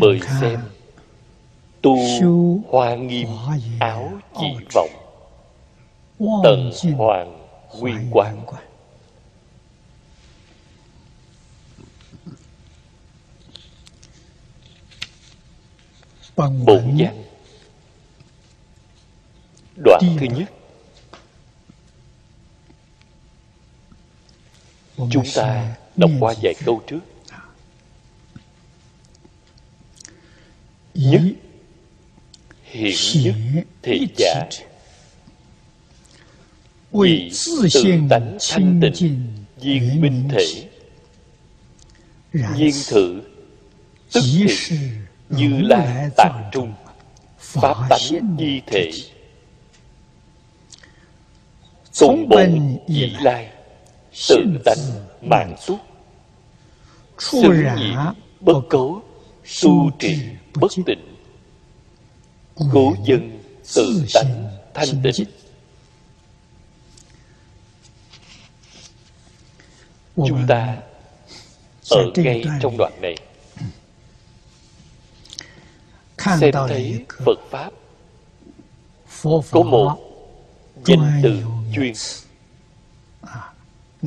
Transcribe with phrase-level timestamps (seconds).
[0.00, 0.60] mời xem.
[1.82, 1.96] Tu
[2.68, 3.28] hoa nghiêm
[3.80, 4.90] áo chỉ vọng.
[6.44, 7.46] Tần hoàng
[7.80, 8.46] quy quán
[16.64, 17.22] bổn văn
[19.84, 20.52] đoạn thứ nhất.
[25.10, 27.00] Chúng ta đọc qua vài câu trước
[31.00, 31.22] nhất.
[32.64, 34.48] Hiện nhất thị giả.
[36.92, 37.68] Vì tự
[38.10, 39.26] tánh thanh tịnh
[39.60, 40.68] viên minh thể.
[42.32, 43.20] Viên thử
[44.12, 44.90] tức thì
[45.28, 46.74] như lai tạng trung
[47.38, 48.90] pháp tánh di thể.
[52.00, 53.50] Tùng bổn dĩ lai
[54.28, 54.78] tự tánh
[55.22, 55.78] mạng túc.
[57.18, 57.92] Xứng nhị
[58.40, 59.02] bất cấu
[59.62, 60.18] tu trì
[60.54, 61.16] bất tịnh.
[62.72, 63.42] Cố dân
[63.74, 65.26] tự tánh thanh tịnh.
[70.16, 70.76] Chúng ta
[71.90, 73.14] ở ngay trong đoạn này.
[76.40, 77.70] Xem thấy phật pháp.
[79.50, 79.98] Có một
[80.84, 81.42] danh từ
[81.74, 81.92] chuyên.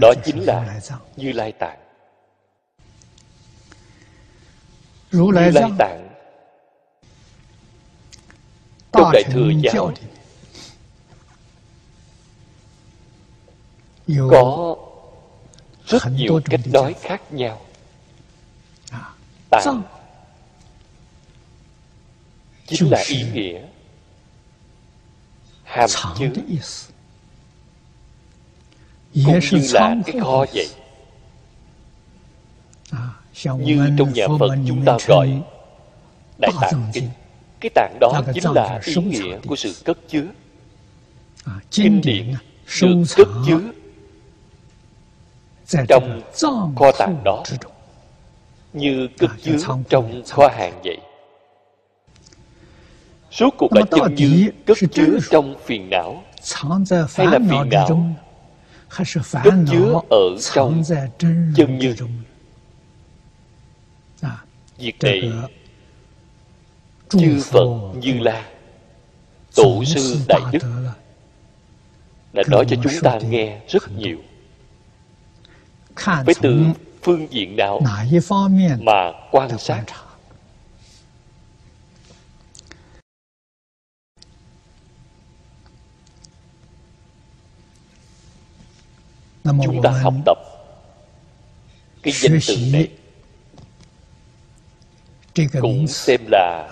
[0.02, 0.82] Đó chính là
[1.16, 1.83] như lai tạng
[5.14, 6.10] như lai tạng
[8.92, 9.94] trong đại thừa giáo
[14.32, 14.76] có
[15.88, 17.62] rất nhiều cách nói khác nhau.
[19.50, 19.82] Tạng
[22.68, 23.62] chính là ý nghĩa
[25.64, 26.30] hàm chứa
[29.26, 30.70] cũng như là cái kho vậy
[33.60, 35.42] như trong nhà phật chúng ta gọi
[36.38, 37.10] đại tạng kinh.
[37.60, 40.26] cái tạng đó chính là ý nghĩa của sự cất chứa.
[41.72, 42.34] Kinh điển
[42.82, 43.60] được cất chứa
[45.88, 46.22] trong
[46.76, 47.44] kho tàng đó.
[48.74, 49.58] như cất chứa
[49.90, 50.98] trong kho hàng vậy.
[53.32, 56.24] Suốt cuộc là chân như cất chứa trong phiền não
[57.16, 58.16] Hay là phiền não?
[59.44, 60.84] cất chứa ở trong
[61.58, 61.96] chân như
[64.78, 65.32] Việc này
[67.10, 68.46] Chư Phật Như La
[69.56, 70.60] Tổ sư Đại Đức
[72.34, 74.18] Đã nói cho chúng ta nghe rất nhiều.
[76.26, 76.64] Với từ
[77.02, 77.82] phương diện nào
[78.82, 79.84] Mà quan sát?
[89.64, 90.38] chúng ta học tập
[92.04, 92.88] cái danh từ này
[95.62, 96.70] cũng xem là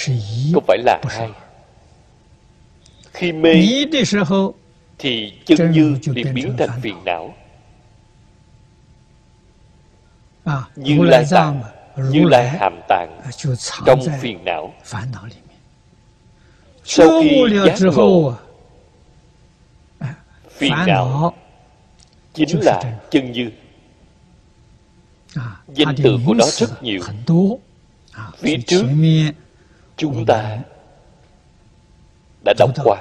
[0.54, 1.30] không phải là hai?
[3.14, 3.54] khi mê
[4.98, 7.34] thì chân như liền biến thành phiền não.
[10.76, 11.62] Như lai tạng
[11.98, 13.22] như lai hàm tạng
[13.86, 14.74] trong phiền não
[16.84, 18.34] sau khi giác ngộ
[20.50, 21.34] phiền não
[22.34, 23.52] chính là chân như
[25.74, 27.02] danh từ của nó rất nhiều.
[28.38, 28.84] Phía trước
[29.98, 30.58] chúng ta
[32.46, 32.98] đã đọc qua.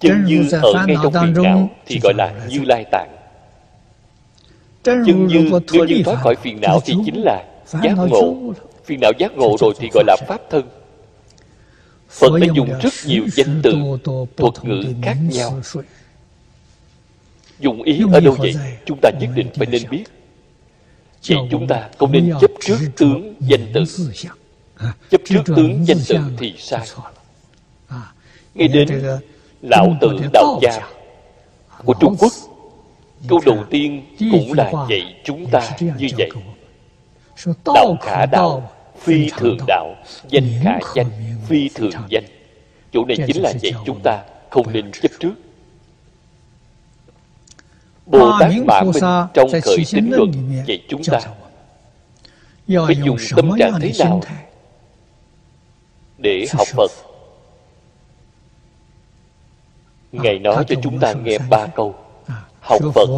[0.00, 3.16] Chân như ở ngay trong phiền não thì gọi là như lai tạng.
[4.82, 7.44] Chân như nếu như thoát khỏi phiền não thì chính là
[7.82, 8.34] giác ngộ.
[8.84, 10.68] Phiền não giác ngộ rồi thì gọi là pháp thân
[12.14, 13.72] phật đã dùng rất nhiều danh từ
[14.36, 15.60] thuật ngữ khác nhau.
[17.60, 18.54] dùng ý ở đâu vậy?
[18.86, 20.04] chúng ta nhất định phải nên biết.
[21.26, 23.84] Vì chúng ta không nên chấp trước tướng danh từ.
[25.10, 26.86] chấp trước tướng danh từ thì sai.
[28.54, 29.02] ngay đến
[29.62, 30.88] lão tử đạo gia
[31.84, 32.32] của trung quốc
[33.28, 36.30] câu đầu tiên cũng là dạy chúng ta như vậy.
[37.74, 38.73] đạo khả đạo
[39.04, 39.94] phi thường đạo
[40.28, 41.10] danh khả danh
[41.48, 42.24] phi thường danh.
[42.92, 45.34] Chỗ này chính là dạy chúng ta không nên chấp trước.
[48.06, 49.02] Bồ tát mã minh
[49.34, 50.32] trong khởi tín luận
[50.66, 51.18] dạy chúng ta.
[52.86, 54.20] Phải dùng tâm trạng thế nào
[56.18, 56.90] để học phật?
[60.12, 61.94] Ngài nói cho chúng ta nghe ba câu.
[62.60, 63.08] Học phật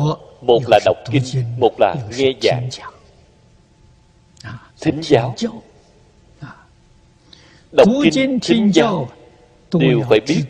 [0.41, 1.23] một là đọc kinh
[1.59, 2.69] một là nghe giảng.
[4.81, 5.35] thính giáo
[7.77, 9.09] đọc kinh thính giáo
[9.73, 10.43] đều phải biết.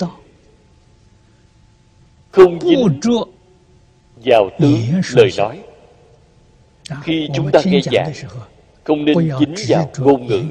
[2.30, 3.00] không dính
[4.24, 4.80] vào tướng
[5.12, 5.60] lời nói.
[7.02, 8.12] Khi chúng ta nghe giảng
[8.84, 10.42] không nên dính vào ngôn ngữ.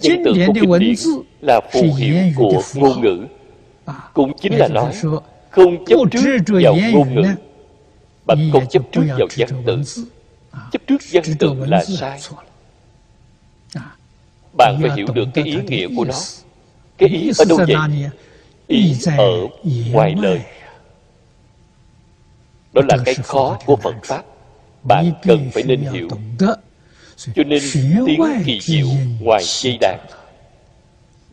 [0.00, 0.94] Danh tự của kinh điển
[1.40, 3.26] là phù hiệu của ngôn ngữ.
[4.14, 4.92] Cũng chính là nói
[5.50, 7.28] Không chấp trước vào ngôn ngữ
[8.26, 9.82] Bạn không chấp trước vào văn tự.
[10.72, 12.20] Chấp trước văn tự là sai
[14.56, 16.14] Bạn phải hiểu được cái ý nghĩa của nó.
[16.98, 18.10] Cái ý ở đâu vậy?
[18.66, 19.46] Ý ở
[19.92, 20.40] ngoài lời.
[22.72, 24.22] Đó là cái khó của Phật Pháp.
[24.82, 26.08] Bạn cần phải nên hiểu.
[27.34, 27.62] cho nên
[28.06, 28.86] tiếng kỳ diệu
[29.20, 29.98] ngoài dây đàn.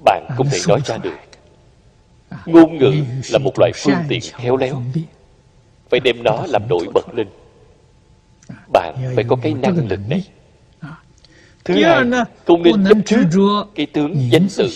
[0.06, 1.18] bạn không thể nói ra được.
[2.46, 2.94] Ngôn ngữ
[3.30, 4.84] là một loại phương tiện khéo léo.
[5.90, 7.28] phải đem nó làm nổi bật lên.
[8.74, 10.24] Bạn phải có cái năng lực này
[11.68, 12.04] thứ hai
[12.46, 14.70] không nên chấp trước cái tướng danh tự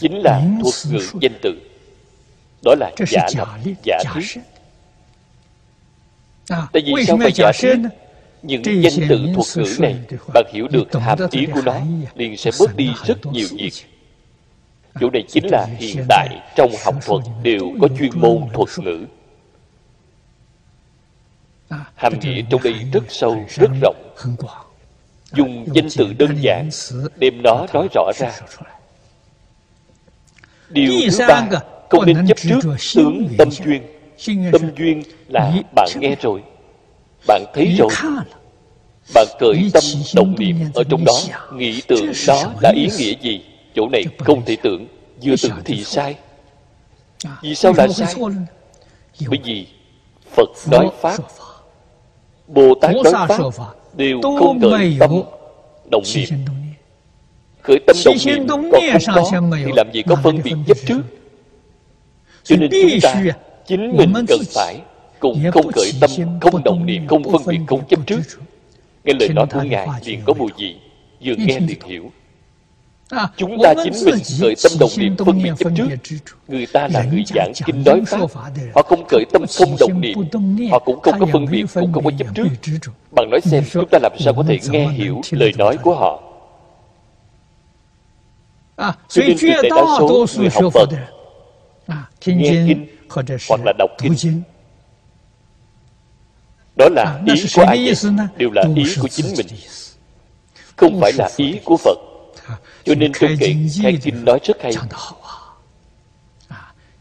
[0.00, 1.60] chính là thuật ngữ danh tự
[2.64, 3.48] đó là giả lập
[3.84, 4.40] giả thiết
[6.46, 7.76] tại vì sao phải giả thiết
[8.42, 9.96] những danh tự thuật ngữ này
[10.34, 11.80] bạn hiểu được hàm ý của nó
[12.14, 13.72] liền sẽ bớt đi rất nhiều việc.
[15.00, 19.06] chỗ này chính là hiện tại trong học thuật đều có chuyên môn thuật ngữ.
[21.94, 24.14] Hàm nghĩa trong đây rất sâu rất rộng
[25.34, 26.68] dùng danh từ đơn giản
[27.16, 28.30] đem nó nói rõ ra.
[30.68, 31.48] điều thứ ba
[31.90, 32.60] không nên chấp trước
[32.94, 33.82] tướng tâm duyên.
[34.52, 36.42] tâm duyên là bạn nghe rồi
[37.26, 37.88] bạn thấy rồi.
[39.14, 39.82] bạn cởi tâm
[40.14, 41.18] động niệm ở trong đó
[41.54, 43.44] nghĩ tưởng đó là ý nghĩa gì?
[43.74, 44.86] Chỗ này không thể tưởng
[45.22, 46.16] vừa tưởng thì sai.
[47.42, 48.14] Vì sao lại sai?
[49.28, 49.66] bởi vì
[50.36, 51.16] phật nói pháp
[52.46, 53.38] bồ tát nói pháp
[53.94, 55.10] đều không khởi tâm
[55.90, 56.28] động niệm.
[57.62, 59.30] khởi tâm động niệm còn không có
[59.64, 61.02] thì làm gì có phân biệt chấp trước.
[62.44, 63.22] cho nên chúng ta
[63.66, 64.80] chính mình cần phải
[65.20, 66.10] cũng không khởi tâm
[66.40, 68.20] không động niệm không phân biệt không chấp trước.
[69.04, 70.76] nghe lời nói của ngài liền có mùi vị
[71.24, 72.10] vừa nghe liền hiểu
[73.36, 75.70] chúng ta chính mình khởi tâm động niệm phân biệt chấp
[76.02, 76.16] trước.
[76.48, 78.20] người ta là người giảng kinh nói pháp.
[78.74, 80.18] họ không khởi tâm không động niệm.
[80.70, 82.78] họ cũng không có phân biệt cũng không có chấp trước.
[83.10, 86.22] bằng nói xem chúng ta làm sao có thể nghe hiểu lời nói của họ?
[89.08, 90.88] cho nên tuyệt đại đa số người học Phật.
[92.26, 92.86] nghe kinh
[93.48, 94.42] hoặc là đọc kinh.
[96.76, 99.46] đó là ý của ai vậy đều là ý của chính mình.
[100.76, 101.98] không phải là ý của phật
[102.84, 104.72] cho nên trong kệ khai kinh nói rất hay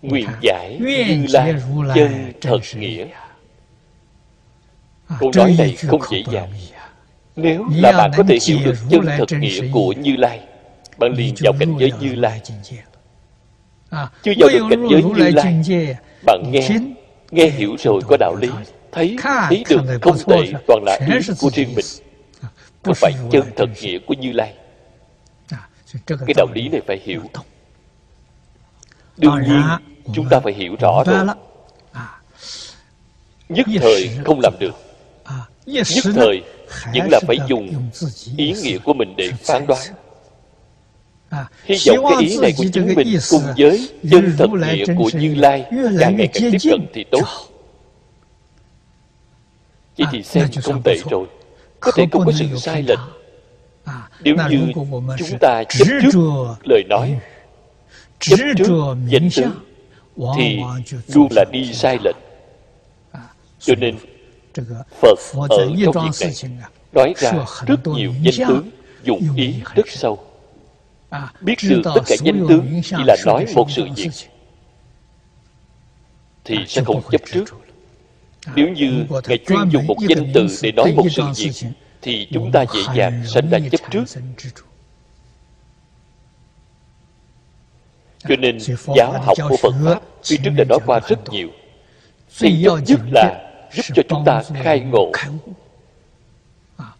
[0.01, 1.55] nguyện giải như lai
[1.95, 3.05] chân thật nghĩa.
[5.19, 6.49] câu nói này không dễ dàng.
[7.35, 10.39] nếu là bạn có thể hiểu được chân thật nghĩa của như lai
[10.97, 12.41] bạn liền vào cảnh giới như lai.
[14.23, 15.63] chưa vào được cảnh giới như lai.
[16.25, 16.69] bạn nghe
[17.31, 18.49] nghe hiểu rồi có đạo lý.
[18.91, 19.17] thấy
[19.49, 21.85] ý được không tệ toàn là ý của riêng mình.
[22.83, 24.53] Không phải chân thật nghĩa của như lai
[26.07, 27.21] cái đạo lý này phải hiểu.
[29.17, 29.61] đương nhiên
[30.13, 31.25] chúng ta phải hiểu rõ rồi.
[33.49, 34.75] nhất thời không làm được.
[35.65, 36.43] Nhất thời
[36.93, 37.89] vẫn là phải dùng
[38.37, 39.81] ý nghĩa của mình để phán đoán.
[41.63, 45.35] Hy vọng cái ý này của chính mình cùng với chân thật nghĩa của như
[45.35, 45.65] lai
[45.99, 47.23] càng ngày càng tiếp cận thì tốt.
[49.97, 51.27] Vậy thì xem không tệ rồi.
[51.79, 52.99] Có thể không có sự sai lệch
[54.23, 54.71] Nếu như
[55.17, 56.19] chúng ta chấp trước
[56.63, 57.19] lời nói
[58.19, 59.51] Chấp trước danh tướng
[60.37, 60.59] Thì
[61.13, 62.15] luôn là đi sai lệch.
[63.59, 63.95] Cho nên
[65.01, 65.17] Phật
[65.49, 66.51] ở trong việc này
[66.91, 67.31] Nói ra
[67.67, 68.69] rất nhiều danh tướng
[69.03, 70.19] Dụng ý rất sâu.
[71.41, 74.11] Biết được tất cả danh tướng Chỉ là nói một sự việc
[76.43, 77.45] Thì sẽ không chấp trước.
[78.55, 81.51] nếu như Ngài chuyên dùng một danh từ để nói một sự việc
[82.01, 84.03] Thì chúng ta dễ dàng sanh ra chấp trước.
[88.29, 88.57] Cho nên
[88.95, 91.49] giáo học của Phật Pháp Phía trước đã nói qua rất nhiều.
[92.39, 95.11] Thì nhất nhất là giúp cho chúng ta khai ngộ.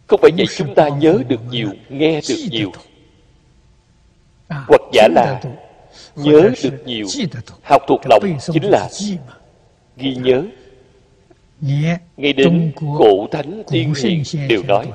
[0.06, 2.72] không phải vậy chúng ta nhớ được nhiều nghe được nhiều.
[4.48, 5.40] hoặc giả là
[6.16, 7.06] nhớ được nhiều.
[7.62, 8.88] học thuộc lòng chính là
[9.96, 10.42] ghi nhớ
[11.62, 14.86] ngay đến cổ thánh tiên hiền đều nói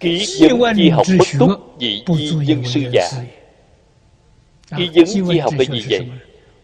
[0.00, 3.08] ký dân chi học bất túc dị di dân sư già.
[4.76, 6.08] ký dân chi học là gì vậy?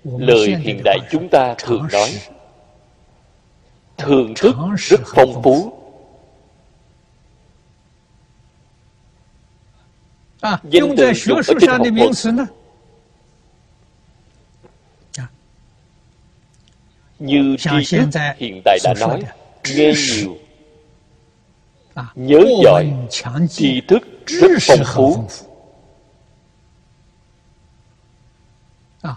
[0.05, 2.11] lời hiện đại chúng ta thường nói
[3.99, 5.73] thường thức rất phong phú.
[10.41, 11.13] À, dùng ở
[11.69, 12.15] học môn
[17.25, 19.23] như tri thức hiện tại đã nói
[19.75, 20.37] nghe nhiều.
[22.15, 22.93] Nhớ giỏi
[23.51, 25.25] tri thức rất phong phú.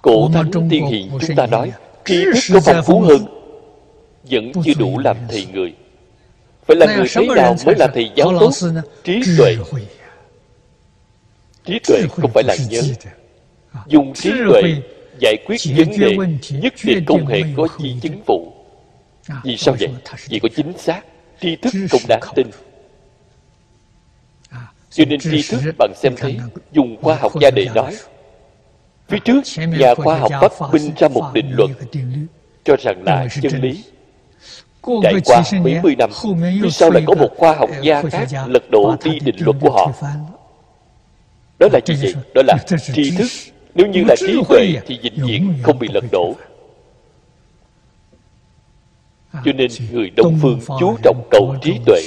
[0.02, 1.72] cổ thánh tiên hiền chúng ta nói
[2.06, 3.26] tri thức có phong phú hơn
[4.32, 5.74] vẫn chưa đủ làm thầy người.
[6.68, 8.52] Phải là người thế nào mới là thầy giáo tốt?
[9.04, 9.56] Trí tuệ.
[11.66, 12.82] Trí tuệ không phải là nhớ.
[13.88, 14.62] Dùng trí tuệ
[15.20, 16.18] giải quyết vấn đề
[16.52, 18.54] nhất định không hề có chi chứng phụ
[19.44, 19.90] vì sao vậy?
[20.30, 21.02] vì có chính xác
[21.42, 22.48] tri thức cũng đáng tin.
[24.90, 26.40] cho nên tri thức bạn xem thấy
[26.72, 27.96] dùng khoa học gia đề nói.
[29.08, 31.70] phía trước nhà khoa học phát minh ra một định luật
[32.66, 33.84] cho rằng là chân lý.
[35.04, 36.10] trải qua mấy mươi năm
[36.62, 39.72] phía sau lại có một khoa học gia khác lật đổ đi định luật của
[39.72, 39.92] họ?
[41.60, 42.14] đó là gì vậy?
[42.36, 42.58] Đó là
[42.94, 43.28] tri thức
[43.78, 46.36] nếu như là trí tuệ thì vĩnh viễn không bị lật đổ.
[49.34, 52.02] cho nên người đông phương chú trọng cầu trí tuệ.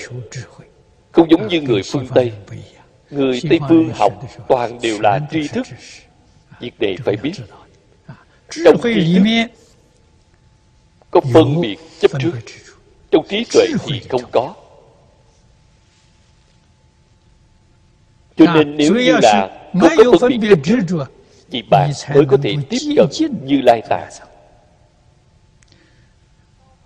[1.12, 2.32] không giống như người phương tây.
[3.10, 4.12] người tây phương học
[4.48, 5.66] toàn đều là tri thức.
[6.60, 7.32] Việc này phải biết.
[8.64, 9.50] trong tri thức
[11.10, 12.32] có phân biệt chấp trước.
[13.10, 14.54] trong trí tuệ thì không có.
[18.36, 19.48] cho nên nếu như là
[19.80, 21.06] không có phân biệt chấp trước
[21.50, 23.08] thì bạn mới có thể tiếp cận
[23.44, 24.10] như lai tạng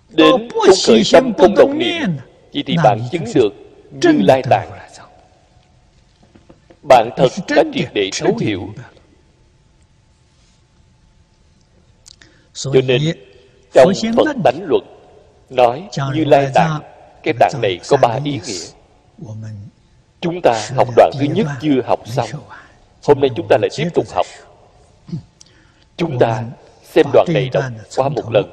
[0.09, 2.17] đến không khởi tâm không động niệm
[2.51, 3.53] chỉ thì bạn chứng được
[3.91, 4.69] như lai tạng
[6.89, 8.73] bạn thật đã triệt để thấu hiểu.
[12.53, 13.01] cho nên
[13.73, 14.83] trong phật tánh luận
[15.49, 16.81] nói như lai tạng
[17.23, 18.65] cái tạng này có ba ý nghĩa.
[20.21, 22.29] chúng ta học đoạn thứ nhất chưa học xong.
[23.03, 24.25] Hôm nay chúng ta lại tiếp tục học
[25.97, 26.43] chúng ta
[26.83, 27.63] xem đoạn này đọc
[27.95, 28.45] qua một lần.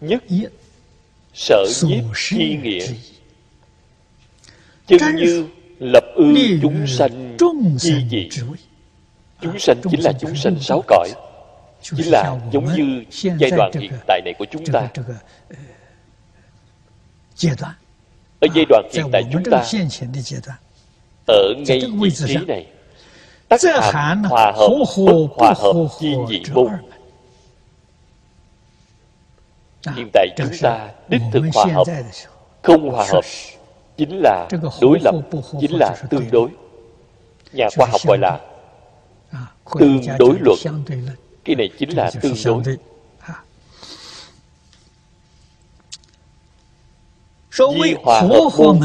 [0.00, 0.22] Nhất
[1.34, 2.86] sở nhiếp chi nghĩa.
[4.86, 5.46] chân như
[5.78, 7.36] lập ư chúng sanh
[7.78, 8.28] chi dị
[9.40, 11.08] chúng sanh chính là chúng sanh sáu cõi.
[11.82, 14.88] chính là giống như giai đoạn hiện tại này của chúng ta.
[18.40, 19.64] ở giai đoạn hiện tại chúng ta
[21.26, 22.66] ở ngay vị trí này
[23.60, 26.68] tất hàm hòa hợp bất hòa hợp chi nhị môn
[29.96, 31.84] hiện tại chúng ta đích thực hòa hợp
[32.62, 33.24] không hòa hợp
[33.96, 34.48] chính là
[34.80, 35.14] đối lập
[35.60, 36.48] chính là tương đối.
[37.52, 38.40] Nhà khoa học gọi là
[39.78, 40.58] tương đối luật.
[41.44, 42.62] cái này chính là tương đối.
[47.82, 48.80] di hòa hợp môn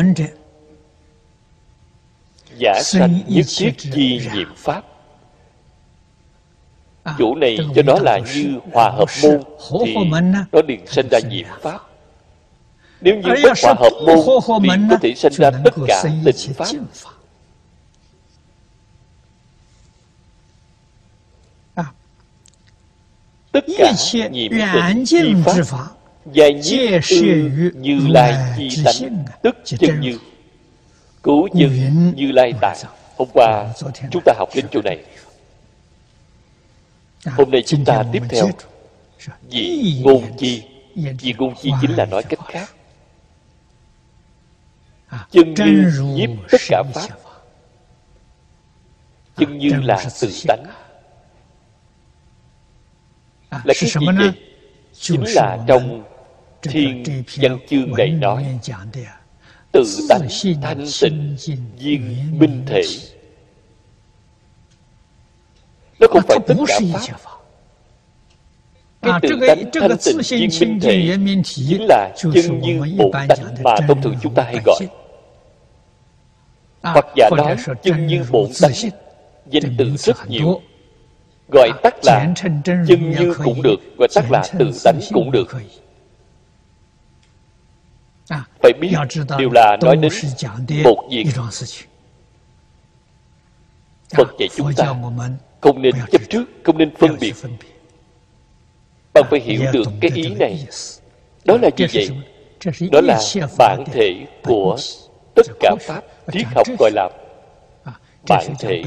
[2.59, 4.83] giả sanh nhất thiết chi nhiệm pháp.
[7.17, 9.43] Chủ này cho nó là như hòa hợp môn
[9.85, 9.95] thì
[10.51, 11.79] nó liền sinh ra nhiệm pháp.
[13.01, 16.67] Nếu như bất hòa hợp môn thì có thể sinh ra tất cả tình pháp.
[23.51, 23.93] tất cả
[24.31, 25.61] nhiệm tịnh chi pháp
[26.25, 30.19] và nhiếp ư như lai chi tánh tức chân như
[31.27, 32.77] cứu dân như lai tạng.
[33.17, 33.73] Hôm qua
[34.11, 35.03] chúng ta học đến chỗ này.
[37.25, 38.49] Hôm nay chúng ta tiếp theo
[39.49, 40.63] vị ngôn chi.
[40.95, 42.69] vị ngôn chi chính là nói cách khác.
[45.31, 47.07] Chân như nhiếp tất cả pháp.
[49.37, 50.63] chân như là tự tánh.
[53.51, 54.31] Là cái gì vậy?
[54.93, 56.03] chính là trong
[56.61, 57.03] thiên
[57.37, 58.59] văn chương này nói
[59.77, 60.27] tự tánh
[60.61, 61.37] thanh tịnh
[61.79, 62.81] viên minh thể.
[65.99, 67.19] Nó không phải tất cả pháp.
[69.01, 73.75] cái tự tánh thanh tịnh viên minh thể chính là chân như bổn tánh mà
[73.87, 74.79] thông thường chúng ta hay gọi.
[76.81, 78.91] hoặc giả nói chân như bổn tánh
[79.45, 80.61] danh từ rất nhiều.
[81.53, 82.61] gọi tắt là chân
[83.11, 85.47] như cũng được gọi tắt là tự tánh cũng được
[88.67, 88.95] phải biết
[89.37, 90.11] đều là nói đến
[90.83, 91.27] một việc
[94.15, 94.95] Phật dạy chúng ta
[95.61, 97.33] không nên chấp trước, không nên phân biệt.
[99.13, 100.65] Bạn phải hiểu được cái ý này.
[101.45, 102.09] Đó là gì vậy?
[102.91, 103.19] Đó là
[103.57, 104.77] bản thể của
[105.35, 106.01] tất cả Pháp
[106.33, 107.09] triết học gọi là
[108.29, 108.83] bản thể,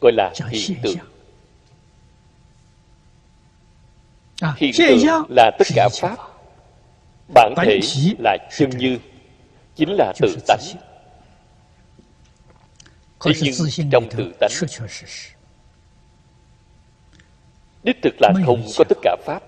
[0.00, 0.96] gọi là hiện tượng.
[4.56, 6.16] Hiện tượng là tất cả Pháp.
[7.34, 7.80] Bản thể
[8.18, 8.98] là chân như,
[9.76, 10.60] chính là tự tánh.
[13.24, 13.54] Thế nhưng
[13.90, 14.50] trong tự tánh
[17.82, 19.42] đích thực là không có tất cả pháp.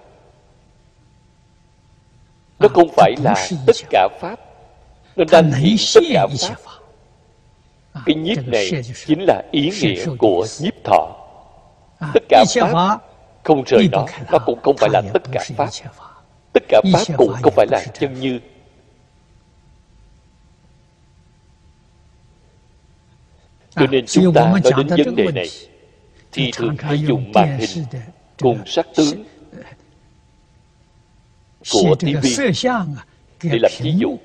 [2.59, 4.37] Nó không phải là tất cả pháp.
[5.17, 6.57] Nó đang hiện tất cả pháp.
[8.07, 8.71] Cái nhiếp này
[9.07, 11.17] chính là ý nghĩa của nhiếp thọ.
[12.15, 12.99] Tất cả pháp
[13.43, 15.69] không rời nó nó cũng không phải là tất cả pháp
[16.55, 18.41] tất cả pháp cũng không phải là chân như.
[23.71, 25.49] Cho nên chúng ta nói đến vấn đề này
[26.33, 27.85] thì thường hay dùng màn hình
[28.39, 29.25] cùng sắc tướng
[31.73, 32.27] của TV
[33.43, 34.19] để làm ví dụ.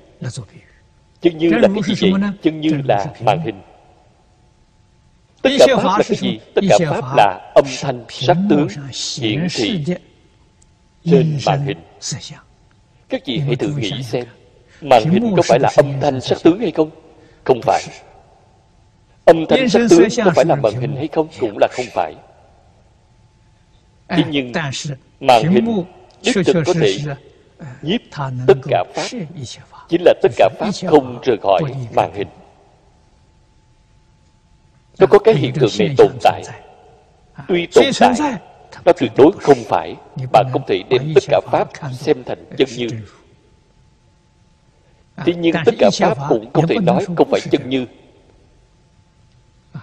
[1.20, 2.30] chân như là cái gì vậy?
[2.42, 3.62] chân như là màn hình.
[5.42, 6.38] Tất cả pháp là cái gì?
[6.54, 8.68] tất cả pháp là âm thanh sắc tướng
[9.18, 9.84] hiển thị.
[11.04, 11.78] trên màn hình
[13.08, 14.24] các vị hãy thử nghĩ xem
[14.80, 16.90] màn hình có phải là âm thanh sắc tướng hay không?
[17.44, 17.82] Không phải.
[19.24, 21.28] âm thanh sắc tướng có phải là màn hình hay không?
[21.40, 22.14] Cũng là không phải.
[24.08, 24.52] Thế nhưng
[25.20, 25.84] màn hình
[26.22, 26.98] đích thực có thể
[27.82, 28.00] nhiếp
[28.46, 29.18] tất cả pháp.
[29.88, 31.62] chính là tất cả pháp không rời khỏi
[31.94, 32.28] màn hình.
[34.98, 36.42] Nó có cái hiện tượng này tồn tại.
[37.48, 38.38] tuy tồn tại
[38.84, 39.96] nó tuyệt đối không phải.
[40.32, 42.88] Bạn không thể đem tất cả pháp xem thành chân như.
[45.26, 47.86] thế nhưng tất cả pháp cũng không thể nói không phải chân như.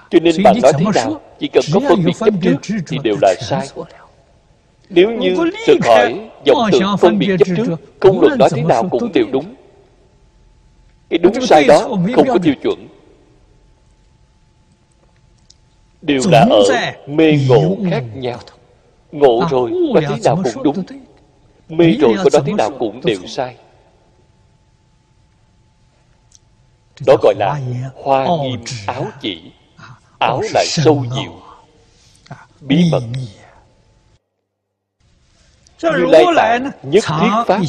[0.09, 3.15] cho nên bạn nói thế nào chỉ cần có phân biệt chấp trước thì đều
[3.21, 3.67] là sai.
[4.89, 5.35] Nếu như
[5.67, 9.25] rời khỏi dòng tự phân biệt chấp trước Không luận nói thế nào cũng đều
[9.31, 9.55] đúng.
[11.09, 11.79] Cái đúng sai đó
[12.15, 12.87] không có tiêu chuẩn.
[16.01, 16.63] Đều là ở
[17.07, 17.77] mê ngộ.
[17.91, 18.39] khác nhau
[19.11, 20.83] Ngộ rồi có thế nào cũng đúng.
[21.69, 23.57] Mê rồi có nói thế nào cũng đều sai.
[27.05, 27.59] Đó gọi là
[27.95, 29.51] hoa nghiêm áo chỉ
[30.19, 31.41] Áo lại sâu nhiều.
[32.61, 33.03] Bí mật.
[35.81, 37.59] như lai tạng nhất thiết pháp.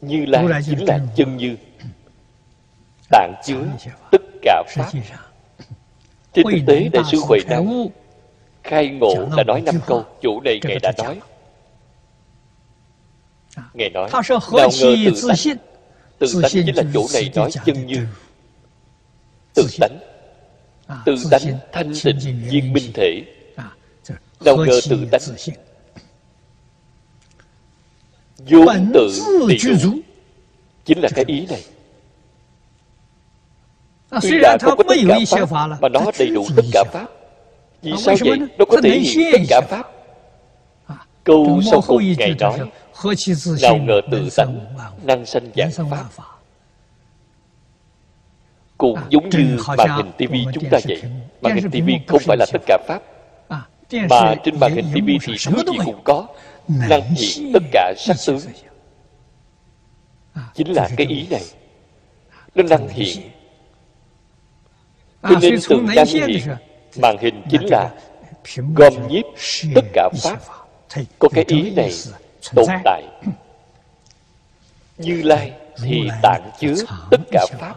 [0.00, 1.56] như lai chính là chân như
[3.10, 3.64] tạng chứa
[4.10, 4.90] tất cả pháp
[6.32, 7.86] trên thực tế đại sư huệ năng
[8.62, 11.20] khai ngộ là nói năm câu chủ này ngài đã nói.
[13.74, 14.68] ngài nói nào ngờ
[15.04, 15.56] tự tánh.
[16.18, 18.06] tự tánh chính là chủ này nói chân như.
[19.54, 19.98] tự tánh.
[21.04, 22.18] Tự tánh thanh tịnh
[22.50, 23.22] viên minh thể.
[24.44, 25.20] Nào ngờ tự tánh.
[28.38, 29.10] vốn tự
[29.48, 29.58] tỳ
[30.84, 31.62] chính là cái ý này
[34.22, 37.06] tuy là không có tất cả pháp mà nó đầy đủ tất cả pháp
[37.82, 39.90] vì sao vậy nó có thể hiện tất cả pháp
[41.24, 42.58] câu sau cùng ngài nói
[43.62, 44.60] nào ngờ tự tánh
[45.02, 46.04] năng sanh dạng pháp
[48.80, 51.02] cũng à, giống như màn hình TV chúng ta vậy.
[51.40, 53.02] Màn hình TV không phải là tất cả Pháp.
[53.48, 53.60] À,
[54.10, 56.26] mà trên màn hình TV thì thứ gì cũng có.
[56.68, 58.38] Năng hiện tất cả sắc tướng.
[60.32, 61.42] À, Chính là cái ý này.
[62.54, 63.29] Nó năng hiện.
[65.22, 66.40] Cho nên từ năng hiện,
[67.02, 67.90] màn hình chính là
[68.76, 69.24] gom nhiếp
[69.74, 70.38] tất cả Pháp.
[71.18, 71.92] Có cái ý này
[72.54, 73.02] tồn tại.
[74.98, 75.52] Như Lai
[75.82, 76.74] thì tạng chứa
[77.10, 77.74] tất cả Pháp.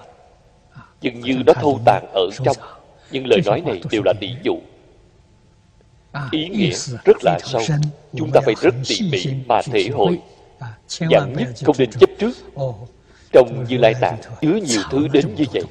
[1.02, 2.58] Dường như nó thâu tàn ở trong
[3.12, 4.60] nhưng lời nói này đều là tỷ dụ.
[6.32, 6.74] Ý nghĩa
[7.06, 7.62] rất là sâu
[8.18, 10.20] chúng ta phải rất tỉ mỉ mà thể hội.
[10.88, 12.32] Dạng nhất không nên chấp trước.
[13.32, 15.64] Trong như lai tạng chứa nhiều thứ đến như vậy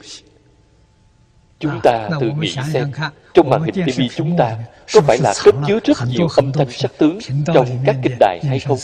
[1.63, 2.93] chúng ta tự nghĩ xem.
[3.35, 4.57] trong màn hình tv chúng ta
[4.95, 7.19] có phải là cất chứa rất nhiều âm thanh sắc tướng
[7.55, 8.79] trong các kinh đài hay không?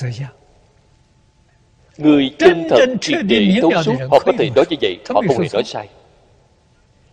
[1.98, 5.38] người chân thật triệt để thấu suốt họ có thể nói như vậy họ không
[5.38, 5.88] hề nói sai.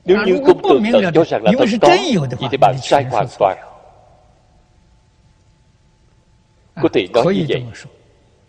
[0.06, 1.88] Nếu như không tưởng tận cho rằng là thật có
[2.40, 3.58] Vậy thì bạn sai hoàn toàn.
[6.82, 7.64] Có thể nói như vậy.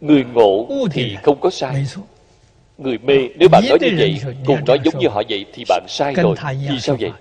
[0.00, 1.86] Người ngộ thì không có sai
[2.78, 5.84] Người mê Nếu bạn nói như vậy Cùng nói giống như họ vậy Thì bạn
[5.88, 6.36] sai rồi.
[6.68, 7.12] Vì sao vậy?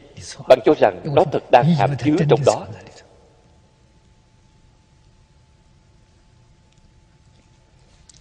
[0.48, 2.66] Bạn cho rằng nó thật đang hàm chứa trong đó.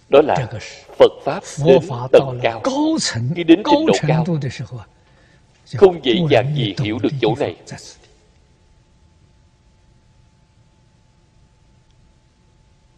[0.09, 0.47] đó là
[0.97, 1.79] Phật Pháp đến
[2.11, 2.61] tầng cao.
[3.35, 4.25] Khi đến trình độ cao
[5.77, 7.55] Không dễ dàng gì hiểu được chỗ này.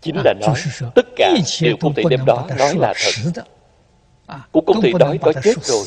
[0.01, 0.55] Chính là nói
[0.95, 2.93] Tất cả đều không thể đem đó nói là
[3.33, 3.43] thật
[4.51, 5.85] Cũng không thể nói đó chết rồi.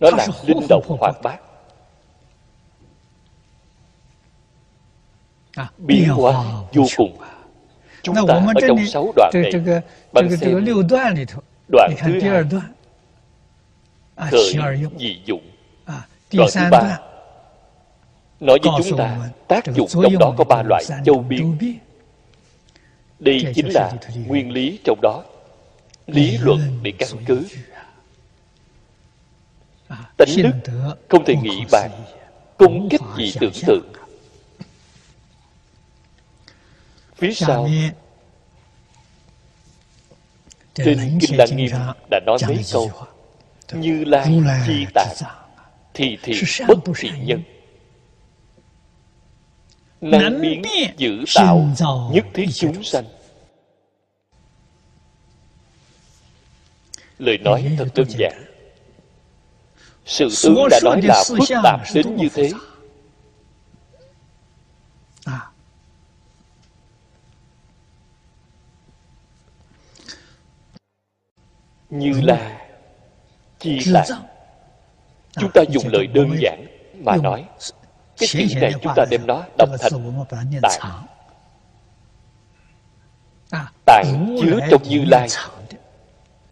[0.00, 1.40] Nó là linh động hoạt bát
[5.78, 7.18] Biến hóa vô cùng.
[8.02, 9.80] Chúng ta ở trong sáu đoạn này
[10.12, 10.64] Bạn xem
[11.68, 12.44] Đoạn thứ hai.
[14.30, 14.52] Khởi
[14.98, 15.50] dị dụng.
[16.32, 16.98] Đoạn thứ ba.
[18.40, 21.58] Nói với chúng ta Tác dụng trong đó có ba loại châu biến
[23.18, 23.92] Đây chính là
[24.26, 25.22] nguyên lý trong đó
[26.06, 27.46] Lý luận để căn cứ.
[30.16, 30.52] Tánh đức
[31.08, 31.90] không thể nghĩ bàn
[32.58, 33.92] Không cách gì tưởng tượng.
[37.16, 37.68] Phía sau
[40.74, 41.70] Trên Kinh Lăng Nghiêm
[42.10, 42.92] đã nói mấy câu
[43.72, 45.14] Như Lai chi tạng
[45.94, 46.32] Thì thì
[46.68, 47.42] bất thị nhân.
[50.00, 50.62] Năng biến
[50.96, 51.68] giữ tạo
[52.12, 53.04] Nhất thiết chúng sanh
[57.18, 58.44] Lời nói thật đơn giản.
[60.04, 62.50] Sự tướng đã nói là phức tạp đến như thế.
[71.94, 72.60] như là
[73.58, 74.06] chi tạng
[75.32, 76.66] chúng ta dùng lời đơn giản
[77.04, 77.44] mà nói.
[78.18, 79.92] cái chữ này chúng ta đem nó đọc thành
[80.62, 81.06] tạng
[83.84, 85.28] tạng chứa trong như lai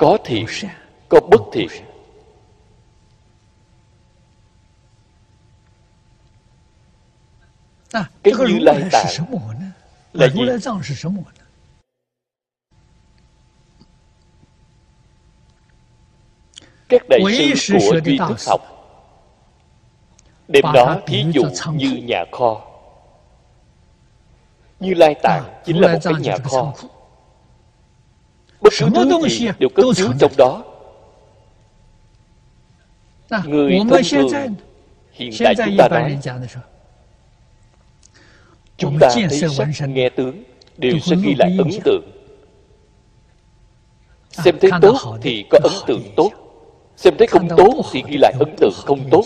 [0.03, 0.47] có thiện
[1.09, 1.69] có bất thiện
[8.23, 9.07] cái như lai tạng
[10.13, 10.41] là gì?
[16.89, 17.21] các đại
[17.57, 18.61] sư của duy thức học.
[20.49, 22.61] Đem đó thí dụ như nhà kho
[24.81, 26.75] như lai tạng chính là một cái nhà kho
[28.63, 30.65] bất cứ thứ gì đều cất chứa trong đó.
[33.45, 34.55] Người thông thường
[35.13, 36.19] hiện tại chúng ta nói.
[38.77, 40.43] chúng ta thấy sắc nghe tướng
[40.79, 42.11] đều sẽ ghi lại ấn tượng.
[44.31, 46.31] Xem thấy tốt thì có ấn tượng tốt.
[46.97, 49.25] xem thấy không tốt thì ghi lại ấn tượng không tốt.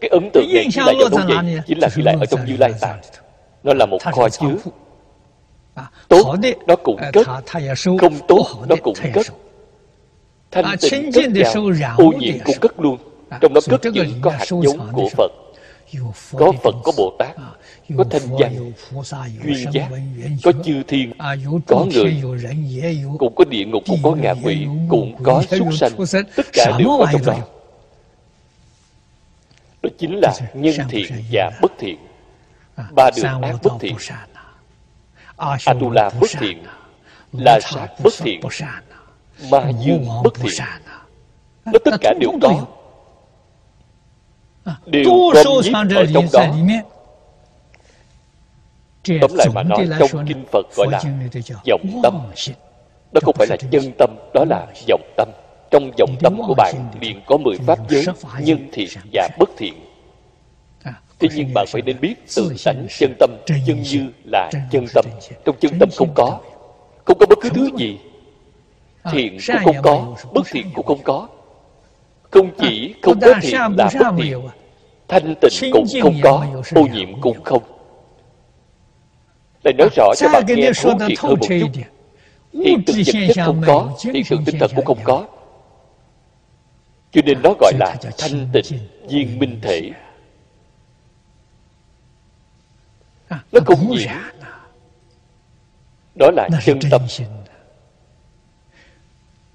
[0.00, 2.44] cái ấn tượng này ghi lại ở đâu vậy chính là ghi lại ở trong
[2.46, 3.00] như lai tạng.
[3.62, 4.56] Nó là một kho chứa
[6.08, 7.26] tốt nó cũng cất
[8.00, 9.26] không tốt nó cũng cất
[10.50, 12.98] thanh tịnh cất vào ô nhiễm cũng cất luôn
[13.40, 15.30] trong đó cất những có hạt giống của phật
[16.32, 17.36] có phật có bồ tát
[17.96, 18.72] có thanh văn
[19.44, 19.88] duyên giác
[20.44, 21.12] có chư thiên
[21.66, 22.22] có người
[23.18, 25.68] cũng có địa ngục cũng có ngạ quỷ cũng có súc
[26.06, 31.96] sanh tất cả đều có trong đó。đó chính là nhân thiện và bất thiện
[32.96, 33.96] ba đường ác bất thiện
[35.36, 36.64] atula bất thiện?
[37.32, 38.40] Là sát bất thiện
[39.50, 40.64] ma dương bất thiện?
[41.64, 42.66] Nó tất cả đều có.
[44.86, 46.46] đều gom nhíp ở trong đó.
[49.20, 51.02] Tóm lại mà nói trong kinh phật gọi là
[51.70, 52.20] vọng tâm.
[53.12, 55.28] Đó không phải là chân tâm đó là vọng tâm.
[55.70, 58.04] Trong vọng tâm của bạn liền có mười pháp giới
[58.40, 59.74] nhân thiện và bất thiện
[61.28, 65.04] thế nhưng bạn phải nên biết tự tánh chân tâm chân như là chân tâm.
[65.44, 66.40] trong chân tâm không có
[67.04, 67.98] không có bất cứ thứ gì.
[69.12, 71.28] thiện cũng không có bất thiện cũng không có.
[72.30, 74.40] Không chỉ không có thiện là bất thiện
[75.08, 77.62] thanh tịnh cũng không có ô nhiễm cũng không.
[79.64, 81.82] Lại nói rõ cho bạn nghe thú thiệt hơn một chút.
[82.52, 85.24] hiện tượng vật chất không có hiện tượng tinh thần cũng không có.
[87.12, 89.90] cho nên nó gọi là thanh tịnh viên minh thể
[93.30, 94.08] nó không nhiễm
[96.14, 97.02] đó là chân tâm.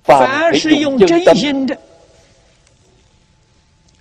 [0.04, 1.38] phàm phải dùng chân tâm.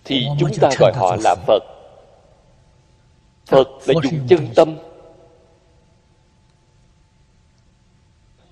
[0.05, 1.63] thì chúng ta gọi họ là phật.
[3.47, 4.77] Phật là dùng chân tâm.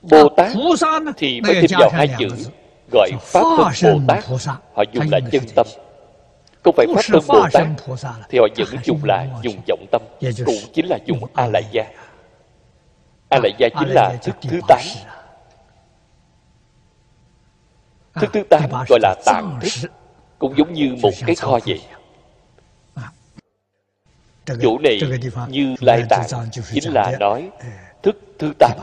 [0.02, 0.52] Bồ tát
[1.16, 2.28] thì mới thêm vào hai chữ
[2.92, 3.42] gọi pháp
[3.80, 4.24] thân bồ tát.
[4.74, 5.66] Họ dùng là chân tâm
[6.66, 7.66] không phải pháp thân bồ tát
[8.28, 10.02] thì họ vẫn dùng là dùng vọng tâm
[10.46, 11.84] cũng chính là dùng a la gia.
[13.28, 14.80] A la gia chính là thức thứ tám.
[18.14, 19.90] thức thứ tám gọi là tạng thức
[20.38, 21.80] cũng giống như một cái kho vậy.
[24.62, 25.00] Chỗ này
[25.48, 27.50] như lai tạng chính là nói
[28.02, 28.78] thức thứ tám.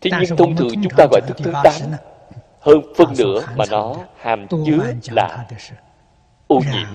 [0.00, 1.74] Thế nhưng thông thường chúng ta gọi thức thứ tám
[2.64, 5.46] hơn phân nửa mà nó hàm chứa là
[6.46, 6.86] ô nhiễm.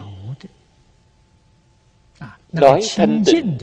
[2.52, 3.58] nói thanh tịnh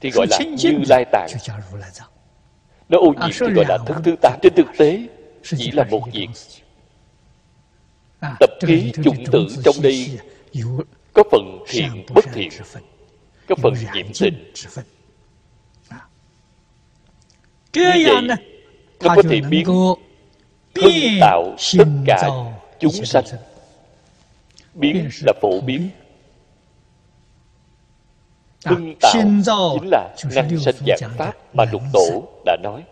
[0.00, 4.38] thì gọi là như lai tạng。nó ô nhiễm thì gọi là thức thứ tám.
[4.42, 5.08] Trên thực tế
[5.42, 6.28] chỉ là một việc
[8.40, 10.18] tập khí chủng tử trong đây
[11.12, 12.48] có phần thiện bất thiện
[13.48, 14.52] có phần nhiễm tịnh
[17.74, 18.22] như vậy
[19.02, 19.66] nó có thể biến
[20.74, 22.28] thân tạo tất cả
[22.78, 23.24] chúng sanh.
[24.74, 25.90] Biến là phổ biến.
[28.64, 29.12] Thân tạo
[29.80, 32.84] chính là ngăn sanh dạng pháp mà lục tổ đã nói.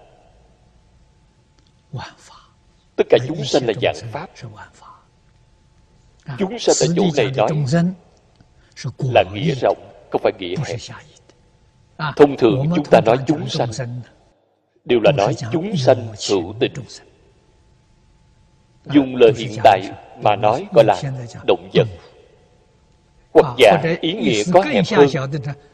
[2.96, 4.30] Tất cả chúng sanh là dạng pháp.
[6.38, 7.50] chúng sanh ở chỗ này nói
[8.98, 10.80] là nghĩa rộng không phải nghĩa hẹp.
[12.16, 14.00] thông thường chúng ta nói chúng sanh.
[14.84, 16.72] đều là nói chúng sanh hữu tình
[18.86, 19.82] dùng lời hiện tại
[20.22, 21.02] mà nói gọi là
[21.46, 21.88] động vật
[23.32, 25.08] hoặc giả ý nghĩa có hẹp hơn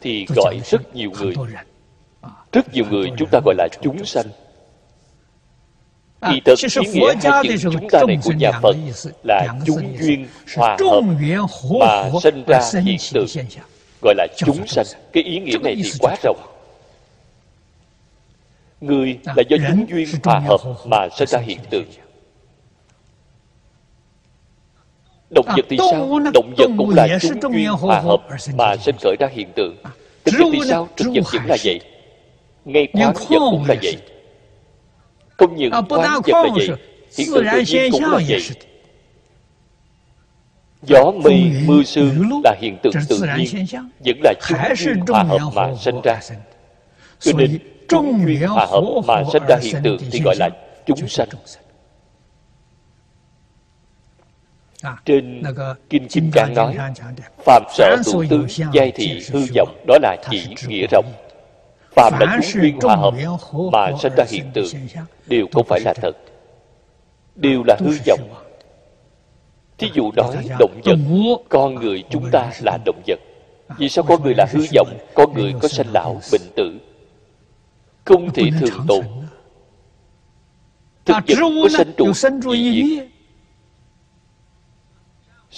[0.01, 1.35] thì gọi rất nhiều người
[2.53, 4.27] rất nhiều người chúng ta gọi là chúng sanh
[6.31, 8.77] Kỳ thực ý nghĩa theo chữ chúng ta này của nhà Phật
[9.25, 11.01] là chúng duyên hòa hợp
[11.81, 13.27] mà sinh ra hiện tượng
[14.03, 16.41] gọi là chúng sanh cái ý nghĩa này thì quá rộng
[18.81, 21.85] người là do chúng duyên hòa hợp mà sinh ra hiện tượng
[25.31, 26.21] động vật thì sao?
[26.35, 28.23] động vật cũng là chúng duyên hòa hợp
[28.57, 29.77] mà sinh khởi ra hiện tượng.
[30.25, 30.89] Thực vật thì sao?
[30.97, 31.81] Thực vật vẫn là vậy.
[32.65, 33.97] Ngay khoáng vật cũng là vậy.
[35.37, 36.69] không những khoáng vật là vậy
[37.17, 38.41] hiện tượng tự nhiên cũng là vậy.
[40.83, 43.67] Gió mây mưa sương là hiện tượng tự nhiên
[44.05, 46.21] vẫn là chúng duyên hòa hợp mà sinh ra.
[47.21, 50.51] cho nên trung duyên hòa hợp mà sinh ra hiện tượng thì gọi là
[50.87, 51.29] chúng sanh
[55.05, 55.43] trên
[55.91, 56.77] kinh kim cang nói
[57.47, 62.63] phạm sở tụ tư giai thị hư vọng đó là chỉ nghĩa rộng。Phạm là chúng
[62.63, 63.15] duyên hòa hợp
[63.73, 64.67] mà sinh ra hiện tượng
[65.27, 70.99] đều không phải là thật。đều là hư vọng。thí dụ nói động vật
[71.49, 73.19] con người chúng ta là động vật
[73.79, 78.43] vì sao con người là hư vọng con người có sanh lão bệnh tử。Không thể
[78.61, 79.05] thường tồn
[81.05, 83.18] thực vật có sanh trụ di diệt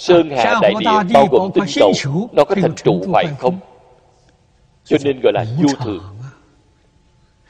[0.01, 1.91] sơn hà đại địa bao gồm tinh cầu
[2.31, 3.59] nó có thành trụ hoài không?
[4.83, 6.17] cho nên gọi là vô thường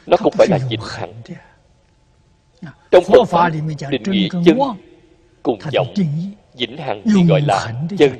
[0.06, 1.14] nó không phải là vĩnh hằng
[2.92, 3.50] trong phật pháp
[3.90, 4.58] định nghĩa chân
[5.44, 5.94] cùng vọng
[6.54, 8.12] vĩnh hằng thì gọi là chân.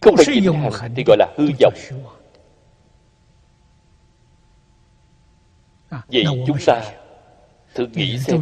[0.00, 1.74] không phải vĩnh hằng thì gọi là hư vọng.
[6.12, 6.82] Vậy chúng ta
[7.74, 8.40] thử nghĩ xem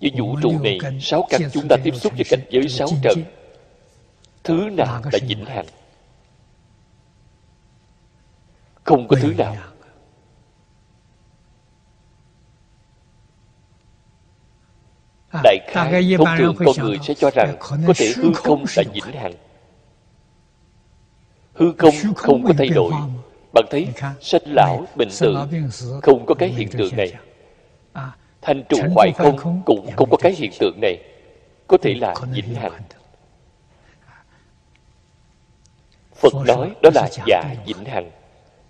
[0.00, 3.24] với vũ trụ này sáu căn chúng ta tiếp xúc với cảnh giới sáu trần
[4.48, 5.66] thứ nào là vĩnh hằng?
[8.84, 9.54] Không có thứ nào.
[15.44, 19.14] đại khái thông thường con người sẽ cho rằng có thể hư không là vĩnh
[19.14, 19.34] hằng.
[21.52, 22.92] Hư không không có thay đổi.
[23.52, 23.88] bạn thấy
[24.20, 25.36] sanh lão bệnh tử
[26.02, 27.12] không có cái hiện tượng này.
[28.42, 30.98] thanh trụ hoại không cũng không có cái hiện tượng này.
[31.66, 32.72] Có thể là vĩnh hằng
[36.18, 38.10] phật nói đó là giả vĩnh hằng.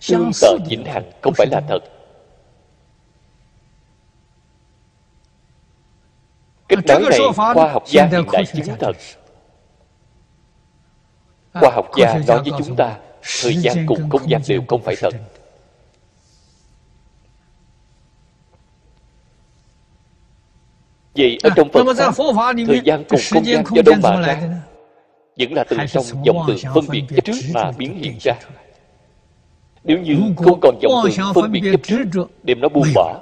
[0.09, 1.79] Tương tự vĩnh hằng không phải là thật.
[6.69, 8.97] Cách nói này khoa học gia hiện đại chứng thật.
[11.53, 12.99] Khoa học gia nói với chúng ta
[13.43, 15.15] thời gian cùng không gian đều không phải thật.
[21.19, 22.15] vậy ở trong phật pháp
[22.67, 24.63] thời gian cùng không gian do đâu mà ra
[25.39, 28.35] vẫn là từ trong dòng từ phân biệt chấp trước mà biến hiện ra.
[29.85, 31.81] nếu như không còn dòng từ phân biệt chấp
[32.13, 33.21] trước đem nó buông bỏ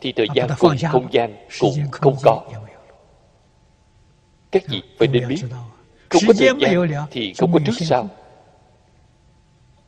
[0.00, 2.42] thì thời gian cùng không gian cũng không có
[4.50, 5.42] các vị phải nên biết
[6.08, 8.08] không có thời gian thì không có trước sau.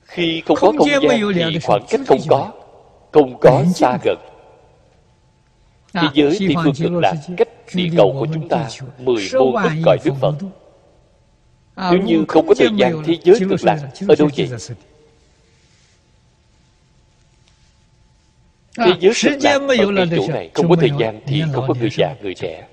[0.02, 2.52] khi không có không gian thì khoảng cách không có
[3.12, 4.18] không có xa gần.
[5.92, 9.70] Thế giới thì phương cực lạc cách địa cầu của chúng ta mười muôn ức
[9.84, 10.34] cõi đức phật
[11.80, 14.48] nếu như không có thời gian thế giới cực lạc ở đâu vậy?
[18.76, 21.74] thế giới cực lạc ở cái chỗ này không có thời gian thì không có
[21.80, 22.66] người già người trẻ.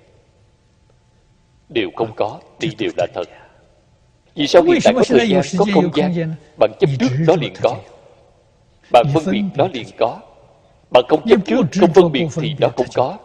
[1.70, 3.24] Đều không có thì đều là thật.
[4.36, 7.54] vì sao hiện tại có thời gian có không gian bạn chấp trước nó liền
[7.62, 7.78] có.
[8.92, 10.20] bạn phân biệt nó liền có.
[10.92, 13.18] Bạn không chấp trước, không phân biệt thì đó không có.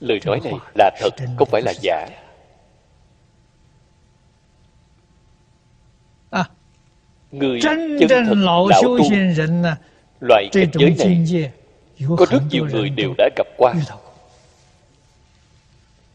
[0.00, 2.08] Lời nói này là thật, không phải là giả.
[7.32, 8.98] Người chân thật lão tu,
[10.20, 11.50] loại cảnh giới này,
[12.16, 13.74] có rất nhiều người đều đã gặp qua.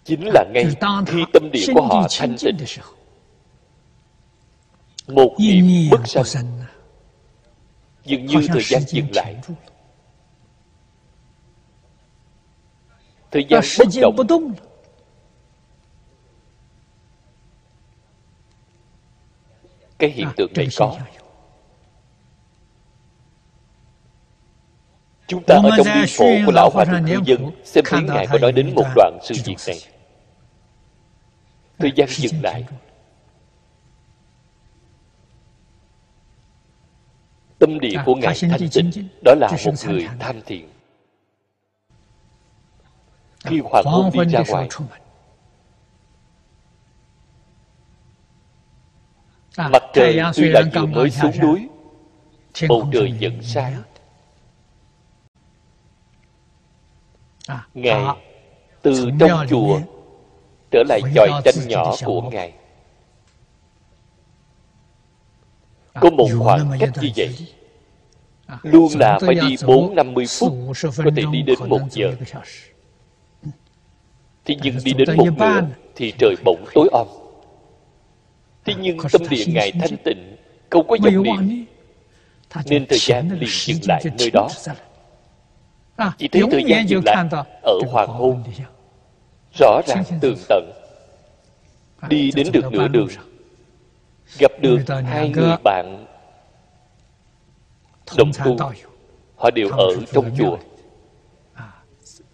[0.03, 0.65] Chính là ngay
[1.08, 2.58] khi tâm địa của họ thanh tịnh,
[5.08, 6.62] một niệm bất sanh,
[8.06, 9.36] dường như thời gian dừng lại.
[13.32, 13.62] Thời gian
[14.17, 14.53] bất động.
[19.97, 20.97] Cái hiện tượng này có.
[25.27, 28.27] Chúng ta ở trong bia phổ của Lão Hòa Thượng Cư Dân xem thấy Ngài
[28.31, 29.77] có nói đến một đoạn sự việc này.
[31.77, 32.65] Thời gian dừng lại.
[37.60, 38.91] Tâm địa của Ngài thanh tịnh,
[39.25, 40.67] đó là một người tham thiền.
[43.45, 44.69] Khi hoàng hôn đi ra ngoài,
[49.57, 51.67] mặt trời tuy là vừa mới xuống núi,
[52.69, 53.81] bầu trời vẫn sáng.
[57.73, 58.03] Ngài
[58.81, 59.79] từ trong chùa
[60.71, 62.53] trở lại chòi tranh nhỏ của Ngài.
[65.93, 67.35] Có một khoảng cách như vậy.
[68.63, 70.53] Luôn là phải đi 4-50 phút,
[70.97, 72.15] có thể đi đến một giờ.
[74.45, 75.61] Thế nhưng đi đến một nửa
[75.95, 77.07] thì trời bỗng tối om.
[78.67, 80.38] Thế nhưng tâm địa Ngài thanh tịnh,
[80.69, 81.65] không có dòng niệm,
[82.65, 84.49] nên thời gian liền dừng lại nơi đó.
[86.17, 87.27] Chỉ thấy thời gian dừng lại
[87.62, 88.43] ở hoàng hôn,
[89.60, 90.71] rõ ràng tường tận.
[92.10, 93.08] Đi đến được nửa đường,
[94.38, 96.06] gặp được hai người bạn
[98.17, 98.58] đồng tu,
[99.36, 100.58] họ đều ở trong chùa.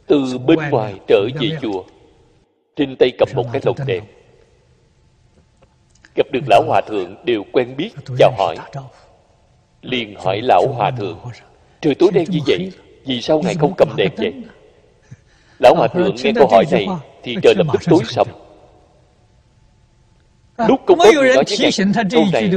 [0.07, 1.83] Từ bên ngoài trở về chùa,
[2.75, 4.03] trên tay cầm một cái lồng đèn
[6.15, 8.57] gặp được lão hòa thượng đều quen biết chào hỏi.
[9.81, 11.19] liền hỏi lão hòa thượng
[11.81, 12.71] trời tối đen như vậy
[13.05, 14.33] vì sao ngài không cầm đèn vậy?
[15.59, 16.87] Lão hòa thượng nghe câu hỏi này
[17.23, 18.27] thì trời lập tức tối sầm.
[20.67, 22.49] Lúc công đức nói với ngài câu này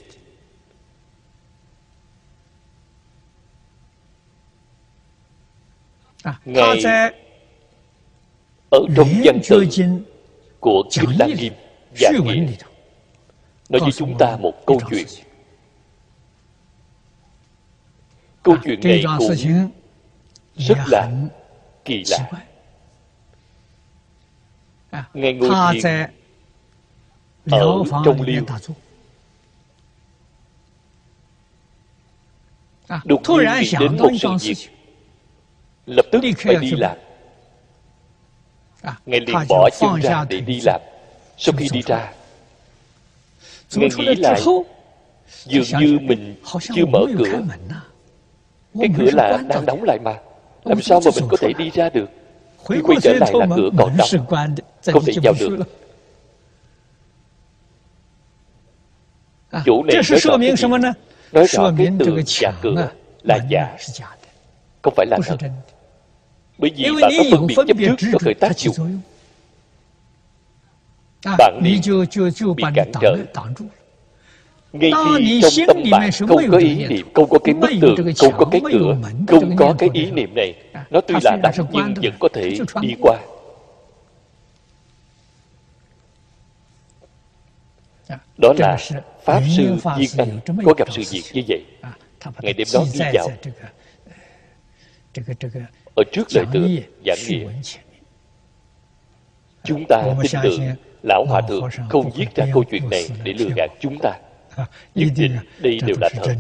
[6.45, 6.83] ngài
[8.73, 9.67] ở trong văn tự
[10.61, 11.53] của Kinh Lăng Nghiêm
[11.97, 12.47] giảng nghĩa.
[13.69, 15.07] nói với chúng ta một câu chuyện.
[18.43, 19.71] câu chuyện này cũng
[20.57, 21.11] rất là
[21.85, 22.31] kỳ lạ.
[25.15, 26.11] ngài ngồi thiền
[27.51, 28.45] ở trong liêu.
[33.05, 34.71] Đột nhiên nghĩ đến một sự việc.
[35.87, 36.96] lập tức phải đi làm
[38.83, 40.81] Ngài liền bỏ chân ra để đi làm.
[41.37, 42.13] Sau khi đi ra
[43.75, 44.41] Ngài nghĩ lại
[45.45, 47.41] Dường như mình chưa mở cửa.
[48.81, 50.19] Cái cửa là đang đóng lại mà.
[50.65, 52.07] Làm sao mà mình có thể đi ra được?
[52.69, 54.27] Khi quay trở lại là cửa còn đóng.
[54.93, 55.57] Không thể vào được.
[59.65, 60.65] Chủ này nói rõ cái gì?
[61.33, 62.91] Nói rõ cái tường và cửa
[63.23, 63.77] là giả
[64.83, 65.37] Không phải là thật
[66.63, 69.00] bởi vì bạn có phân biệt chấp trước có khởi tác dụng
[71.38, 71.81] bạn liền
[72.56, 73.17] bị cản trở.
[74.73, 78.35] ngay khi trong tâm bạn không có ý niệm không có cái bức tường không
[78.38, 78.96] có cái cửa
[79.29, 80.54] không có cái ý niệm này.
[80.90, 83.19] Nó tuy là đắc nhưng vẫn có thể đi qua.
[88.38, 88.79] Đó là
[89.25, 91.65] pháp sư duyên ân có gặp sự việc như vậy.
[92.42, 93.29] Ngày đêm đó ghi vào
[95.97, 96.69] ở trước lời tựa
[97.07, 97.47] giảng nghĩa.
[99.65, 100.61] chúng ta tin tưởng
[101.03, 104.13] lão hòa thượng không viết ra câu chuyện này để lừa gạt chúng ta.
[104.95, 106.35] Nhất định đây đều là thật.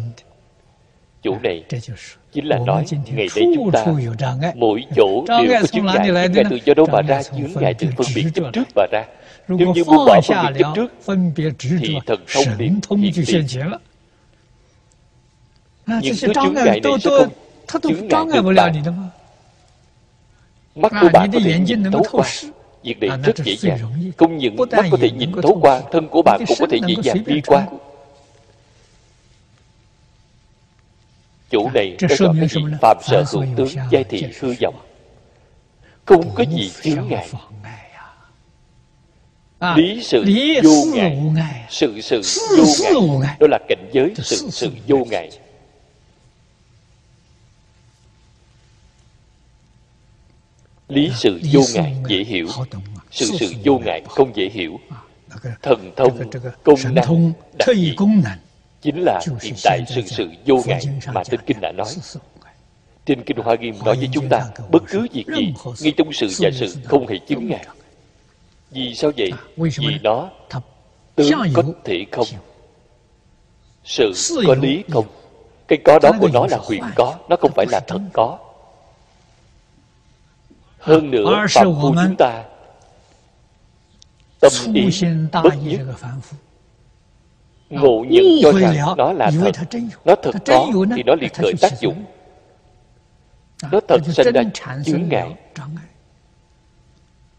[1.22, 1.64] chỗ này
[2.32, 3.86] chính là nói ngày đây chúng ta
[4.54, 5.96] mỗi chỗ đều có chướng ngại.
[6.06, 8.82] chướng ngại từ do đâu mà ra chướng ngại từ phân biệt chấp trước mà
[8.92, 9.04] ra.
[9.48, 10.20] Nếu như buông bỏ
[11.02, 12.24] phân biệt chấp trước thì thần
[12.82, 13.70] thông liền hiện tiền.
[15.86, 17.24] những thứ chướng ngại này sẽ
[17.68, 18.82] không chướng ngại được bạn
[20.74, 22.24] mắt của bạn có thể nhìn thấu qua
[22.82, 23.78] việc này rất dễ dàng
[24.16, 26.94] không những mắt có thể nhìn thấu qua thân của bạn cũng có thể dễ
[27.02, 27.66] dàng đi qua.
[31.50, 34.74] chỗ này nó rõ cái gì phạm sở hữu tướng giai thị hư vọng.
[36.04, 37.28] Không có gì chướng ngại.
[39.76, 40.24] Lý sự
[40.62, 41.66] vô ngại.
[41.70, 42.22] sự sự
[42.94, 43.36] vô ngại.
[43.40, 45.30] đó là cảnh giới sự sự vô ngại
[50.92, 52.48] lý sự vô ngại dễ hiểu.
[53.10, 54.80] sự sự vô ngại không dễ hiểu.
[55.62, 56.30] Thần thông
[56.64, 57.96] công năng đặc biệt
[58.82, 60.82] chính là hiện tại sự sự vô ngại
[61.14, 61.94] mà trên kinh đã nói.
[63.06, 66.28] Trên kinh hoa nghiêm nói với chúng ta bất cứ việc gì ngay trong sự
[66.38, 67.66] và sự không hề chứng ngại.
[68.70, 69.32] Vì sao vậy?
[69.56, 70.30] Vì nó
[71.14, 72.26] tướng có thể không.
[73.84, 74.12] sự
[74.46, 75.06] có lý không?
[75.68, 78.38] cái có đó của nó là huyền có nó không phải là thật có
[80.82, 82.44] hơn nữa phạm phu chúng ta.
[84.40, 84.90] Tâm ý
[85.32, 85.80] bất nhất
[87.70, 89.68] ngộ nhận cho rằng nó là thật.
[90.04, 92.04] nó thật có thì nó liền khởi tác dụng.
[93.72, 94.42] nó thật sinh ra
[94.84, 95.34] chướng ngại.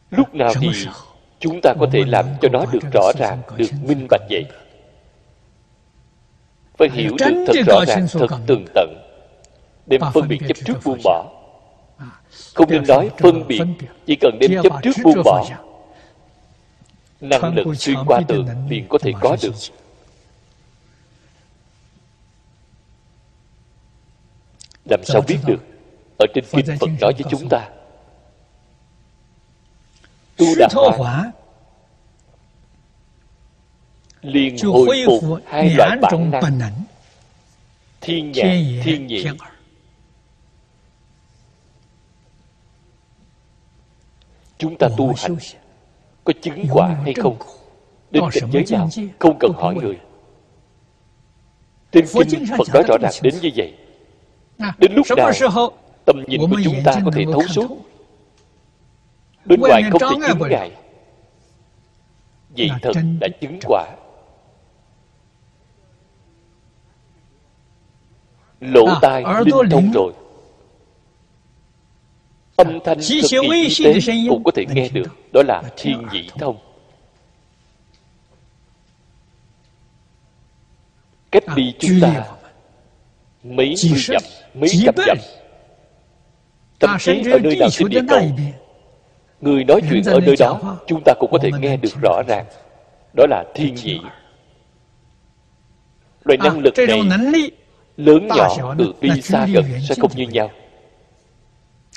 [0.09, 0.67] lúc nào thì
[1.39, 4.45] chúng ta có thể làm cho nó được rõ ràng được minh bạch vậy.
[6.77, 8.93] Phải hiểu được thật rõ ràng thật tường tận
[9.85, 11.42] đem phân biệt chấp trước buông bỏ
[12.53, 13.61] không nên nói phân biệt
[14.05, 15.49] chỉ cần đem chấp trước buông bỏ.
[17.21, 19.55] Năng lực xuyên qua tường liền có thể có được.
[24.89, 25.63] Làm sao biết được?
[26.19, 27.69] Ở trên kinh phật nói với chúng ta.
[30.37, 31.31] Tu đạt hóa
[34.21, 36.73] liền hồi phục hai loại bản năng.
[38.01, 39.25] Thiên nhãn thiên nhị
[44.57, 45.35] chúng ta tu hành
[46.23, 47.37] có chứng quả hay không?
[48.11, 48.89] Đến cảnh giới nào
[49.19, 49.99] không cần hỏi người?
[51.91, 53.73] Trên kinh phật nói rõ ràng đến như vậy.
[54.77, 55.31] Đến lúc nào
[56.05, 57.67] tầm nhìn của chúng ta có thể thấu suốt?
[59.45, 60.71] bên ngoài không thể chứng ngại.
[62.57, 63.87] Vậy thật đã chứng quả.
[68.59, 70.13] Lỗ tai linh thông rồi
[72.55, 75.07] âm thanh cực kỳ tinh tế cũng có thể nghe được.
[75.33, 76.57] đó là thiên nhị thông.
[81.31, 82.25] Cách đi chúng ta
[83.43, 84.21] mấy mươi dặm
[84.53, 85.17] mấy trăm dặm.
[86.79, 88.21] Thậm chí ở nơi nào trên địa cầu.
[89.41, 92.45] Người nói chuyện ở nơi đó chúng ta cũng có thể nghe được rõ ràng.
[93.13, 93.99] Đó là thiên nhị.
[96.23, 97.51] Loại năng lực này
[97.97, 100.49] lớn nhỏ cự ly xa gần sẽ không như nhau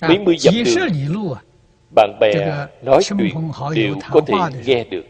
[0.03, 1.35] mấy mươi dặm đường
[1.95, 3.19] bạn bè nói chuyện
[3.75, 4.35] đều có thể
[4.67, 5.05] nghe được.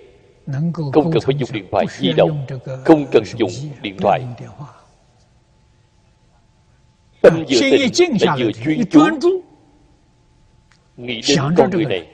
[0.93, 2.47] Không cần phải dùng điện thoại di động
[2.85, 3.51] không cần dùng
[3.83, 4.21] điện thoại.
[7.23, 9.01] tâm vừa tịnh lại vừa chuyên chú
[10.97, 12.07] nghĩ đến con người này.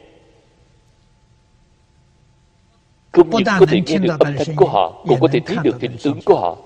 [3.13, 5.81] Không những có thể nghe được âm thanh của họ cũng có thể thấy được
[5.81, 6.57] hình tướng của họ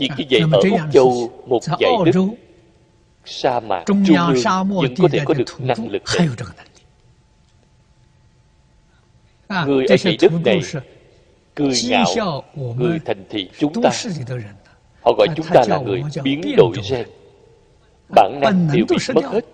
[0.00, 2.14] vì như vậy ở Úc Châu một dãy đất
[3.24, 6.28] sa mạc trung ương vẫn có thể có được năng lực này
[9.66, 10.62] người ở dãy đất này
[11.54, 12.42] cười ngạo
[12.76, 13.90] người thành thị chúng ta.
[15.02, 17.06] họ gọi chúng ta là người biến đổi gen.
[18.08, 19.44] Bản năng đều bị mất hết.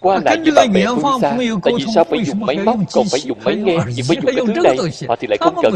[0.00, 1.36] Qua lại với bạn bè phương xa.
[1.64, 2.76] tại vì sao phải dùng máy móc?
[2.92, 4.76] còn phải dùng máy nghe chỉ phải dùng cái thứ này.
[5.08, 5.74] họ thì lại không cần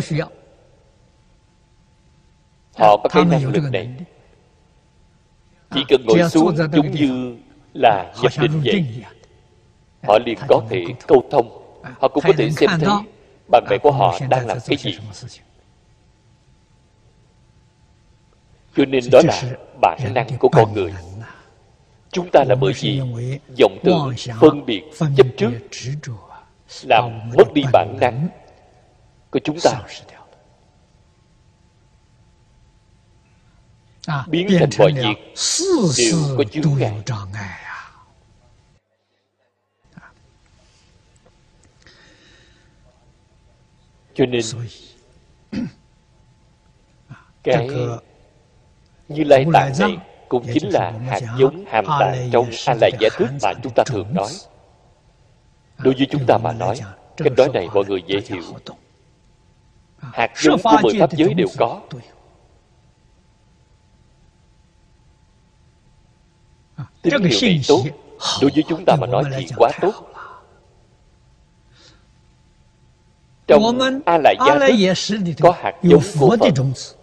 [2.78, 3.88] họ có cái năng lực này.
[5.74, 7.36] chỉ cần ngồi xuống giống như
[7.74, 8.84] là nhập định vậy.
[10.02, 11.58] họ liền có thể câu thông.
[12.00, 12.90] Họ cũng có thể xem thấy
[13.50, 14.98] bạn bè của họ đang làm cái gì.
[18.76, 19.42] cho nên đó là
[19.80, 20.94] bản năng của con người.
[22.10, 23.00] chúng ta là bởi vì
[23.60, 24.82] vọng tưởng phân biệt
[25.16, 25.50] chấp trước
[26.82, 28.28] làm mất đi bản năng
[29.30, 29.82] của chúng ta
[34.26, 35.34] biến thành mọi việc
[35.98, 36.78] đều có chướng
[37.32, 37.62] ngại
[44.14, 44.42] cho nên
[47.42, 47.68] cái
[49.08, 49.96] như lai tạng này
[50.28, 53.82] cũng chính là hạt giống hàm tàng trong a la giải thức mà chúng ta
[53.86, 54.30] thường nói.
[55.78, 56.76] đối với chúng ta mà nói
[57.16, 58.42] cách nói này mọi người dễ hiểu.
[59.98, 61.80] Hạt giống của mười pháp giới đều có
[67.02, 67.84] tín hiệu này tốt.
[68.42, 69.94] đối với chúng ta mà nói thì quá tốt.
[73.46, 73.62] Trong
[74.06, 76.96] a lại gia đức có hạt giống của phật.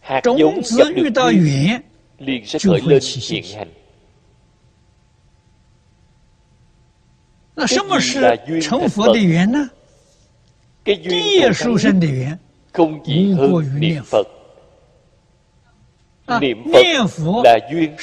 [0.00, 1.80] Hạt giống gặp được duyên
[2.18, 3.72] liền sẽ khởi lên hiện hành.
[7.56, 9.12] Cái gì là duyên thành phật?
[10.84, 11.54] Cái duyên thành
[12.72, 14.26] không chỉ hơn niệm phật
[16.40, 17.96] niệm phật là duyên.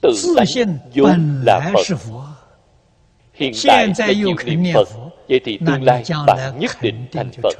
[0.00, 1.96] Tự tánh vốn là phật.
[3.34, 4.88] hiện tại bạn chịu niệm phật
[5.28, 7.56] vậy thì tương lai bạn nhất định thành phật.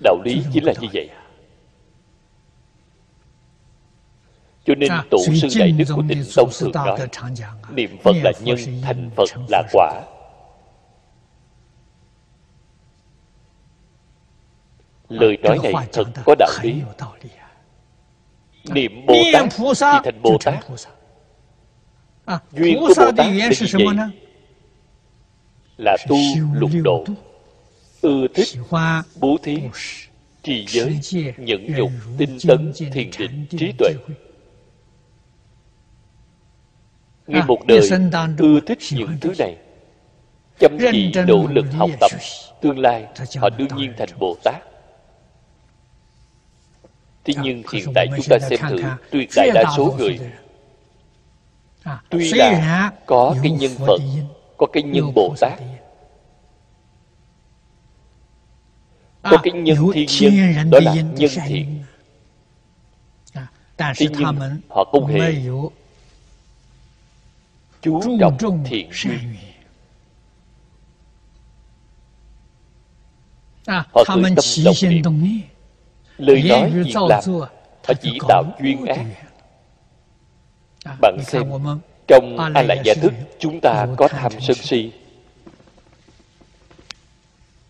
[0.00, 1.08] đạo lý chính là như vậy.
[4.66, 6.98] Cho nên tổ sư đại đức của tịnh tông thường nói
[7.74, 10.02] niệm phật là nhân thành phật là quả.
[15.08, 16.74] Lời nói này thật có đạo lý.
[18.64, 20.54] niệm bồ tát thì thành bồ tát.
[22.52, 23.96] Duyên của bồ tát là gì vậy?
[25.78, 26.16] là tu
[26.52, 27.04] lục độ
[28.00, 28.48] ưa thích
[29.20, 29.58] bố thí
[30.42, 31.00] trì giới
[31.36, 33.90] nhẫn nhục tinh tấn thiền định trí tuệ.
[37.26, 37.90] Nguyên một đời
[38.38, 39.56] ưa thích những thứ này
[40.58, 42.10] Chăm chỉ nỗ lực học tập
[42.60, 43.06] Tương lai
[43.36, 44.62] họ đương nhiên thành Bồ Tát
[47.28, 50.18] Thế nhưng hiện tại chúng ta xem thử Tuyệt đại đa số người
[52.10, 54.00] Tuy là có cái nhân Phật
[54.56, 55.60] Có cái nhân Bồ Tát.
[59.22, 60.08] có cái nhân thiên
[60.54, 61.84] nhân đó là nhân thiện.
[63.76, 65.34] thế nhưng họ không hề
[67.82, 69.36] chú trọng thiện duyên.
[73.66, 74.22] họ khởi tâm
[75.04, 75.57] động niệm
[76.18, 77.20] lời nói việc làm
[77.88, 79.06] họ chỉ tạo duyên ác
[81.00, 81.42] bạn xem
[82.08, 84.92] trong a lại giải thức chúng ta có tham sân si.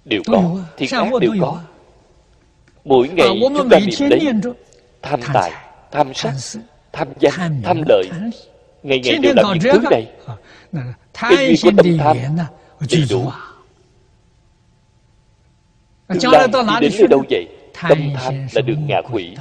[0.05, 1.61] Đều có thiên ác đều có.
[2.85, 4.55] mỗi ngày chúng ta niệm lấy
[5.03, 5.53] tham tài
[5.91, 6.35] tham sắc
[6.93, 8.09] tham danh tham lợi.
[8.83, 10.13] ngày ngày đều làm những thứ này.
[11.13, 12.17] Cái duy có tâm tham
[12.91, 13.31] đầy đủ.
[16.21, 17.58] tương lai đi đến nơi đâu vậy
[17.89, 19.37] tâm tham là đường ngạ quỷ.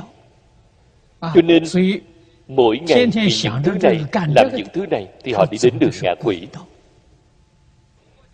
[1.21, 1.63] cho nên
[2.47, 5.91] mỗi ngày vì những thứ này làm những thứ này thì họ đi đến đường
[6.01, 6.47] ngạ quỷ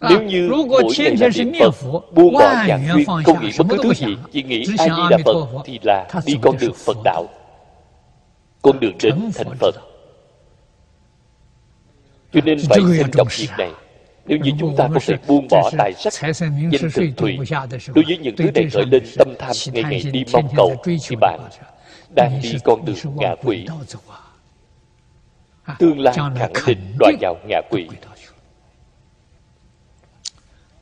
[0.09, 3.77] nếu như mỗi ngày là niệm Phật, buông bỏ dạng duyên, không nghĩ bất cứ
[3.83, 7.27] thứ gì, chỉ nghĩ ai đi là Phật, thì là đi con đường Phật đạo,
[8.61, 9.75] con đường đến thành Phật.
[12.33, 13.71] Cho nên phải xem trọng việc này.
[14.25, 17.37] Nếu như chúng ta có thể buông bỏ tài sắc, danh thực thùy,
[17.95, 21.15] đối với những thứ này khởi lên tâm tham ngày ngày đi mong cầu, thì
[21.21, 21.39] bạn
[22.15, 23.65] đang đi con đường ngạ quỷ.
[25.79, 27.87] Tương lai khẳng định đọa vào ngạ quỷ.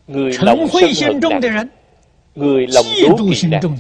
[0.08, 1.68] Người lòng sân hận nặng
[2.36, 3.78] Người lòng đố kỵ nặng.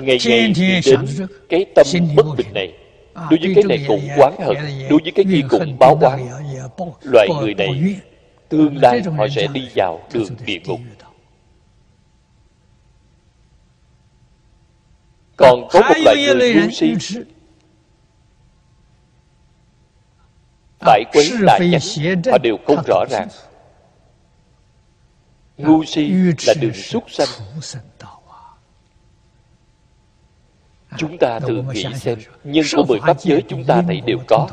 [0.00, 1.06] Ngày ngày đi đến
[1.48, 1.86] cái tâm
[2.16, 2.72] bất bình này
[3.14, 4.56] Đối với cái này cũng quán hận
[4.90, 6.26] Đối với cái kia cũng báo oán
[7.02, 8.00] Loại người này
[8.48, 10.80] Tương lai họ sẽ đi vào đường địa ngục.
[15.36, 16.94] Còn có một loại người ngu si
[20.78, 23.28] phải quấy đại chánh họ đều không rõ ràng.
[25.56, 26.12] Ngu si
[26.46, 27.28] là đường súc sanh
[30.98, 34.48] chúng ta tự nghĩ xem nhân của mười pháp giới chúng ta thấy đều có.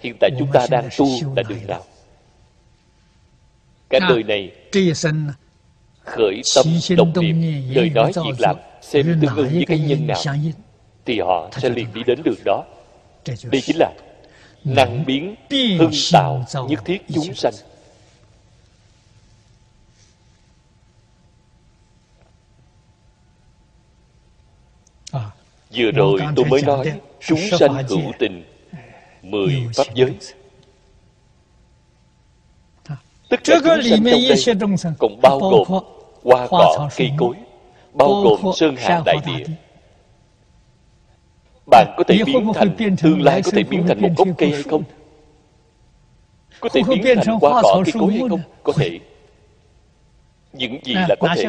[0.00, 1.06] hiện tại chúng ta đang tu
[1.36, 1.84] là đường nào?
[3.90, 4.50] Cả đời này
[6.04, 6.66] khởi tâm
[6.96, 7.42] động niệm
[7.74, 10.22] lời nói việc làm xem tương ứng với cái nhân nào
[11.06, 12.64] thì họ sẽ liền đi đến đường đó.
[13.50, 13.92] Đây chính là
[14.64, 15.34] năng biến
[15.78, 17.52] hưng tạo nhất thiết chúng sanh
[25.74, 28.44] vừa rồi tôi mới nói chúng sanh hữu tình
[29.22, 30.14] mười pháp giới.
[33.28, 35.82] Tất cả chúng sanh trong đây còn bao gồm
[36.22, 37.36] hoa cỏ cây cối
[37.92, 39.44] bao gồm sơn hà đại địa.
[41.70, 44.62] bạn có thể biến thành tương lai có thể biến thành một gốc cây hay
[44.62, 44.82] không?
[46.60, 48.40] Có thể biến thành hoa cỏ cây cối hay không?
[48.62, 48.98] Có thể.
[50.52, 51.44] Những gì là có thể.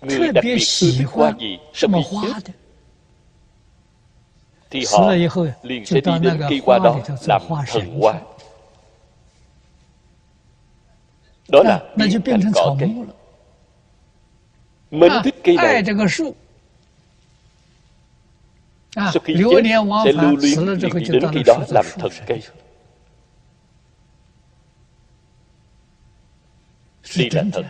[0.00, 2.52] Người đặc biệt ưa thích hoa gì sau khi chết
[4.70, 5.12] thì họ
[5.62, 8.20] liền sẽ đi đến cây hoa đó làm thần hoa.
[11.48, 12.94] đó là biến thành cỏ cây
[14.90, 15.82] mến thích cây này.
[18.94, 19.62] sau khi chết
[20.04, 22.42] sẽ lưu luyến liền đi đến cây đó làm thần cây.
[27.16, 27.64] đi là thần.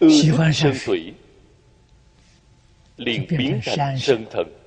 [0.00, 1.14] ưa thích sơn thủy.
[2.96, 4.59] Liền biến thành sơn thần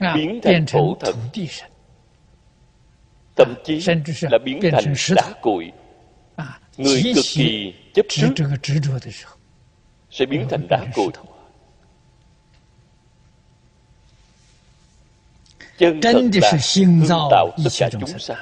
[0.00, 3.80] biến thành thổ thần。thậm chí
[4.30, 5.72] là biến thành đá cội
[6.76, 8.28] người cực kỳ chấp trước
[10.10, 11.08] sẽ biến thành đá cội
[15.78, 18.36] chân thật là hương tạo tất cả chúng sanh.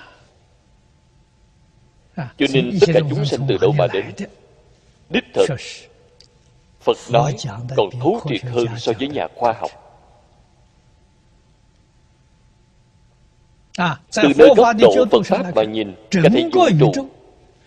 [2.16, 4.06] Cho nên tất cả chúng sanh từ đâu mà đến
[5.10, 5.46] đích thực
[6.80, 7.34] phật nói
[7.76, 9.87] còn thấu triệt hơn so với nhà khoa học
[14.16, 17.08] từ nơi góc độ phật pháp mà nhìn cả thể vũ trụ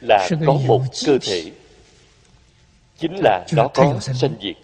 [0.02, 1.52] là có một cơ thể.
[2.98, 4.56] chính là nó có sanh diệt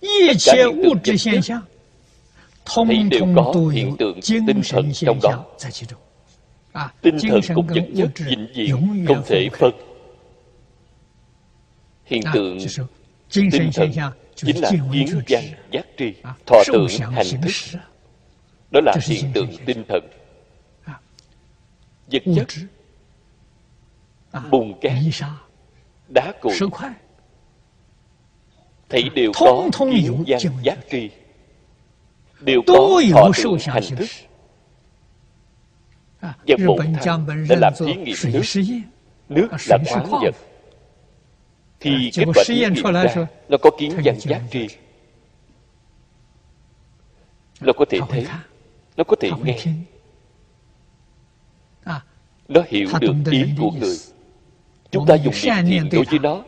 [0.00, 1.60] tất cả hiện tượng vật chất
[2.88, 5.44] thấy đều có hiện tượng tinh thần trong đó.
[7.00, 9.70] Tinh thần cùng vật chất vĩnh viễn không thể phân.
[12.04, 12.58] Hiện tượng
[13.32, 13.90] tinh thần
[14.36, 16.12] chính là kiến văn giác tri
[16.46, 17.78] thọ tưởng hành thức
[18.70, 20.08] đó là hiện tượng tinh thần.
[22.10, 22.46] Vật chất
[24.50, 24.92] bùn cát
[26.08, 26.58] đá cội
[28.88, 31.10] thấy đều có kiến văn giác tri
[32.40, 34.08] đều có thọ tưởng hành thức.
[36.20, 38.42] Và bổn thân đã làm thí nghiệm nước.
[39.28, 40.34] nước là khoáng vật.
[41.80, 44.68] Thì kết quả thí nghiệm ra nó có kiến văn giác tri
[47.60, 48.26] nó có thể thấy
[48.96, 49.58] nó có thể nghe.
[52.48, 53.96] Nó hiểu được ý của người.
[54.90, 56.42] Chúng ta dùng niệm thiện đối với nó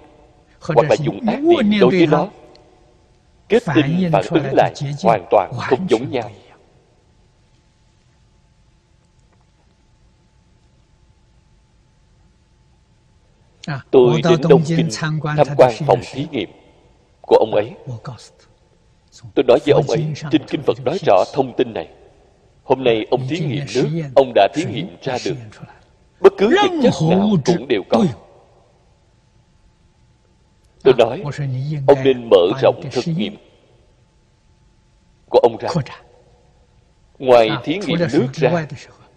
[0.61, 2.29] hoặc là dùng ác niệm đối với nó.
[3.49, 6.31] Kết tinh phản ứng lại hoàn toàn không giống nhau.
[13.91, 15.21] tôi đến đông kinh tham
[15.57, 16.51] quan phòng thí nghiệm
[17.21, 17.73] của ông ấy.
[19.35, 21.89] Tôi nói với ông ấy trên kinh phật nói rõ thông tin này
[22.69, 25.35] hôm nay ông thí nghiệm nước ông đã thí nghiệm ra được.
[26.21, 28.05] bất cứ vật chất nào cũng đều có.
[30.83, 31.23] tôi nói
[31.87, 33.37] ông nên mở rộng thực nghiệm
[35.31, 35.69] của ông ra.
[37.19, 38.67] Ngoài thí nghiệm nước ra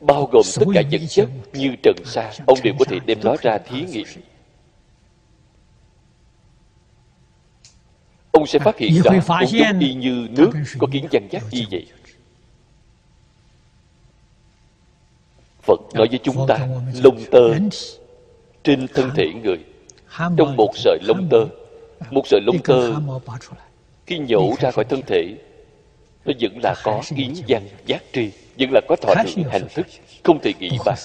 [0.02, 3.36] bao gồm tất cả vật chất như trần sa ông đều có thể đem nó
[3.41, 4.06] ra thí nghiệm.
[8.32, 11.64] ông sẽ phát hiện ra cũng giống y như nước có kiến văn giác như
[11.72, 11.88] vậy
[15.64, 16.68] phật nói với chúng ta
[17.03, 17.53] lông tơ
[18.64, 19.57] trên thân thể người
[20.38, 21.45] trong một sợi lông tơ
[22.12, 22.93] một sợi lông tơ
[24.05, 25.36] khi nhổ ra khỏi thân thể
[26.26, 29.88] nó vẫn là có kiến văn giác tri vẫn là có thọ tưởng hành thức
[30.24, 30.97] không thể nghĩ bàn.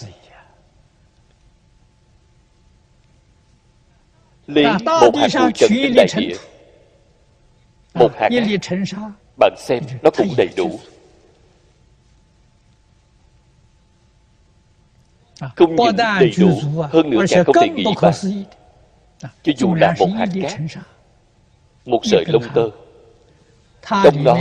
[4.46, 6.36] lấy một hạt bụi trần trên đại địa.
[7.94, 8.28] Một hạt
[9.38, 10.78] bạn xem nó cũng đầy đủ
[15.40, 16.60] không những đầy đủ
[16.90, 18.14] hơn nữa càng không thể nghĩ bàn
[19.42, 20.60] cho dù là một hạt cát
[21.84, 22.70] một sợi lông tơ.
[24.04, 24.38] Trong đó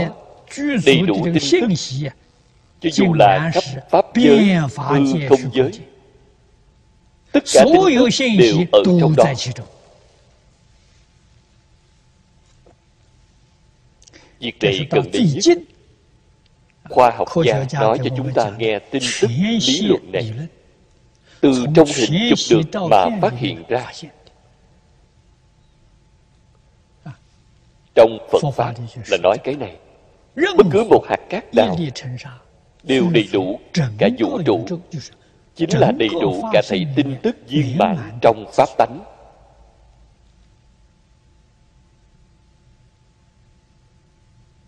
[0.86, 2.10] đầy đủ tin tức
[2.80, 5.70] cho dù là khắp pháp giới hư không giới
[7.32, 7.80] tất cả tin
[8.18, 9.24] tức đều ở trong đó.
[14.40, 15.58] việc này cần để nhất
[16.88, 19.28] khoa học gia nói cho chúng ta nghe tin tức
[19.66, 20.32] lý luận này
[21.46, 23.92] từ trong hình chụp được mà phát hiện ra.
[27.94, 28.74] Trong phật pháp
[29.10, 29.76] là nói cái này
[30.56, 31.76] bất cứ một hạt cát nào
[32.82, 33.60] đều đầy đủ
[33.98, 34.66] cả vũ trụ.
[35.54, 39.04] chính là đầy đủ cả thầy tin tức viên mãn trong pháp tánh.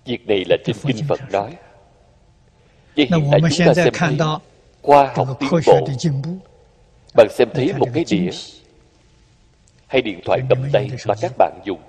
[0.05, 1.57] Việc này là trên kinh phật nói.
[2.97, 4.19] Vậy hiện tại chúng ta xem thấy
[4.83, 5.89] khoa học tiến bộ
[7.19, 8.31] bạn xem thấy một cái đĩa.
[9.87, 11.81] hay điện thoại cầm tay mà các bạn dùng.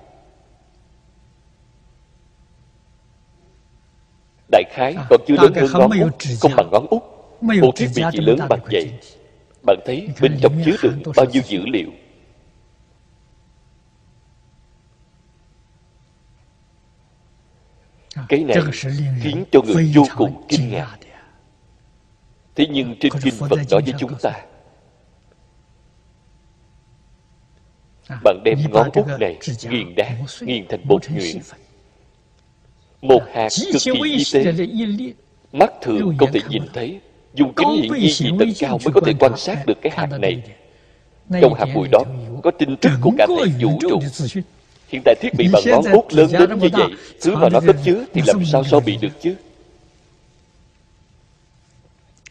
[4.52, 7.04] Đại khái à, còn chưa lớn hơn ngón út không bằng ngón út.
[7.42, 8.92] Một thiết bị chỉ lớn bằng vậy.
[9.66, 11.90] bạn thấy bên trong chứa đựng bao nhiêu dữ liệu?
[18.16, 18.58] À, cái này
[19.22, 20.98] khiến cho người vô cùng kinh ngạc.
[22.56, 24.32] Thế nhưng trên kinh phật nói với chúng ta
[28.24, 29.38] bạn đem ngón út này
[29.70, 31.38] nghiền đá nghiền thành bột nhuyễn.
[33.02, 34.54] một hạt cực kỳ vi tế.
[35.52, 37.00] mắt thường không thể nhìn thấy.
[37.34, 40.08] Dùng kính hiển vi dị tầng cao mới có thể quan sát được cái hạt
[40.20, 40.42] này.
[41.42, 42.04] trong hạt bụi đó
[42.44, 44.00] có tin tức của cả thể vũ trụ
[44.88, 46.88] hiện tại thiết bị bằng ngón út lớn đến như vậy
[47.22, 49.36] thứ mà nó cất chứa thì làm sao so bị được chứ?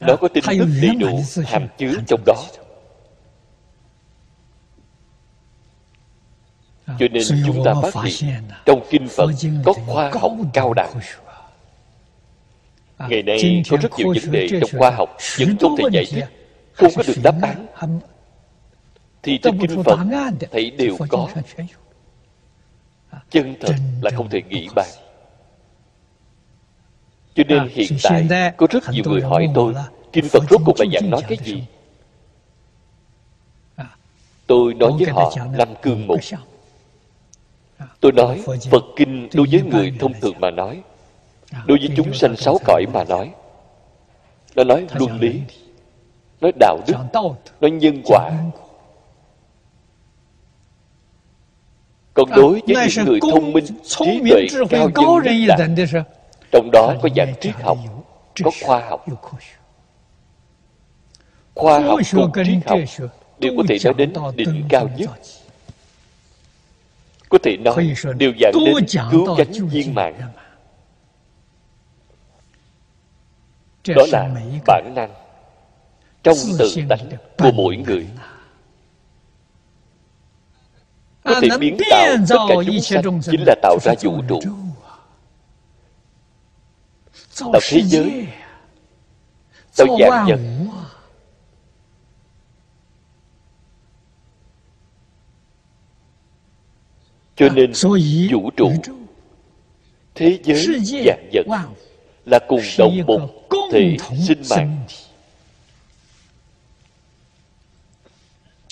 [0.00, 2.44] Nó có tin tức đầy đủ hàm chứa trong đó
[6.88, 9.30] cho nên chúng ta phát hiện trong kinh phật
[9.64, 10.92] có khoa học cao đẳng.
[12.98, 16.24] ngày nay có rất nhiều vấn đề trong khoa học vẫn không thể giải thích
[16.72, 18.00] không có được đáp án.
[19.22, 19.98] thì trên kinh phật
[20.50, 21.28] thấy đều có
[23.30, 24.88] chân thật là không thể nghĩ bàn.
[27.34, 29.74] cho nên hiện tại có rất nhiều người hỏi tôi
[30.12, 31.62] kinh phật rốt cuộc là giảng nói cái gì?
[34.46, 36.20] tôi nói với họ năm cương mục
[38.00, 40.82] tôi nói, phật kinh đối với người thông thường mà nói,
[41.66, 43.30] đối với chúng sanh sáu cõi mà nói,
[44.56, 45.40] nó nói luân lý,
[46.40, 46.94] nói đạo đức,
[47.60, 48.32] nói nhân quả.
[52.14, 56.04] Còn đối với những người thông minh, trí tuệ cao nhân nhất là
[56.52, 57.78] trong đó có dạng triết học,
[58.44, 59.06] có khoa học.
[61.54, 62.78] Khoa học cùng triết học
[63.38, 65.10] đều có thể nói đến đỉnh cao nhất
[67.28, 70.20] có thể nói đều dẫn đến cứu cánh viên mạng.
[73.96, 74.28] đó là
[74.66, 75.14] bản năng
[76.22, 77.08] trong tự tánh
[77.38, 78.08] của mỗi người.
[81.24, 84.40] Có thể biến tạo tất cả chúng sanh chính là tạo ra vũ trụ.
[87.52, 88.26] tạo thế giới
[89.76, 90.40] tạo dạng vật
[97.38, 97.72] cho nên
[98.30, 98.72] vũ trụ
[100.14, 101.46] thế giới dạng vật
[102.24, 103.30] là cùng đồng một
[103.72, 104.86] thể sinh mạng.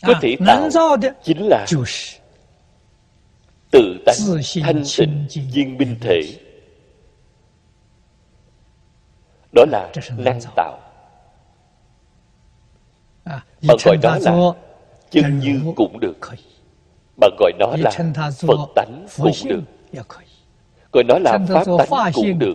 [0.03, 0.71] có thể tạo
[1.25, 1.67] chính là
[3.71, 4.17] tự tánh
[4.63, 6.23] thanh tịnh viên minh thể.
[9.53, 10.79] đó là năng tạo.
[13.63, 14.33] Bạn gọi đó là
[15.11, 16.17] chân như cũng được
[17.17, 17.91] bạn gọi nó là
[18.39, 19.63] phật tánh cũng được.
[20.93, 22.55] gọi nó là pháp tánh cũng được.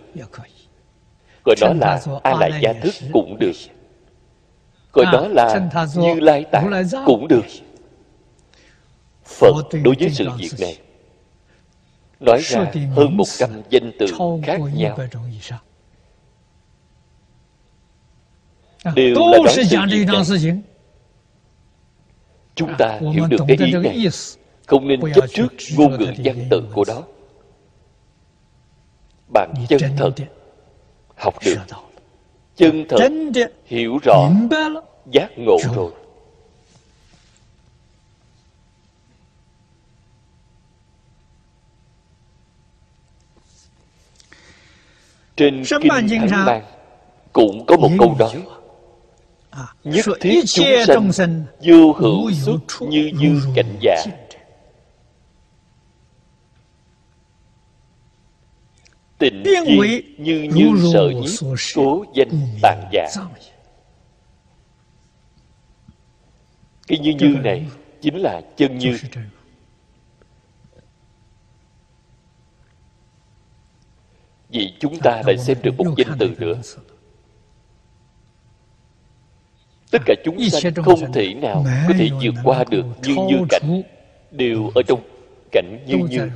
[1.44, 3.52] gọi nó là a lại gia thức cũng được.
[4.92, 6.70] Gọi đó là như lai tạng
[7.06, 7.44] cũng được.
[9.24, 9.52] phật
[9.84, 10.78] đối với sự việc này
[12.20, 14.06] nói ra hơn một trăm danh từ
[14.44, 14.98] khác nhau.
[18.94, 20.62] đều là nói sự việc này.
[22.54, 24.08] chúng ta hiểu được cái ý này
[24.72, 27.02] không nên chấp trước ngôn ngữ văn tự của đó
[29.32, 30.10] bạn chân thật
[31.16, 31.56] học được.
[32.56, 32.98] chân thật
[33.66, 34.30] hiểu rõ
[35.10, 35.90] giác ngộ rồi.
[45.36, 46.64] trên kinh thánh bang
[47.32, 48.42] cũng có một câu nói
[49.50, 50.44] à, nhất thiết
[50.94, 54.04] chúng sanh vô hữu xuất như như cảnh giả
[59.22, 62.28] tình gì như như sợ nhiếp cố danh
[62.62, 63.08] tàn giả
[66.86, 67.66] cái như như này
[68.00, 68.98] chính là chân như.
[74.48, 76.60] Vì chúng ta lại xem được một danh từ nữa.
[79.90, 83.82] tất cả chúng sanh không thể nào có thể vượt qua được như như cảnh
[84.30, 85.00] đều ở trong
[85.52, 86.30] cảnh như như.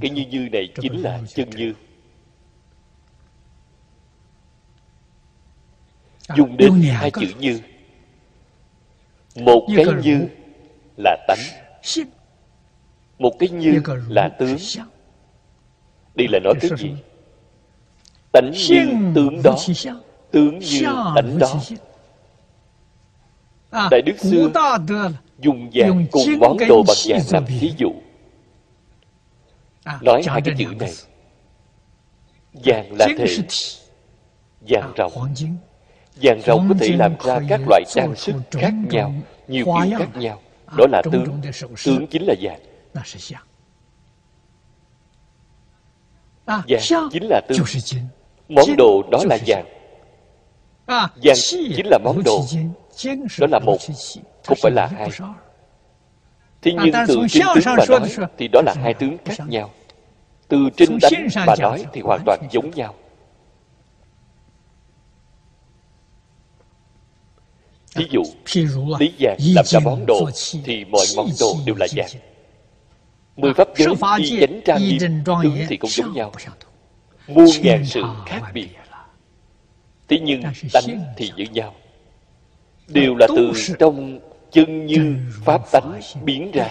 [0.00, 1.74] cái như như này chính là chân như
[6.36, 7.60] dùng đến hai chữ như.
[9.36, 10.28] Một cái như
[10.96, 11.38] là tánh.
[13.18, 14.56] Một cái như là tướng.
[16.14, 16.94] Đây là nói cái gì?
[18.32, 19.56] tánh như tướng đó.
[20.30, 20.82] tướng như
[21.14, 21.60] tánh đó.
[23.90, 24.48] đại đức xưa
[25.38, 27.92] dùng vàng cùng món đồ bằng vàng làm thí dụ.
[30.02, 30.92] Nói hai cái chữ này.
[32.64, 33.36] vàng là thể
[34.60, 35.34] vàng rồng
[36.22, 39.14] vàng rồng có thể làm ra các loại trang sức khác nhau
[39.48, 40.40] nhiều kiểu khác nhau.
[40.76, 41.40] Đó là tướng
[41.84, 42.60] tướng chính là vàng.
[46.46, 47.58] Vàng chính là tướng.
[48.48, 49.64] Món đồ đó là vàng.
[50.86, 51.36] Vàng
[51.76, 52.44] chính là món đồ.
[53.38, 53.78] Đó là một
[54.44, 55.08] không phải là hai.
[56.62, 58.08] thế nhưng từ trên tướng mà nói
[58.38, 59.70] thì đó là hai tướng khác nhau.
[60.48, 62.94] từ trên tánh mà nói thì hoàn toàn giống nhau
[67.98, 68.22] Ví dụ,
[68.98, 70.30] lý vàng làm ra món đồ
[70.64, 72.08] thì mọi món đồ đều là vàng.
[73.36, 76.32] Mười pháp giới y chánh trang nghiêm tướng thì cũng giống nhau.
[77.28, 78.68] Muôn ngàn sự khác biệt.
[80.08, 80.42] Thế nhưng
[80.72, 81.74] tánh thì như nhau.
[82.88, 84.18] Đều là từ trong
[84.50, 86.70] chân như pháp tánh biến ra.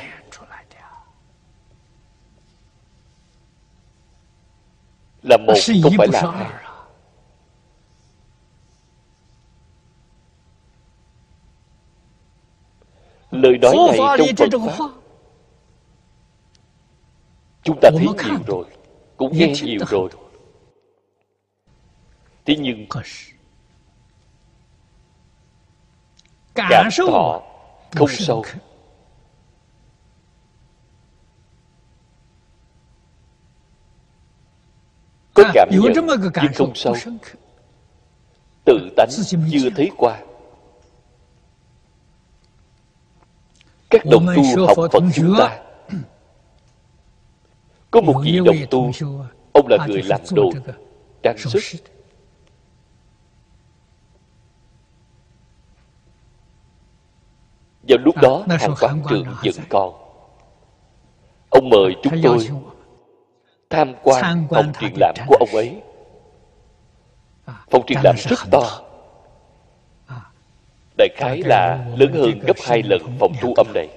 [5.23, 5.53] Là một
[5.83, 6.66] không phải là hai.
[13.31, 13.75] Lời nói
[14.17, 14.89] này trong Phật Pháp
[17.63, 18.65] Chúng ta thấy nhiều rồi
[19.17, 20.09] Cũng nghe nhiều rồi.
[22.45, 22.85] Thế nhưng
[26.55, 27.41] Cảm thọ
[27.95, 28.43] không sâu.
[35.33, 35.93] Có cảm nhận
[36.41, 36.95] nhưng không sâu.
[38.65, 39.09] Tự tánh
[39.51, 40.21] chưa thấy qua
[43.89, 45.59] các đồng tu học Phật chúng ta.
[47.91, 48.91] Có một vị đồng tu
[49.53, 50.51] ông là người làm đồ
[51.23, 51.61] trang sức.
[57.87, 59.93] vào lúc đó hàng quán trường vẫn còn
[61.49, 62.49] ông mời chúng tôi
[63.69, 65.81] tham quan phòng triển lãm của ông ấy.
[67.69, 68.86] Phòng triển lãm rất to
[70.97, 73.87] đại khái là lớn hơn gấp hai lần phòng thu âm này.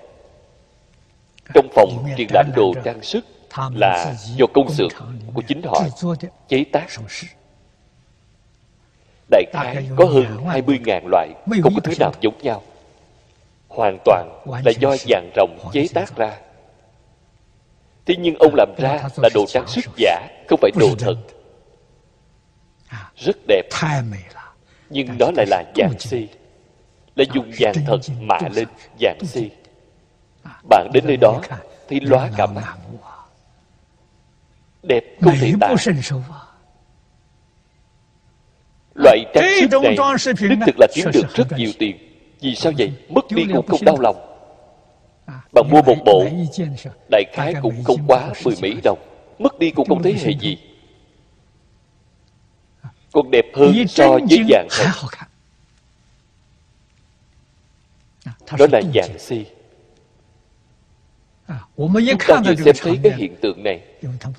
[1.55, 3.24] Trong phòng triển lãm đồ trang sức
[3.74, 4.88] là do công xưởng
[5.34, 5.82] của chính họ
[6.48, 6.86] chế tác.
[9.30, 11.28] đại khái có hơn 20.000 loại
[11.62, 12.62] không có thứ nào giống nhau.
[13.68, 16.38] Hoàn toàn là do vàng rồng chế tác ra.
[18.07, 21.14] thế nhưng ông làm ra là đồ trang sức giả không phải đồ thật.
[23.16, 23.62] Rất đẹp.
[24.90, 26.28] Nhưng đó lại là vàng si
[27.20, 28.68] là dùng vàng thật mạ lên
[29.00, 29.50] vàng si.
[30.68, 31.40] bạn đến nơi đó
[31.88, 32.76] thì lóa cả mắt
[34.82, 35.74] đẹp không thể tả.
[38.94, 39.96] Loại trang sức này
[40.50, 41.96] đích thực là kiếm được rất nhiều tiền.
[42.40, 42.92] Vì sao vậy?
[43.08, 44.16] Mất đi cũng không đau lòng.
[45.52, 46.26] Bạn mua một bộ
[47.10, 48.98] đại khái cũng không quá mười mấy đồng.
[49.38, 50.58] Mất đi cũng không thấy hề gì.
[53.12, 55.08] Còn đẹp hơn so với vàng thật
[58.58, 59.44] đó là dạng si
[61.76, 63.80] chúng ta vừa xem thấy cái hiện tượng này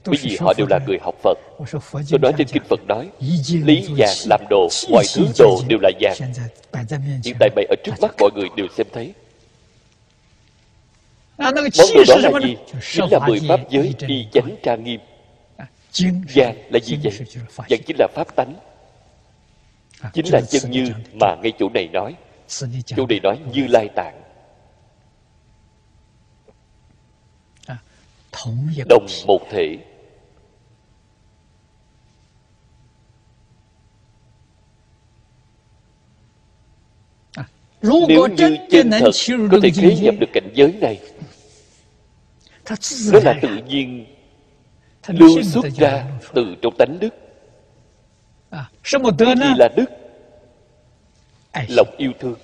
[0.06, 3.10] bởi vì họ đều là người học phật。tôi nói trên kinh phật nói
[3.64, 6.16] lý vàng làm đồ mọi thứ đồ đều là vàng
[7.24, 11.62] hiện tại bày ở trước mắt mọi người đều xem thấy。món đồ
[12.08, 17.96] đó là gì？chính là mười pháp giới đi chánh trang nghiêm。vàng là gì vậy？vàng chính
[18.00, 22.16] là pháp tánh。chính là chân như mà ngay chỗ này nói
[22.86, 24.22] chỗ này nói như lai tạng.
[28.90, 29.78] Đồng một thể.
[37.82, 39.12] Nếu như chân thật
[39.52, 41.00] có thể khế nhập được cảnh giới này
[43.12, 44.06] nó là tự nhiên
[45.08, 47.10] lưu xuất ra từ trong tánh đức.
[48.84, 49.86] Gì là đức
[51.70, 52.36] lòng yêu thương.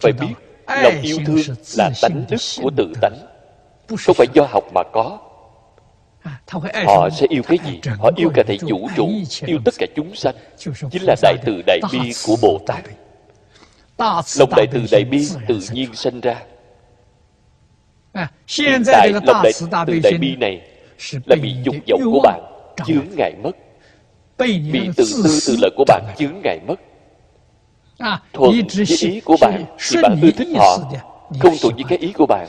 [0.00, 0.34] Phải biết
[0.66, 3.18] lòng yêu thương là tánh đức của tự tánh.
[3.88, 5.18] Không phải do học mà có.
[6.86, 7.80] Họ sẽ yêu cái gì?
[7.98, 9.08] họ yêu cả thầy vũ trụ
[9.46, 10.34] yêu tất cả chúng sanh.
[10.90, 12.84] chính là đại từ đại bi của bồ tát.
[14.38, 16.42] lòng đại từ đại bi tự nhiên sinh ra.
[18.58, 19.52] Hiện tại lòng đại
[19.86, 20.60] từ đại bi này
[21.26, 22.40] là bị dục vọng của bạn
[22.86, 23.50] chướng ngại mất
[24.38, 26.74] bị tự tư tự lợi của bạn chướng ngại mất.
[28.32, 30.78] Thuận với ý của bạn thì bạn ưa thích họ
[31.40, 32.48] không thuận với cái ý của bạn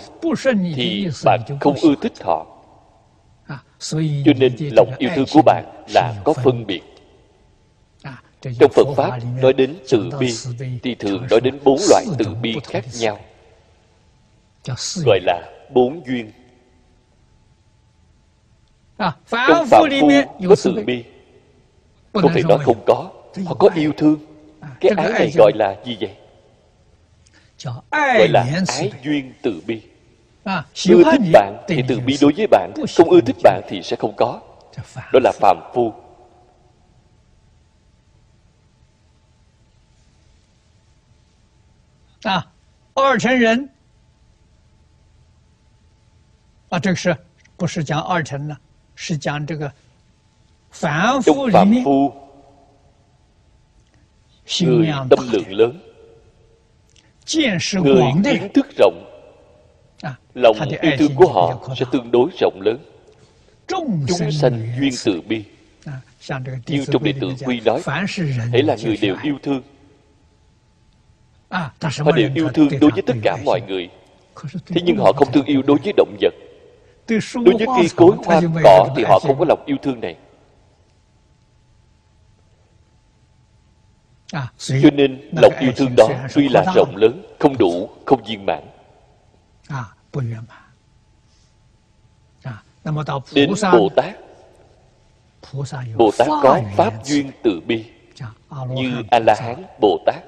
[0.76, 2.46] thì bạn không ưa thích họ.
[3.80, 6.82] Cho nên lòng yêu thương của bạn là có phân biệt.
[8.42, 10.34] Trong phật pháp nói đến từ bi
[10.84, 13.20] thì thường nói đến bốn loại từ bi khác nhau.
[15.06, 15.42] Gọi là
[15.74, 16.32] bốn duyên.
[18.98, 20.10] Trong phạm phu
[20.50, 21.04] có từ bi
[22.13, 23.11] không thể nói không có
[23.47, 24.19] họ có yêu thương
[24.81, 26.17] cái ái này gọi là gì vậy
[27.93, 29.83] gọi là ái duyên từ bi
[30.89, 33.97] ưa thích bạn thì từ bi đối với bạn không ưa thích bạn thì sẽ
[33.97, 34.41] không có
[35.13, 35.93] đó là phàm phu
[42.23, 42.47] à
[42.95, 43.69] 二乘人
[46.71, 47.15] 啊，这个是
[47.57, 48.57] 不是讲二乘呢？
[48.97, 49.71] 是讲这个
[51.26, 52.14] chúng phạm phu
[54.62, 55.80] người tâm lượng lớn.
[57.84, 59.06] Người kiến thức rộng
[60.34, 62.78] lòng yêu thương của họ sẽ tương đối rộng lớn.
[63.68, 65.44] Chúng sanh duyên từ bi.
[66.68, 67.82] Như trong đệ tử quy nói
[68.52, 69.62] hãy là người đều yêu thương.
[71.50, 73.90] Họ đều yêu thương đối với tất cả mọi người.
[74.66, 76.34] Thế nhưng họ không thương yêu đối với động vật.
[77.34, 80.16] Đối với cây cối hoa cỏ thì họ không có lòng yêu thương này.
[84.58, 88.64] cho nên lòng yêu thương đó tuy là rộng lớn không đủ không viên mãn.
[93.34, 94.16] Đến bồ tát.
[95.98, 97.86] Bồ tát có pháp duyên từ bi.
[98.70, 100.24] Như a la hán bồ tát.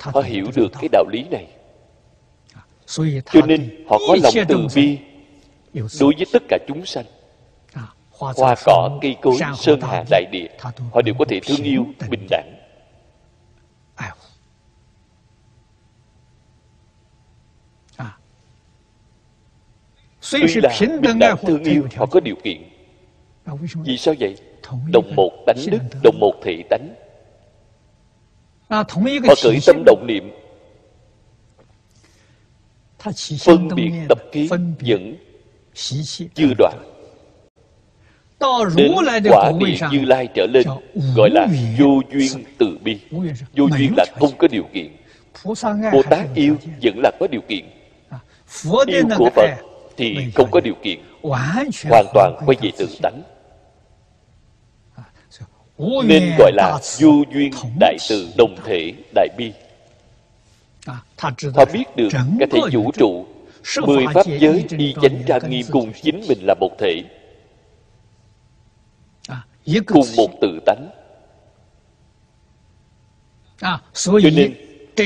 [0.00, 1.46] Họ hiểu được cái đạo lý này.
[3.32, 4.98] Cho nên họ có lòng từ bi
[6.00, 7.04] đối với tất cả chúng sanh.
[8.10, 10.46] Hoa cỏ cây cối sơn hà đại địa
[10.92, 12.55] họ đều có thể thương yêu bình đẳng.
[20.32, 22.62] Tuy là bình đẳng thương yêu họ có điều kiện.
[23.84, 24.36] Vì sao vậy?
[24.92, 26.94] Đồng một đánh đức, đồng một thị đánh
[28.68, 28.84] Họ
[29.42, 30.30] khởi tâm động niệm.
[33.40, 34.48] Phân biệt tập kiến
[34.80, 35.16] dẫn
[36.34, 36.78] Dư đoạn.
[38.76, 38.92] Đến
[39.30, 40.66] quả địa như lai trở lên
[41.16, 41.46] Gọi là
[41.78, 42.98] vô duyên từ bi.
[43.56, 44.96] Vô duyên là không có điều kiện.
[45.92, 47.64] Bồ Tát yêu vẫn là có điều kiện.
[48.86, 53.22] Yêu của Phật thì không có điều kiện hoàn toàn quay về tự tánh
[56.04, 59.52] nên gọi là du duyên đại từ đồng thể đại bi.
[61.18, 63.26] Họ biết được cái thể vũ trụ
[63.86, 67.02] mười pháp giới y chánh trang nghiêm cùng chính mình là một thể.
[69.86, 70.88] Cùng một tự tánh
[73.94, 74.54] cho nên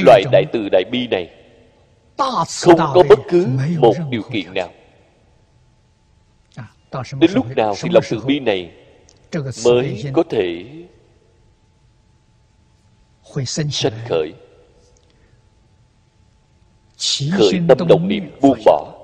[0.05, 1.31] loại đại từ đại bi này
[2.63, 3.47] không có bất cứ
[3.79, 4.69] một điều kiện nào
[7.21, 8.73] đến lúc nào thì lòng từ bi này
[9.65, 10.65] mới có thể
[13.47, 13.71] sanh
[14.09, 14.33] khởi.
[17.33, 18.95] Khởi tâm động niệm buông bỏ.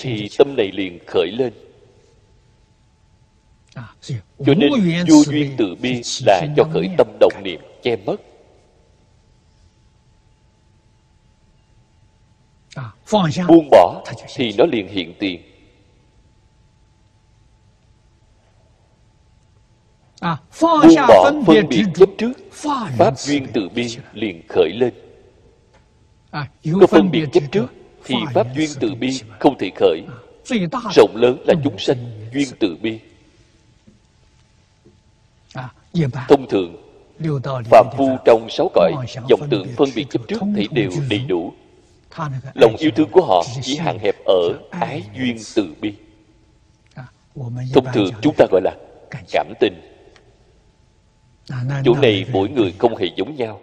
[0.00, 1.52] Thì tâm này liền khởi lên.
[4.46, 4.72] Cho nên
[5.08, 7.60] vô duyên từ bi là cho khởi tâm động niệm.
[7.82, 8.16] che mất.
[13.48, 14.04] Buông bỏ
[14.34, 15.51] thì nó liền hiện tiền.
[20.60, 22.32] buông bỏ phân biệt chấp trước.
[22.98, 24.94] pháp duyên từ bi liền khởi lên.
[26.80, 27.66] Có phân biệt chấp trước
[28.04, 30.02] thì pháp duyên từ bi không thể khởi.
[30.94, 32.98] Rộng lớn là chúng sanh duyên từ bi.
[36.28, 36.76] Thông thường
[37.70, 38.92] phạm phu trong sáu cõi
[39.28, 41.52] dòng tượng phân biệt chấp trước thì đều đầy đủ.
[42.54, 45.94] Lòng yêu thương của họ chỉ hạn hẹp ở ái duyên từ bi.
[47.74, 48.76] Thông thường chúng ta gọi là
[49.30, 49.91] cảm tình
[51.84, 53.60] chỗ này mỗi người không hề giống nhau.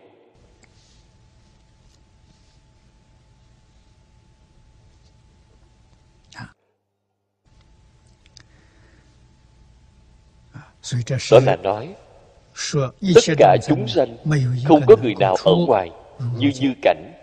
[11.31, 11.95] Đó là nói
[13.15, 14.17] tất cả chúng sanh
[14.65, 15.91] không có người nào ở ngoài
[16.37, 17.13] như như cảnh.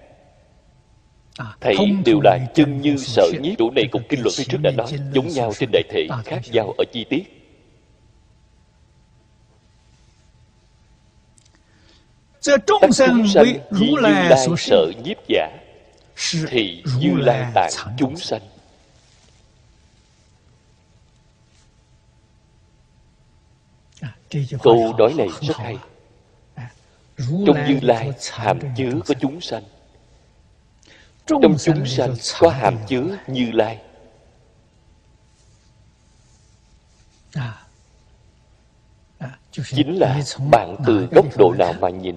[1.61, 3.55] Thảy đều là chân như sợ nhiếp.
[3.59, 6.41] Chỗ này cùng kinh luận phía trước đã nói giống nhau trên đại thể khác
[6.53, 7.46] nhau ở chi tiết.
[12.47, 15.49] các chúng sanh như như lai sợ nhiếp giả
[16.49, 18.41] thì như lai tạng chúng sanh.
[24.63, 25.77] Câu nói này rất hay.
[27.19, 29.63] Trong như lai hàm chứa có chúng sanh.
[31.27, 33.81] Trong chúng sanh có hàm chứa như lai.
[39.53, 42.17] Chính là bạn từ góc độ nào mà nhìn?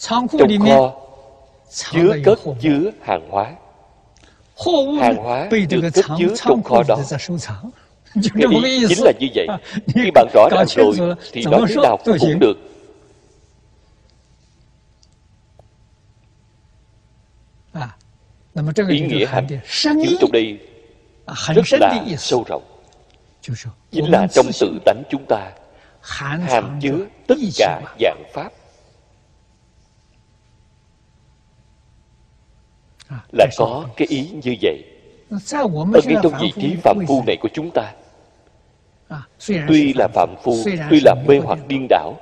[0.00, 0.38] Trong kho
[1.70, 3.52] chứa cất chứa hàng hóa.
[5.00, 6.96] Hàng hóa được cất chứa trong kho đó.
[8.14, 9.46] cái ý chính là như vậy.
[9.94, 12.58] Khi bạn rõ ràng rồi thì nói thế nào cũng được.
[18.88, 20.58] Ý nghĩa hàm chứa trong đây
[21.54, 22.62] rất là sâu rộng.
[23.90, 25.50] Chính là trong tự tánh chúng ta
[26.02, 28.52] hàm chứa tất cả dạng pháp
[33.32, 34.84] là có cái ý như vậy.
[35.92, 37.92] Ở ngay trong vị trí phạm phu này của chúng ta.
[39.68, 40.56] Tuy là phạm phu
[40.90, 42.14] tuy là mê hoặc điên đảo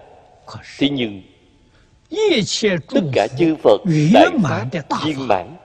[0.78, 1.22] thế nhưng
[2.94, 3.80] tất cả chư phật
[4.14, 5.56] đại pháp viên mãn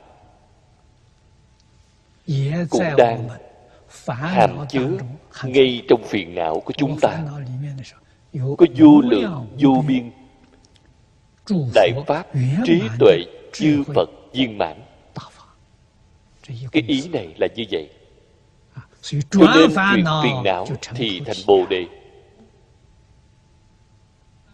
[2.70, 3.30] cũng đang
[4.08, 4.98] hàm chứa
[5.44, 7.24] ngay trong phiền não của chúng ta.
[8.34, 10.12] có vô lượng vô biên
[11.76, 12.28] đại pháp
[12.66, 13.18] trí tuệ
[13.54, 14.83] chư phật viên mãn
[16.72, 17.90] cái ý này là như vậy.
[19.02, 19.20] Cho
[19.56, 21.86] nên chuyện phiền não thì thành bồ đề.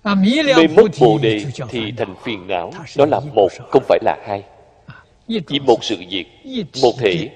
[0.04, 2.72] Mê mất bồ đề thì thành phiền não.
[2.98, 4.44] Đó là một không phải là hai.
[5.48, 6.26] Chỉ một sự việc
[6.82, 7.30] một thể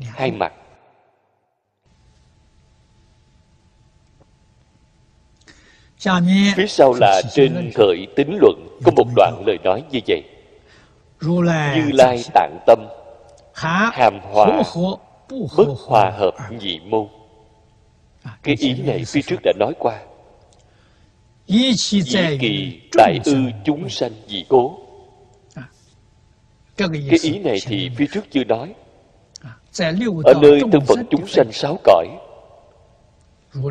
[0.00, 0.52] hai mặt.
[6.56, 10.22] Phía sau là trên khởi tính luận có một đoạn lời nói như vậy.
[11.74, 12.86] Như lai tạng tâm
[13.54, 14.62] hàm hòa
[15.28, 16.30] bất hòa hợp
[16.60, 17.08] nhị môn.
[18.42, 20.00] Cái ý này phía trước đã nói qua.
[21.46, 21.72] Dĩ
[22.40, 23.34] kỳ đại ư
[23.64, 24.78] chúng sanh dị cố.
[26.76, 26.88] Cái
[27.22, 28.74] ý này thì phía trước chưa nói.
[30.24, 32.06] Ở nơi thân phận chúng sanh sáu cõi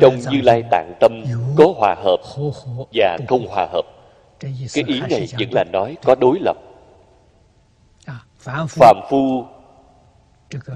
[0.00, 1.22] Trong Như Lai Tạng Tâm
[1.56, 2.16] có hòa hợp
[2.92, 3.84] và không hòa hợp.
[4.40, 6.56] Cái ý này vẫn là nói có đối lập.
[8.68, 9.46] Phạm phu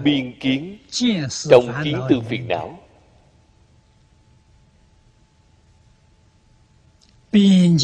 [0.02, 0.78] biên kiến
[1.50, 2.78] trong kiến tư phiền não
[7.32, 7.76] biên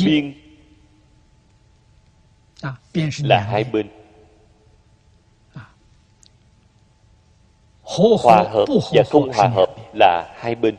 [3.22, 3.88] là hai bên.
[7.82, 8.64] Hòa hợp
[8.94, 10.76] và không hòa hợp là hai bên.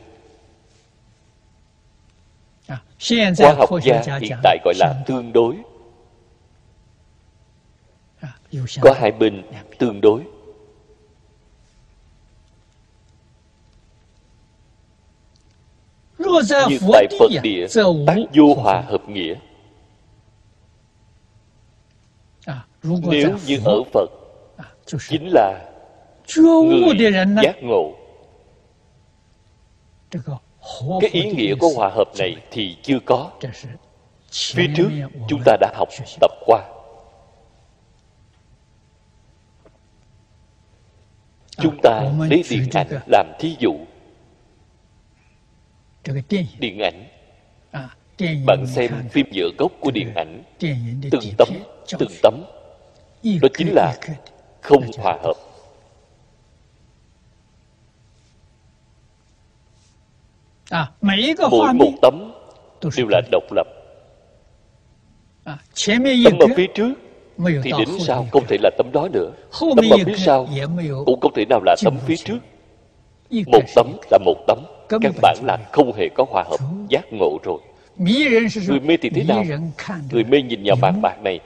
[3.38, 5.56] Khoa học gia hiện tại gọi là tương đối.
[8.80, 9.42] Có hai bên
[9.78, 10.33] tương đối.
[16.68, 17.66] Như tại phật địa
[18.06, 19.34] tác vô hòa hợp nghĩa.
[22.82, 24.10] Nếu như ở phật
[25.08, 25.70] chính là
[26.26, 27.12] người
[27.42, 27.92] giác ngộ.
[31.00, 33.30] Cái ý nghĩa của hòa hợp này thì chưa có.
[34.32, 34.90] Phía trước
[35.28, 35.88] chúng ta đã học
[36.20, 36.60] tập qua.
[41.56, 43.76] Chúng ta lấy điện ảnh làm thí dụ
[46.58, 47.06] điện ảnh.
[48.46, 50.42] Bạn xem phim dựa gốc của điện ảnh.
[51.10, 51.48] từng tấm
[51.98, 52.44] từng tấm.
[53.42, 53.96] Đó chính là
[54.60, 55.34] không hòa hợp.
[61.50, 62.32] Mỗi một tấm
[62.96, 63.66] đều là độc lập.
[66.24, 66.94] Tấm ở phía trước
[67.38, 69.32] thì đến sau không thể là tấm đó nữa.
[69.60, 70.48] Tấm ở phía sau
[71.06, 72.38] cũng không thể nào là tấm phía trước.
[73.46, 74.58] Một tấm là một tấm
[74.88, 77.60] căn bản là không hề có hòa hợp giác ngộ rồi.
[77.96, 79.44] Người mê thì thế nào?
[80.12, 81.40] người mê nhìn vào vàng bạc này.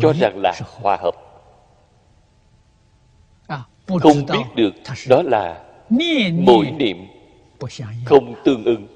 [0.00, 1.14] Cho rằng là hòa hợp.
[3.86, 4.74] Không biết được
[5.08, 5.64] đó là
[6.32, 7.06] mỗi niệm
[8.04, 8.86] không tương ưng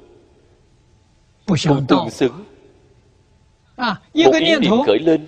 [1.47, 2.45] không tương xứng.
[4.15, 5.27] Một ý niệm khởi lên.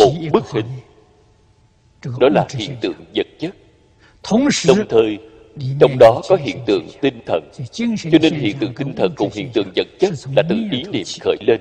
[0.00, 0.66] Một bức hình
[2.04, 3.54] đó là hiện tượng vật chất.
[4.66, 5.18] Đồng thời
[5.80, 7.50] trong đó có hiện tượng tinh thần.
[8.12, 11.04] Cho nên hiện tượng tinh thần cùng hiện tượng vật chất là từ ý niệm
[11.20, 11.60] khởi lên.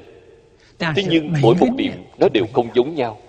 [0.79, 3.19] thế nhưng mỗi một niệm nó đều không giống nhau.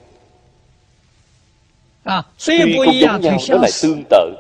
[2.47, 4.35] Tuy không giống nhau nó lại tương tự.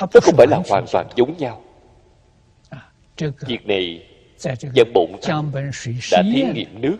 [0.00, 1.62] nó không phải là hoàn toàn giống nhau.
[3.46, 4.06] Việc này
[4.74, 5.16] dân bụng
[6.12, 6.98] đã thí nghiệm nước.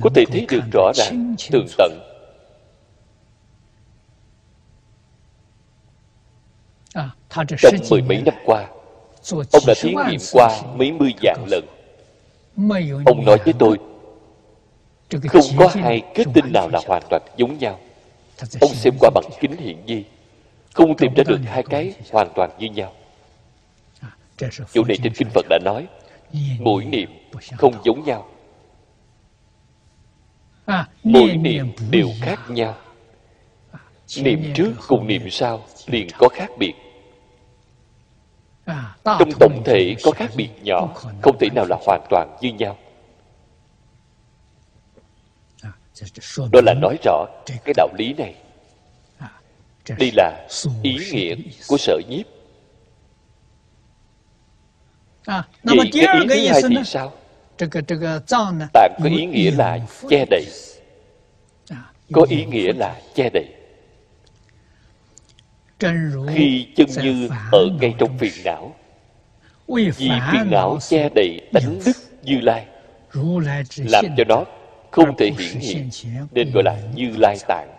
[0.00, 2.15] Có thể thấy được rõ ràng tường tận
[7.44, 8.66] trong mười mấy năm qua,
[9.32, 11.64] ông đã thí nghiệm qua mấy mươi dạng lần.
[13.06, 13.78] Ông nói với tôi,
[15.28, 17.78] không có hai kết tinh nào là hoàn toàn giống nhau.
[18.60, 20.04] Ông xem qua bằng kính hiện di
[20.76, 22.92] không tìm ra được hai cái hoàn toàn như nhau.
[24.72, 25.86] Chỗ này trên kinh phật đã nói,
[26.58, 27.10] mỗi niệm
[27.56, 28.28] không giống nhau.
[31.04, 32.74] Mỗi niệm đều khác nhau.
[34.16, 36.72] Niệm trước cùng niệm sau liền có khác biệt
[39.04, 42.78] trong tổng thể có khác biệt nhỏ không thể nào là hoàn toàn như nhau.
[46.52, 48.34] Đó là nói rõ cái đạo lý này.
[49.98, 50.46] Đây là
[50.82, 51.34] ý nghĩa
[51.68, 52.26] của sở nhiếp.
[55.62, 57.12] Vậy cái ý thứ hai thì sao?
[58.72, 59.78] Tạng có ý nghĩa là
[60.08, 60.46] che đậy.
[62.12, 63.55] Có ý nghĩa là che đậy
[66.34, 68.74] khi chân như ở ngay trong phiền não
[69.68, 69.90] vì
[70.32, 72.66] phiền não che đậy đánh đứt như lai
[73.76, 74.44] làm cho nó
[74.90, 75.90] không thể hiển hiện
[76.32, 77.76] nên gọi là như lai tạng.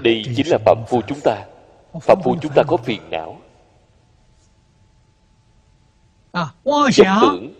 [0.00, 1.44] Đây chính là phạm phu chúng ta.
[2.02, 3.36] Phạm phu chúng ta có phiền não.
[6.64, 6.90] Vọng
[7.20, 7.54] tưởng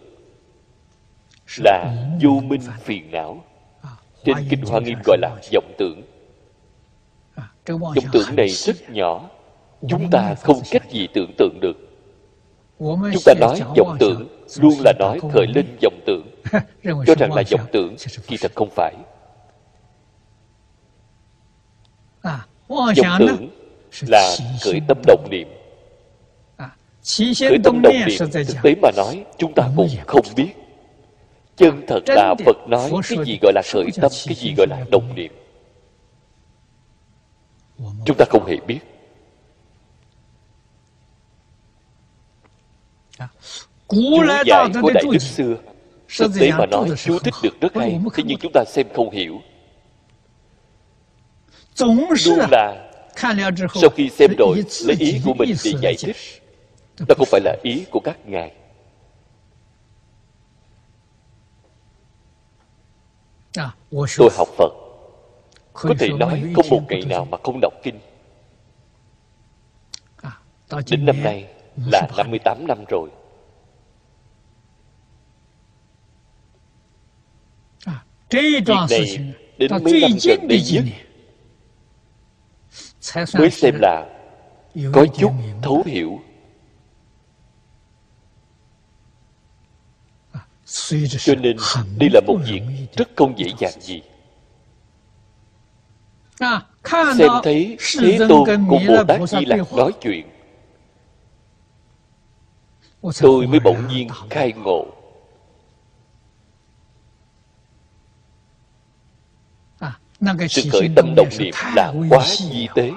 [1.65, 3.45] là vô minh phiền não.
[4.25, 6.03] Trên kinh hoa nghiêm gọi là vọng tưởng
[7.67, 9.31] vọng tưởng này rất nhỏ.
[9.89, 11.77] Chúng ta không cách gì tưởng tượng được.
[12.79, 14.29] Chúng ta nói vọng tưởng
[14.61, 16.27] luôn là nói khởi lên vọng tưởng.
[17.07, 18.95] Cho rằng là vọng tưởng kỳ thật không phải.
[22.69, 23.49] Vọng tưởng
[24.09, 25.49] là khởi tâm động niệm.
[27.41, 30.53] Khởi tâm động niệm thực tế mà nói chúng ta cũng không biết.
[31.57, 34.85] chân thật là phật nói cái gì gọi là khởi tâm cái gì gọi là
[34.91, 35.33] động niệm
[37.79, 38.81] chúng ta không hề biết.
[43.89, 45.57] Chú giải của đại đức xưa.
[46.19, 49.11] Thực tế mà nói chú thích được rất hay thế nhưng chúng ta xem không
[49.11, 49.41] hiểu.
[51.81, 52.91] Luôn là
[53.75, 56.17] sau khi xem rồi lấy ý của mình để giải thích.
[57.09, 58.55] Đó không phải là ý của các ngài.
[64.17, 64.86] Tôi học phật
[65.77, 68.01] có thể nói không một ngày nào mà không đọc kinh.
[70.91, 73.11] Đến năm nay là 58 năm rồi.
[78.31, 80.85] Việc này đến mấy năm gần đây nhất
[83.39, 84.07] mới xem là
[84.93, 85.33] có chút
[85.63, 86.21] thấu hiểu.
[91.19, 91.57] Cho nên
[91.99, 92.63] đây là một việc
[92.97, 94.03] rất không dễ dàng gì
[97.19, 100.27] xem thấy thế tôn cùng bồ tát di lặc nói chuyện.
[103.21, 104.87] Tôi mới bỗng nhiên khai ngộ.
[110.49, 112.91] Sự khởi tâm động niệm là quá di tế.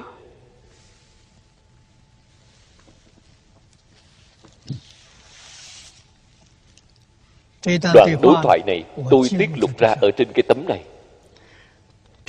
[7.93, 10.83] Đoạn đối thoại này tôi tiết lục ra ở trên cái tấm này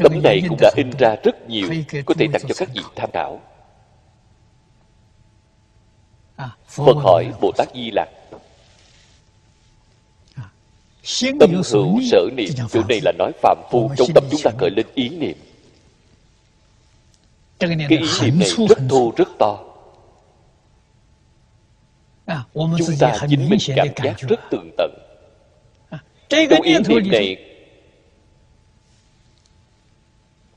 [0.03, 1.69] tấm này cũng đã in ra rất nhiều
[2.07, 3.41] có thể tặng cho các vị tham khảo.
[6.67, 8.09] Phật hỏi bồ tát di lặc.
[11.41, 14.71] Tâm hữu sở niệm chỗ này là nói phạm phu trong tâm chúng ta khởi
[14.71, 15.37] lên ý niệm.
[17.59, 19.65] Cái ý niệm này rất thô rất to.
[22.55, 24.91] Chúng ta chính mình cảm giác rất tường tận.
[26.29, 27.50] Trong ý niệm này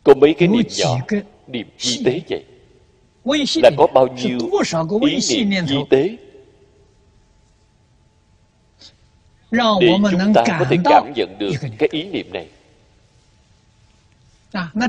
[0.04, 1.00] có mấy cái niệm nhỏ
[1.48, 2.44] niệm di tế vậy?
[3.64, 4.40] là có bao nhiêu
[5.30, 6.18] ý niệm di tế?
[9.52, 12.48] để chúng ta có thể cảm nhận được cái ý niệm này.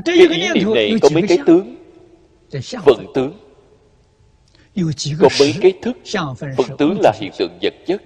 [0.05, 1.75] cái ý niệm này có mấy cái tướng?
[2.85, 8.01] vận tướng。có mấy cái thức？vận tướng là hiện tượng vật chất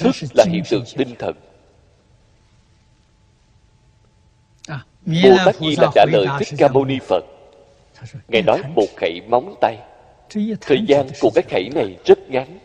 [0.00, 1.36] thức là hiện tượng tinh thần
[5.06, 7.24] bồ tát di là trả lời thích ca mâu ni phật.
[8.28, 9.78] Ngài nói một khẩy móng tay.
[10.60, 12.58] Thời gian của cái khẩy này rất ngắn.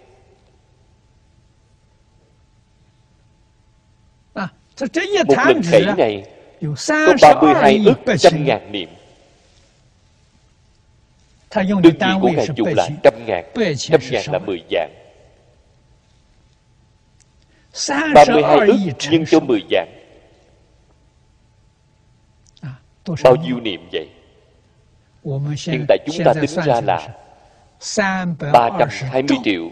[5.28, 6.24] Một lần khẩy này
[6.88, 8.90] có 32 ức trăm ngàn niệm.
[11.56, 11.92] Đơn vị
[12.22, 13.46] của ngài dùng là trăm ngàn.
[13.78, 14.92] trăm ngàn là mười dạng.
[18.14, 18.76] 32 ức
[19.12, 20.01] nhân cho 10 dạng
[23.24, 24.08] Bao nhiêu niệm vậy?
[25.68, 27.08] Hiện tại chúng ta tính ra là
[28.54, 29.70] 320 triệu.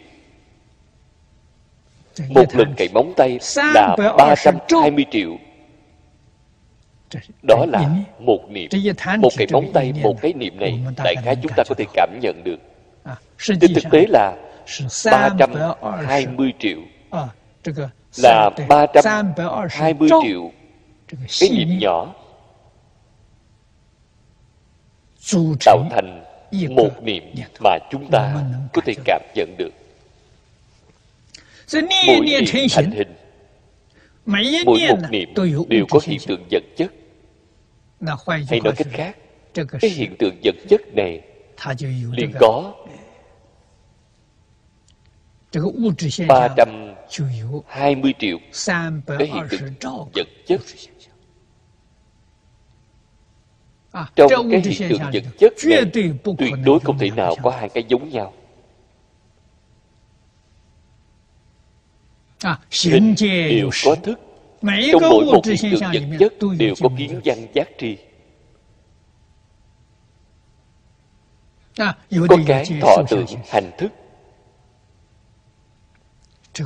[2.30, 5.38] Một lần cậy móng tay là 320 triệu.
[7.48, 7.90] Đó là
[8.20, 8.70] một niệm.
[9.20, 12.20] Một cái móng tay một cái niệm này đại khái chúng ta có thể cảm
[12.22, 12.60] nhận được.
[13.40, 14.36] Trên thực tế là
[15.06, 16.80] 320 triệu.
[18.24, 20.52] Là 320 triệu.
[21.40, 22.14] Cái niệm nhỏ
[25.66, 26.24] tạo thành
[26.70, 27.24] một niệm
[27.64, 28.44] mà chúng ta
[28.74, 29.72] có thể cảm nhận được.
[32.08, 33.16] Mỗi niệm thành hình.
[34.66, 35.34] Mỗi một niệm
[35.70, 36.92] đều có hiện tượng vật chất.
[38.50, 39.18] Hay nói cách khác
[39.82, 41.22] cái hiện tượng vật chất này
[42.12, 42.74] liền có
[46.28, 48.38] 320 triệu
[49.08, 50.62] cái hiện tượng vật chất
[54.16, 57.84] trong cái hiện tượng vật chất này tuyệt đối không thể nào có hai cái
[57.88, 58.34] giống nhau.
[62.84, 64.20] Hình đều có thức.
[64.92, 67.98] Trong mỗi một hiện tượng vật chất đều có kiến văn giác tri.
[72.30, 73.92] Có cái thọ tưởng hành thức.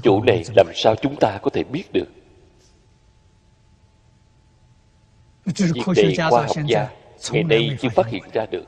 [0.04, 2.08] Chỗ này làm sao chúng ta có thể biết được?
[5.46, 6.90] Việc này khoa học gia
[7.32, 8.66] ngày nay chưa phát hiện ra được.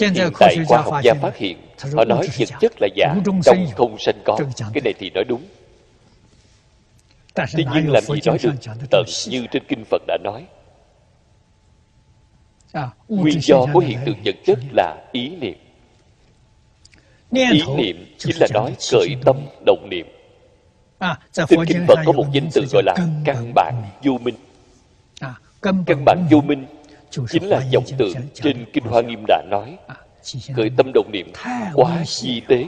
[0.00, 1.58] Hiện tại khoa học gia phát hiện
[1.94, 4.38] họ nói vật chất là giả trong không sanh có
[4.74, 5.42] cái này thì nói đúng.
[7.34, 8.54] Tuy nhiên làm gì nói được
[8.90, 10.46] tận như trên kinh phật đã nói.
[13.08, 15.58] Nguyên do của hiện tượng vật chất là ý niệm.
[17.30, 20.06] Ý niệm chính là nói khởi tâm động niệm
[21.32, 22.94] trên kinh phật có một danh từ gọi là
[23.24, 24.34] căn bản vô minh.
[25.62, 26.66] Căn bản vô minh
[27.28, 29.78] chính là dòng tượng trên kinh hoa nghiêm đã nói.
[30.56, 31.32] Khởi tâm động niệm
[31.74, 32.66] quá di tế.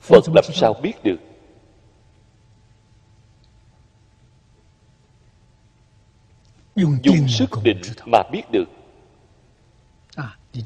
[0.00, 1.16] Phật làm sao biết được?
[6.76, 8.64] Dùng sức định mà biết được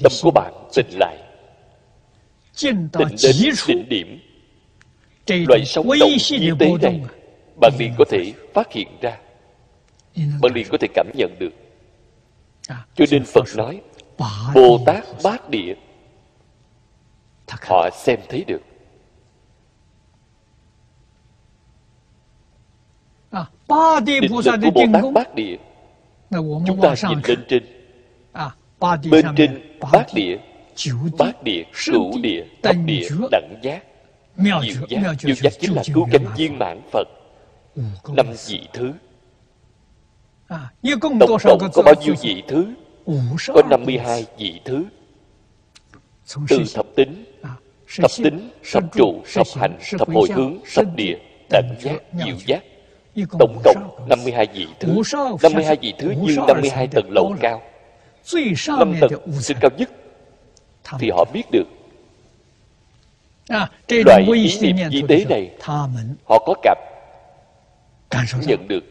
[0.02, 1.16] tâm của bạn tỉnh lại.
[2.62, 2.88] Tỉnh
[3.22, 4.20] đến đỉnh điểm.
[5.48, 7.00] Loại sống động di tế này
[7.60, 9.18] bạn liền có thể phát hiện ra.
[10.16, 11.52] Bạn liền có thể cảm nhận được.
[12.68, 13.80] Cho nên phật nói
[14.54, 15.74] bồ tát bát địa.
[17.48, 18.62] Họ xem thấy được.
[24.20, 25.56] Định lực của bồ tát bát địa.
[26.66, 27.62] Chúng ta nhìn lên trên
[29.10, 29.60] bên trên
[29.92, 30.38] bát địa
[31.18, 33.82] bát địa cửu địa thập địa đẳng giác
[34.36, 35.14] diệu giác.
[35.20, 37.08] diệu giác chính là cứu cánh viên mãn phật.
[38.16, 38.92] Năm vị thứ.
[41.10, 42.66] Tổng cộng có bao nhiêu vị thứ?
[43.54, 44.84] Có 52 vị thứ.
[46.48, 47.24] Từ thập tính
[47.98, 51.18] thập tính thập trụ thập hành thập hồi hướng thập địa
[51.50, 52.62] đẳng giác diệu giác.
[53.38, 55.02] Tổng cộng 52 vị thứ.
[55.42, 57.62] 52 vị thứ như 52 tầng lầu cao
[58.78, 59.12] năm tầng
[59.42, 59.90] trên cao nhất
[60.98, 61.64] thì họ biết được.
[63.88, 65.50] Loại ý niệm di tế này
[66.24, 66.54] họ có
[68.10, 68.84] cảm nhận được.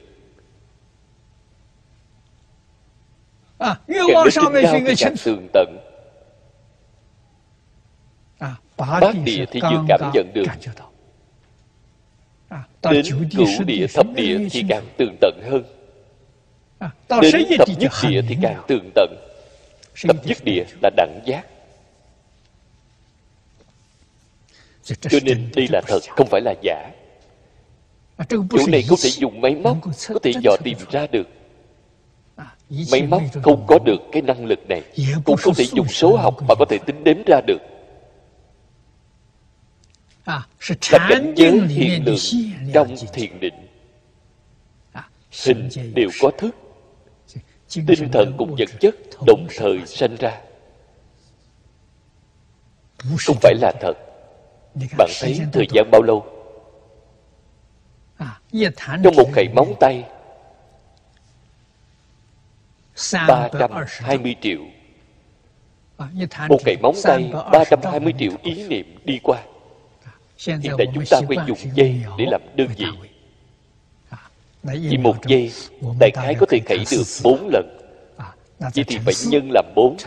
[3.59, 5.77] Càng lên trên cao thì càng tường tận.
[8.77, 10.45] Bát địa thì chưa cảm nhận được.
[12.91, 13.05] đến
[13.37, 15.63] cửu địa thập địa thì càng tường tận hơn.
[17.21, 19.24] Đến thập nhất địa thì càng tường tận
[20.03, 21.45] tập nhất địa là đẳng giác.
[24.83, 26.91] Cho nên đây là thật, không phải là giả.
[28.29, 29.77] Chỗ này không thể dùng máy móc,
[30.07, 31.27] có thể dò tìm ra được.
[32.91, 34.81] Máy móc không có được cái năng lực này,
[35.25, 37.61] cũng không thể dùng số học mà có thể tính đếm ra được.
[40.91, 42.17] Là cảnh giới hiện lượng
[42.73, 43.53] trong thiền định.
[45.45, 46.55] Hình đều có thức
[47.69, 48.95] tinh thần cùng vật chất
[49.27, 50.41] đồng thời sanh ra.
[53.19, 53.93] Không phải là thật.
[54.97, 56.25] Bạn thấy thời gian bao lâu?
[59.03, 60.03] Trong một khẩy móng tay.
[63.27, 64.59] 320 triệu.
[66.49, 69.43] Một cậy móng tay 320 triệu ý niệm đi qua.
[70.37, 72.85] Hiện tại chúng ta quen dùng dây để làm đơn vị
[74.73, 75.51] Chỉ một giây
[75.99, 77.77] Đại khái có thể khẩy được 4 lần.
[78.59, 79.97] Vậy thì phải nhân làm 4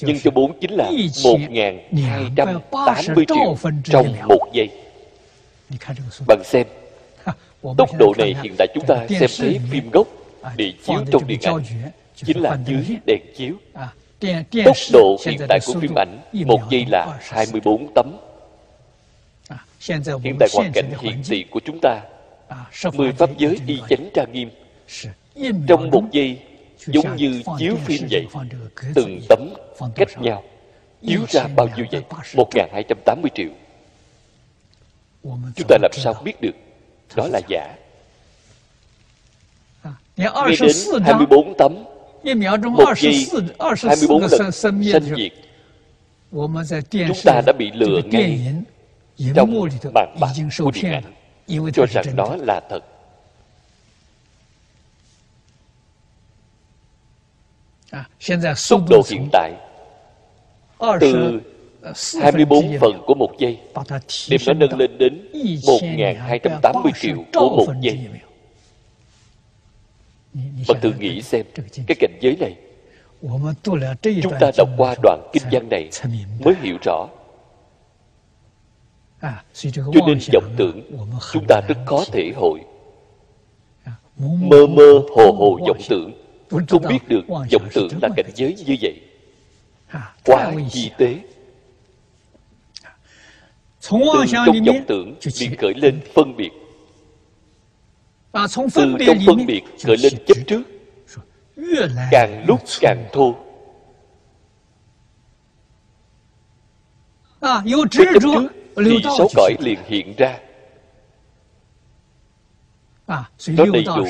[0.00, 4.68] Nhân cho 4 chính là 1.280 triệu Trong một giây.
[6.26, 6.66] Bạn xem
[7.78, 10.06] Tốc độ này hiện tại chúng ta xem thấy phim gốc
[10.56, 11.62] Để chiếu trong điện ảnh
[12.14, 13.54] chính là dưới đèn chiếu.
[14.64, 18.16] Tốc độ hiện tại của phim ảnh một giây là 24 tấm.
[20.24, 22.00] Hiện tại hoàn cảnh hiện tiền của chúng ta
[22.92, 24.50] mười pháp giới y chánh trang nghiêm.
[25.68, 26.40] Trong một giây
[26.86, 28.26] giống như chiếu phim vậy.
[28.94, 29.54] từng tấm
[29.94, 30.42] cách nhau
[31.02, 32.02] chiếu ra bao nhiêu vậy?
[32.36, 33.48] một hai trăm tám mươi triệu.
[35.56, 36.54] Chúng ta làm sao biết được?
[37.16, 37.74] Đó là giả.
[40.16, 40.28] Nghe
[40.60, 41.84] đến 24 tấm.
[42.70, 43.26] Một giây
[43.58, 45.32] 24 lần sanh diệt.
[46.90, 48.54] Chúng ta đã bị lừa ngay
[49.34, 51.04] trong màn bạc của điện ảnh
[51.74, 52.84] cho rằng đó là thật.
[58.68, 59.52] Tốc độ hiện tại
[61.00, 61.40] từ
[62.22, 63.58] 24 phần của một giây
[64.30, 68.08] đem nó nâng lên đến 1.280 triệu của một giây.
[70.68, 71.46] bạn thử nghĩ xem
[71.86, 72.56] cái cảnh giới này
[74.22, 75.90] chúng ta đọc qua đoạn kinh văn này
[76.44, 77.08] mới hiểu rõ
[79.52, 80.82] cho nên vọng tưởng
[81.32, 82.60] chúng ta rất khó thể hội.
[84.18, 86.12] Mơ mơ hồ hồ vọng tưởng.
[86.68, 89.00] Không biết được vọng tưởng là cảnh giới như vậy.
[90.24, 91.18] Quá chi tế.
[93.90, 96.50] Từ trong vọng tưởng liền khởi lên phân biệt.
[98.32, 98.68] Từ trong
[99.26, 100.62] phân biệt khởi lên chấp trước.
[102.10, 103.34] Càng lúc càng thô.
[107.40, 110.38] Cái chấp trước thì sáu cõi liền hiện ra
[113.48, 114.04] nó đầy đủ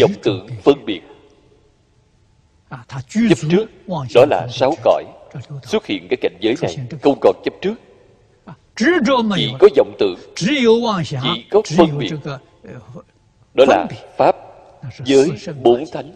[0.00, 1.00] vọng tưởng phân biệt
[3.28, 3.66] chấp trước
[4.14, 5.04] đó là sáu cõi
[5.62, 7.74] xuất hiện cái cảnh giới này không còn chấp trước
[8.76, 12.12] chỉ có vọng tưởng chỉ có phân biệt
[13.54, 13.86] đó là
[14.16, 14.36] pháp
[15.04, 15.30] giới
[15.62, 16.12] bốn thánh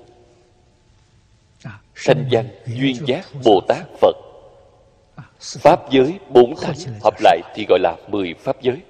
[1.94, 4.16] sanh văn duyên giác bồ tát phật
[5.40, 8.81] pháp giới bốn thánh hợp lại thì gọi là mười pháp giới.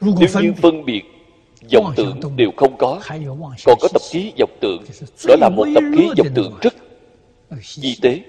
[0.00, 1.02] Nếu như phân biệt
[1.72, 3.00] vọng tưởng đều không có
[3.64, 4.82] còn có tập khí vọng tưởng
[5.28, 6.74] đó là một tập khí vọng tưởng rất
[7.60, 8.20] di tế.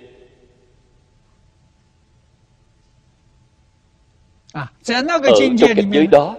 [4.53, 4.67] Ở
[5.39, 6.37] trong cảnh giới đó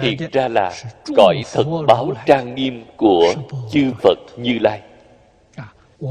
[0.00, 0.72] hiện ra là
[1.16, 3.34] cõi thật báo trang nghiêm của
[3.72, 4.82] chư phật như lai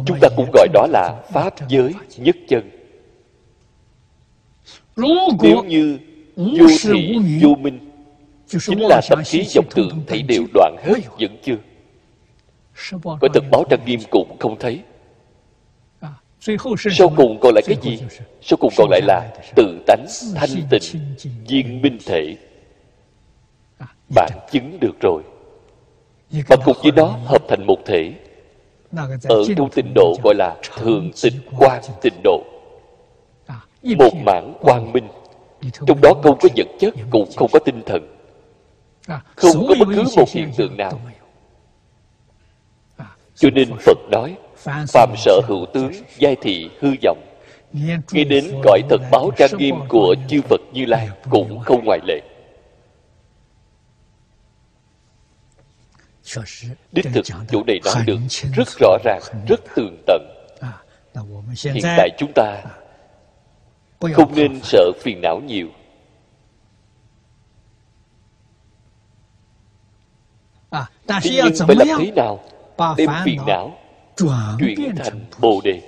[0.05, 2.69] chúng ta cũng gọi đó là pháp giới nhất chân.
[4.95, 5.97] Nếu như
[6.35, 7.79] vô thị, vô minh,
[8.47, 11.57] chính là tâm khí vọng tưởng thấy đều đoạn hết vẫn chưa.
[13.01, 14.79] Có thực báo trang nghiêm cũng không thấy.
[16.91, 17.99] Sau cùng còn lại cái gì?
[18.41, 20.05] Sau cùng còn lại là tự tánh
[20.35, 20.81] thanh tịnh,
[21.47, 22.35] viên minh thể.
[24.15, 25.23] Bạn chứng được rồi.
[26.47, 28.13] Và cùng với nó hợp thành một thể
[29.23, 32.43] ở tu tịnh độ gọi là thường tịch quan tịnh độ.
[33.83, 35.07] một mảng quang minh.
[35.87, 38.17] trong đó không có vật chất cũng không có tinh thần.
[39.35, 40.99] không có bất cứ một hiện tượng nào.
[43.35, 44.35] cho nên phật nói
[44.87, 47.17] phàm sở hữu tướng giai thị hư vọng.
[48.11, 51.99] Nghĩ đến cõi thật báo trang nghiêm của chư phật như lai cũng không ngoại
[52.07, 52.21] lệ
[56.91, 58.19] đích thực chủ này nói được
[58.55, 60.21] rất rõ ràng rất tường tận.
[61.63, 62.63] hiện tại chúng ta
[64.13, 65.67] không nên sợ phiền não nhiều.
[71.07, 72.43] tuy nhiên phải làm thế nào
[72.97, 73.77] đem phiền não
[74.59, 75.81] chuyển thành bồ đề?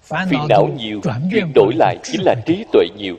[0.00, 1.00] phiền não nhiều
[1.30, 3.16] chuyển đổi lại chính là trí tuệ nhiều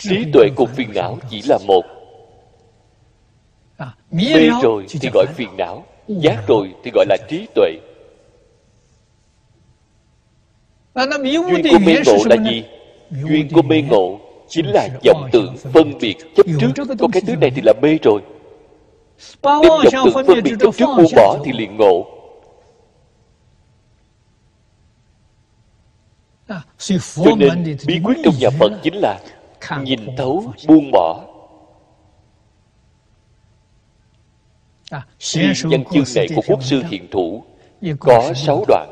[0.00, 1.82] trí tuệ cùng phiền não chỉ là một.
[4.10, 7.70] Mê rồi thì gọi phiền não, giác rồi thì gọi là trí tuệ.
[10.96, 12.64] Duyên của mê ngộ là gì?
[13.10, 16.46] Duyên của mê ngộ chính là vọng tưởng phân biệt chấp
[16.76, 16.84] trước.
[16.98, 18.20] Có cái thứ này thì là mê rồi.
[19.42, 22.06] Đem vọng tưởng phân biệt chấp trước buông bỏ thì liền ngộ.
[26.78, 29.20] Cho nên bí quyết trong nhà phật chính là
[29.84, 31.24] nhìn thấu buông bỏ.
[35.18, 37.44] Riêng văn chương này của quốc sư hiện thủ
[38.00, 38.90] có sáu đoạn.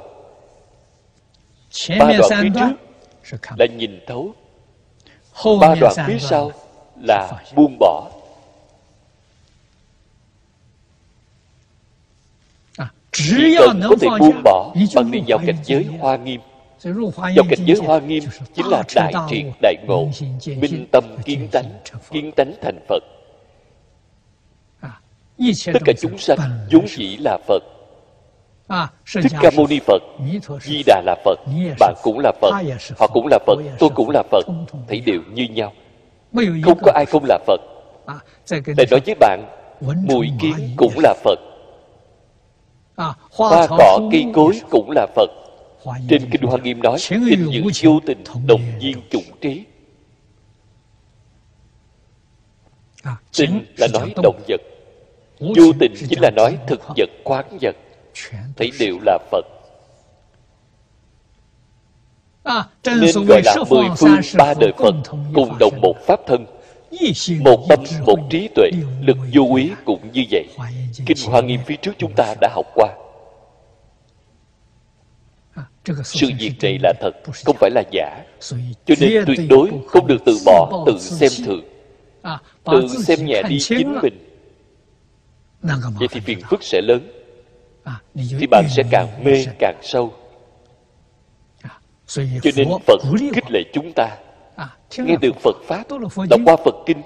[1.99, 4.33] Ba đoạn phía trước là nhìn thấu.
[5.61, 6.53] Ba đoạn phía sau
[7.03, 8.11] là buông bỏ.
[13.13, 16.41] Chỉ cần có thể buông bỏ bằng đi vào cảnh giới hoa nghiêm
[17.35, 18.25] do cảnh giới hoa nghiêm
[18.55, 20.09] chính là đại triệt, đại ngộ,
[20.47, 21.81] minh tâm kiến tánh
[22.11, 23.03] kiến tánh thành phật.
[25.73, 26.39] Tất cả chúng sanh
[26.73, 27.63] vốn dĩ là phật.
[29.15, 30.03] Thích ca mâu ni phật,
[30.63, 31.39] di đà là phật
[31.81, 32.51] bạn cũng là phật,
[32.99, 34.47] họ cũng là phật, tôi cũng là phật,
[34.89, 35.73] thấy đều như nhau.
[36.65, 37.61] Không có ai không là phật.
[38.77, 39.49] Để nói với bạn,
[39.81, 41.39] mùi kiến cũng là phật.
[43.33, 45.31] Hoa cỏ cây cối cũng là phật
[46.09, 49.65] trên kinh hoa nghiêm nói tình những vô tình đồng viên chủng trí.
[53.39, 54.61] Tình là nói động vật.
[55.41, 57.77] Vô tình chính là nói thực vật quán vật.
[58.57, 59.45] Thấy đều là phật.
[62.85, 64.95] Nên gọi là mười phương ba đời phật
[65.35, 66.47] cùng đồng một pháp thân
[67.41, 68.71] một tâm một trí tuệ.
[69.01, 70.47] Lực vô úy cũng như vậy.
[71.07, 72.89] Kinh hoa nghiêm phía trước chúng ta đã học qua
[76.05, 77.11] sự việc này là thật,
[77.45, 78.25] không phải là giả.
[78.87, 81.65] Cho nên tuyệt đối không được từ bỏ, tự xem thường.
[82.65, 84.25] Tự xem nhẹ đi chính mình.
[85.99, 87.11] Vậy thì phiền phức sẽ lớn,
[88.15, 90.13] thì bạn sẽ càng mê càng sâu.
[92.07, 93.01] Cho nên phật
[93.35, 94.17] khích lệ chúng ta.
[94.99, 95.85] Nghe được phật pháp,
[96.31, 97.03] đọc qua phật kinh,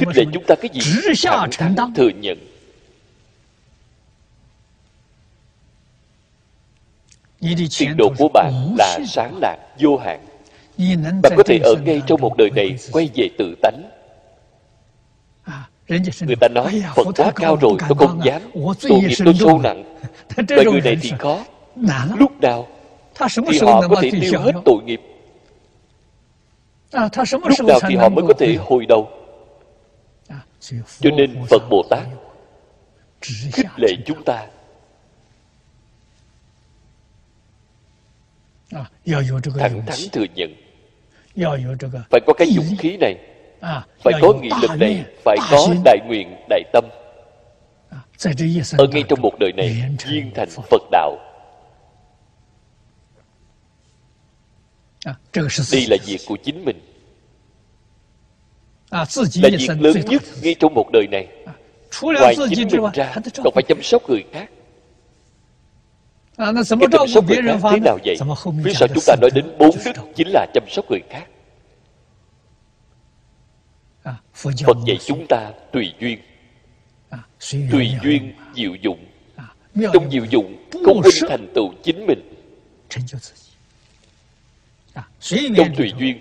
[0.00, 0.80] khích lệ chúng ta cái gì?
[1.50, 2.38] Thẳng thắn thừa nhận.
[7.78, 10.20] Tiền đồ của bạn là sáng lạc vô hạn.
[11.22, 13.82] Bạn có thể ở ngay trong một đời này quay về tự tánh.
[16.20, 18.42] Người ta nói phật quá cao rồi tôi không dám
[18.88, 19.84] tội nghiệp tôi sâu nặng
[20.48, 21.44] loại người này thì khó
[22.18, 22.66] lúc nào
[23.50, 25.00] thì họ có thể tiêu hết tội nghiệp.
[26.92, 29.08] Lúc nào thì họ mới có thể hồi đầu.
[31.00, 32.02] Cho nên phật bồ tát
[33.52, 34.46] khích lệ chúng ta
[39.58, 40.54] thẳng thắn thừa nhận.
[42.10, 43.14] Phải có cái dũng khí này.
[44.04, 45.04] Phải có nghị lực này.
[45.24, 46.84] phải có đại nguyện đại tâm.
[48.78, 51.18] Ở ngay trong một đời này viên thành phật đạo.
[55.72, 56.80] Đây là việc của chính mình.
[58.90, 59.04] Là
[59.58, 61.28] việc lớn nhất ngay trong một đời này.
[62.02, 63.14] Ngoài chính mình ra
[63.44, 64.50] còn phải chăm sóc người khác
[66.36, 68.16] cái chăm sóc người khác thế nào vậy?
[68.64, 71.26] Phía sau chúng ta nói đến bốn đức chính là chăm sóc người khác?
[74.34, 76.18] Phật dạy chúng ta tùy duyên.
[77.72, 79.04] Tùy duyên diệu dụng.
[79.92, 82.32] Trong diệu dụng không vinh thành tựu chính mình.
[85.28, 86.18] Trong tùy duyên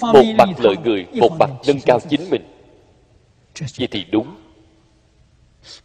[0.00, 2.42] một mặt lợi người một mặt nâng cao chính mình.
[3.78, 4.36] Vậy thì đúng.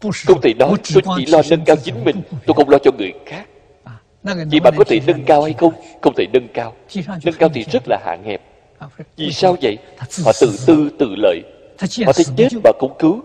[0.01, 3.14] Không thể nói tôi chỉ lo nâng cao chính mình tôi không lo cho người
[3.26, 3.45] khác
[4.24, 5.74] vậy bạn có thể nâng cao hay không?
[6.02, 6.76] không thể nâng cao.
[7.24, 8.41] Nâng cao thì rất là hạn hẹp.
[9.16, 9.78] Vì sao vậy?
[9.98, 11.41] Họ tự tư tự lợi.
[11.80, 13.22] Họ thấy chết và cũng cứu.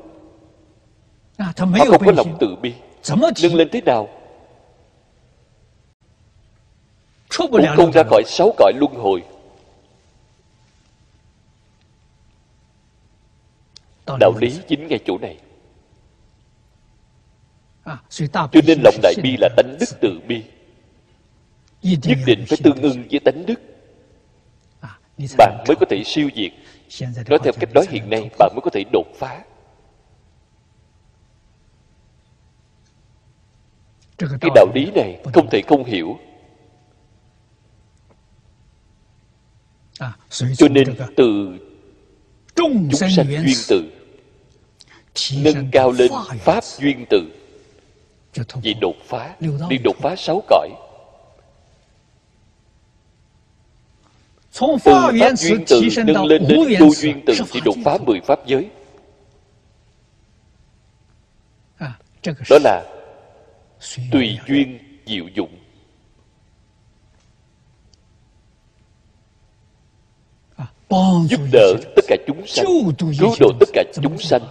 [1.38, 2.72] Họ không có lòng từ bi.
[3.42, 4.08] Nâng lên thế nào?
[7.38, 9.22] Cũng không ra khỏi sáu cõi luân hồi.
[14.20, 15.36] Đạo lý chính ngay chỗ này.
[18.52, 20.42] Cho nên lòng đại bi là tánh đức từ bi
[21.82, 23.60] nhất định phải tương ưng với tánh đức.
[25.38, 26.52] Bạn mới có thể siêu diệt
[27.28, 29.44] nói theo cách nói hiện nay bạn mới có thể đột phá.
[34.18, 36.18] Cái đạo lý này không thể không hiểu.
[40.30, 41.58] Cho nên từ
[42.54, 43.90] chúng sanh duyên từ
[45.36, 47.20] nâng cao lên pháp duyên từ
[48.62, 49.36] vì đột phá
[49.68, 50.70] đi đột phá sáu cõi
[54.60, 58.46] từ pháp duyên tự nâng lên đến vô duyên tự thì đột phá mười pháp
[58.46, 58.70] giới
[62.50, 62.84] đó là
[64.12, 65.58] tùy duyên diệu dụng
[71.28, 72.66] giúp đỡ tất cả chúng sanh
[73.18, 74.42] cứu độ tất cả chúng sanh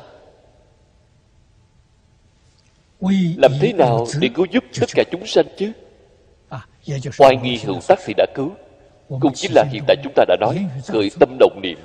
[3.37, 5.71] làm thế nào để cứu giúp tất cả chúng sanh chứ
[7.17, 8.51] oai nghi hữu tắc thì đã cứu
[9.09, 11.77] cũng chính là hiện tại chúng ta đã nói khởi tâm động niệm.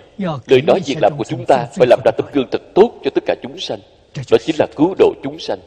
[0.46, 3.10] lời nói việc làm của chúng ta phải làm ra tấm gương thật tốt cho
[3.14, 3.78] tất cả chúng sanh.
[4.30, 5.58] Đó chính là cứu độ chúng sanh.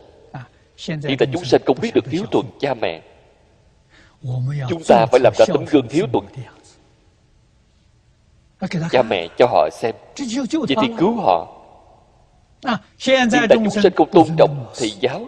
[0.88, 3.02] Hiện tại chúng sanh không biết được hiếu thuận cha mẹ.
[4.69, 6.26] Chúng ta phải làm ra tấm gương hiếu thuận
[8.91, 9.95] cha mẹ cho họ xem.
[10.52, 11.48] Vậy thì cứu họ.
[12.99, 15.27] Hiện tại chúng sanh không tôn trọng thầy giáo.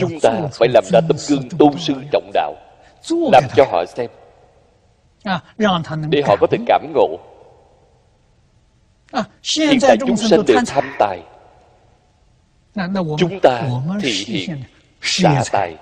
[0.00, 2.54] chúng ta phải làm ra tấm gương tôn sư trọng đạo
[3.32, 4.10] làm cho họ xem
[6.10, 7.18] để họ có thể cảm ngộ.
[9.56, 11.22] hiện tại chúng sanh đều tham tài.
[13.18, 13.62] chúng ta
[14.02, 14.62] thể hiện
[15.00, 15.76] xả tài.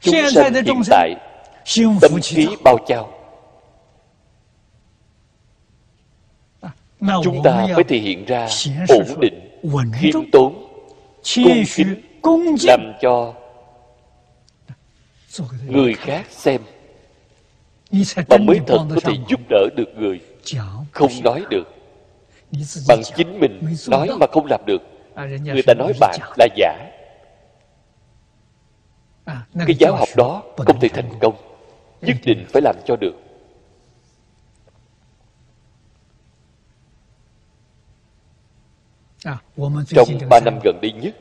[0.00, 1.14] chúng sanh hiện tại
[2.00, 3.12] tâm khí bao trao.
[7.24, 8.48] Chúng ta phải thể hiện ra
[8.88, 9.60] ổn định
[10.00, 10.65] khiêm tốn
[12.22, 13.34] cung kính làm cho
[15.66, 16.60] người khác xem.
[18.28, 20.20] Mà mới thật có thể giúp đỡ được người
[20.92, 21.74] không nói được.
[22.88, 24.82] Bằng chính mình nói mà không làm được.
[25.40, 26.90] Người ta nói bạn là giả.
[29.54, 31.34] Cái giáo học đó không thể thành công
[32.00, 33.14] nhất định phải làm cho được
[39.88, 41.16] trong ba năm gần đây nhất.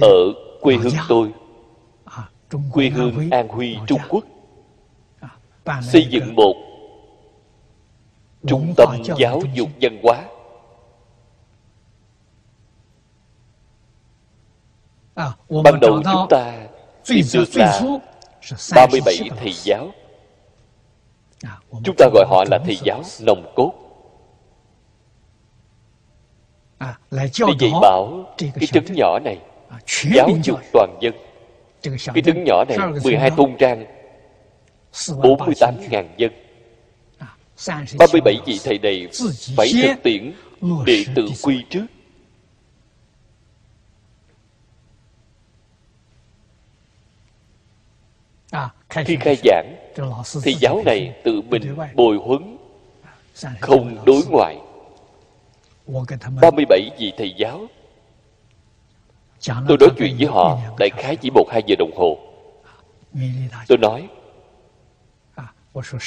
[0.00, 1.32] Ở quê hương tôi.
[2.72, 4.24] Quê hương an huy trung quốc.
[5.82, 6.54] Xây dựng một
[8.46, 8.88] trung tâm
[9.18, 10.24] giáo dục văn hóa.
[15.64, 16.66] Ban đầu chúng ta
[17.08, 17.80] được là
[18.74, 19.90] 37 thầy giáo.
[21.84, 23.83] Chúng ta gọi họ là thầy giáo nồng cốt
[27.10, 29.38] để dạy bảo cái trấn nhỏ này
[30.14, 31.14] giáo dục toàn dân.
[32.14, 33.84] Cái trấn nhỏ này 12 thôn trang
[34.92, 36.32] 48.000 dân.
[37.98, 39.08] 37 vị thầy này
[39.56, 40.32] phải thực tiễn
[40.86, 41.86] đệ tử quy trước.
[48.88, 49.76] Khi khai giảng
[50.42, 52.56] thì giáo này tự mình bồi huấn
[53.60, 54.58] không đối ngoại
[55.86, 57.66] 37 vị thầy giáo.
[59.68, 62.18] Tôi nói chuyện với họ Đại khái chỉ một hai giờ đồng hồ.
[63.68, 64.08] Tôi nói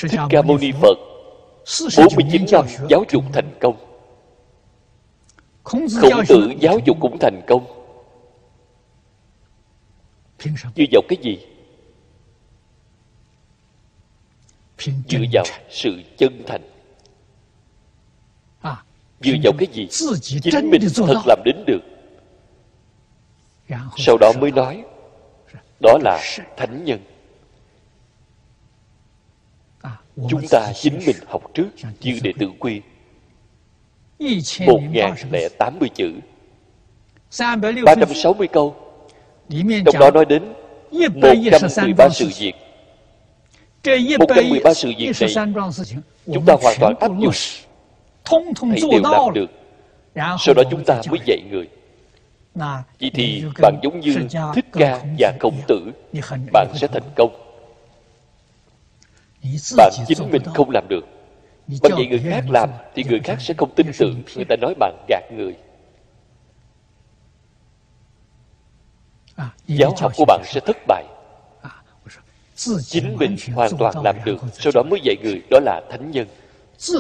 [0.09, 0.97] Thích Ca Mâu Ni Phật
[1.97, 3.77] 49 năm giáo dục thành công.
[5.63, 5.87] Khổng
[6.27, 7.65] tử giáo dục cũng thành công.
[10.75, 11.45] Dựa vào cái gì?
[15.09, 16.61] Dựa vào sự chân thành
[19.21, 19.87] Dựa vào cái gì?
[20.41, 21.81] Chính mình thật làm đến được.
[23.97, 24.83] Sau đó mới nói
[25.79, 26.21] Đó là
[26.57, 26.99] thánh nhân.
[30.29, 31.67] Chúng ta chính mình học trước
[32.01, 32.81] như đệ tử quy.
[34.67, 36.11] Một ngàn lẻ tám mươi chữ.
[37.85, 38.75] ba trăm sáu mươi câu.
[39.85, 40.53] Trong đó nói đến
[40.99, 42.53] một trăm mười ba sự việc.
[44.19, 45.29] Một trăm mười ba sự việc này
[46.33, 47.33] chúng ta hoàn toàn áp dụng
[48.69, 49.51] hãy đều làm được.
[50.15, 51.67] Sau đó chúng ta mới dạy người.
[52.99, 54.15] Vậy thì bạn giống như
[54.55, 55.91] thích ca và khổng tử
[56.53, 57.31] bạn sẽ thành công.
[59.77, 61.05] Bạn chính mình không làm được.
[61.67, 64.23] Bạn vậy người khác làm thì người khác sẽ không tin tưởng.
[64.35, 65.55] người ta nói bạn gạt người.
[69.67, 71.05] Giáo học của bạn sẽ thất bại.
[72.85, 74.37] Chính mình hoàn toàn làm được.
[74.53, 76.27] sau đó mới dạy người đó là thánh nhân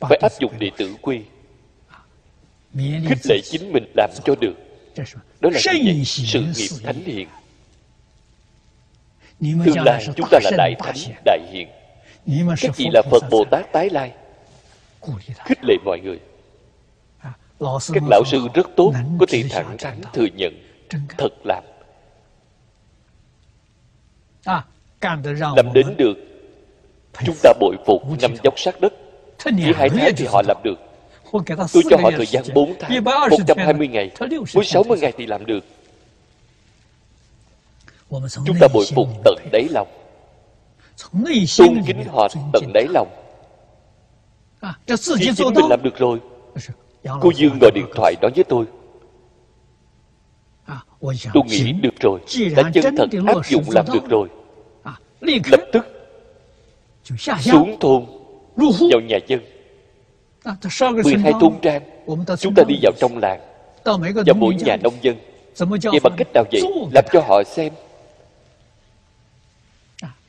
[0.00, 1.20] phải áp dụng đệ tử quy.
[3.08, 4.54] Khích lệ chính mình làm cho được.
[5.40, 7.28] Đó là gì sự nghiệp thánh hiền.
[9.40, 11.68] Tương lai chúng ta là đại thánh đại hiền.
[12.60, 14.12] Các vị là phật bồ tát tái lai?
[15.44, 16.18] Khích lệ mọi người.
[17.92, 20.52] Các lão sư rất tốt có thể thẳng thắn thừa nhận
[21.18, 21.64] thật làm
[25.56, 26.14] làm đến được
[27.26, 28.92] chúng ta bội phục năm dốc sát đất
[29.44, 30.74] chỉ hai tháng thì họ làm được.
[31.72, 34.10] Tôi cho họ thời gian 4 tháng 120 ngày.
[34.54, 35.64] Mới 60 ngày thì làm được.
[38.46, 39.88] Chúng ta bội phục tận đáy lòng.
[41.58, 43.08] Tôn kính họ tận đáy lòng.
[44.86, 46.20] Khi chính mình làm được rồi.
[47.20, 48.66] Cô dương gọi điện thoại nói với tôi.
[51.34, 52.20] Tôi nghĩ được rồi.
[52.56, 54.28] Đã chân thật áp dụng làm được rồi.
[55.20, 55.86] Lập tức
[57.40, 58.04] xuống thôn
[58.90, 59.40] vào nhà dân.
[61.04, 61.82] 12 thôn trang.
[62.38, 63.40] chúng ta đi vào trong làng.
[63.84, 63.98] Vào
[64.36, 65.16] mỗi nhà nông dân.
[65.82, 66.62] Vậy bằng cách nào vậy?
[66.92, 67.72] Làm cho họ xem.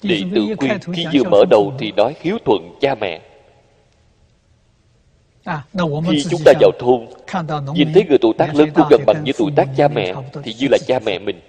[0.01, 3.21] Đệ tử khuyên khi vừa mở đầu thì nói hiếu thuận cha mẹ.
[6.09, 7.07] Khi chúng ta vào thôn
[7.73, 10.53] nhìn thấy người tuổi tác lớn cũng gần bằng với tuổi tác cha mẹ thì
[10.59, 11.39] như là cha mẹ mình.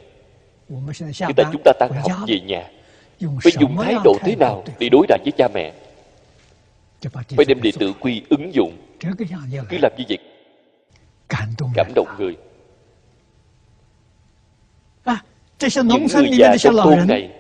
[0.69, 2.71] Hiện tại chúng ta tan học về nhà.
[3.21, 5.73] phải dùng thái độ thế nào để đối đãi với cha mẹ
[7.13, 8.77] phải đem đệ tử quy ứng dụng.
[9.01, 10.19] Cứ làm như vậy.
[11.29, 12.37] Cảm động người.
[15.85, 17.31] Những người già trong thôn này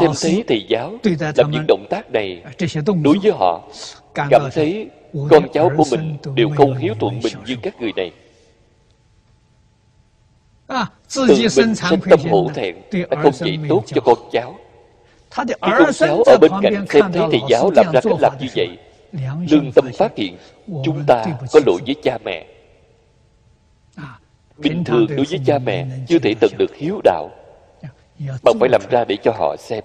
[0.00, 0.98] xem thấy thầy giáo
[1.36, 2.44] làm những động tác này
[3.02, 3.68] đối với họ
[4.14, 4.90] cảm thấy
[5.30, 8.10] con cháu của mình đều không hiếu thuận mình như các người này.
[11.14, 11.74] Tự mình sinh
[12.10, 14.58] tâm hổ thẹn đã không dạy tốt cho con cháu
[15.36, 18.46] khi con cháu ở bên cạnh xem thấy thầy giáo làm ra cách làm như
[18.56, 18.78] vậy.
[19.50, 20.36] Lương tâm phát hiện
[20.84, 22.46] chúng ta có lỗi với cha mẹ.
[24.56, 27.30] Bình thường đối với cha mẹ chưa thể tận được hiếu đạo.
[28.42, 29.84] Bạn phải làm ra để cho họ xem.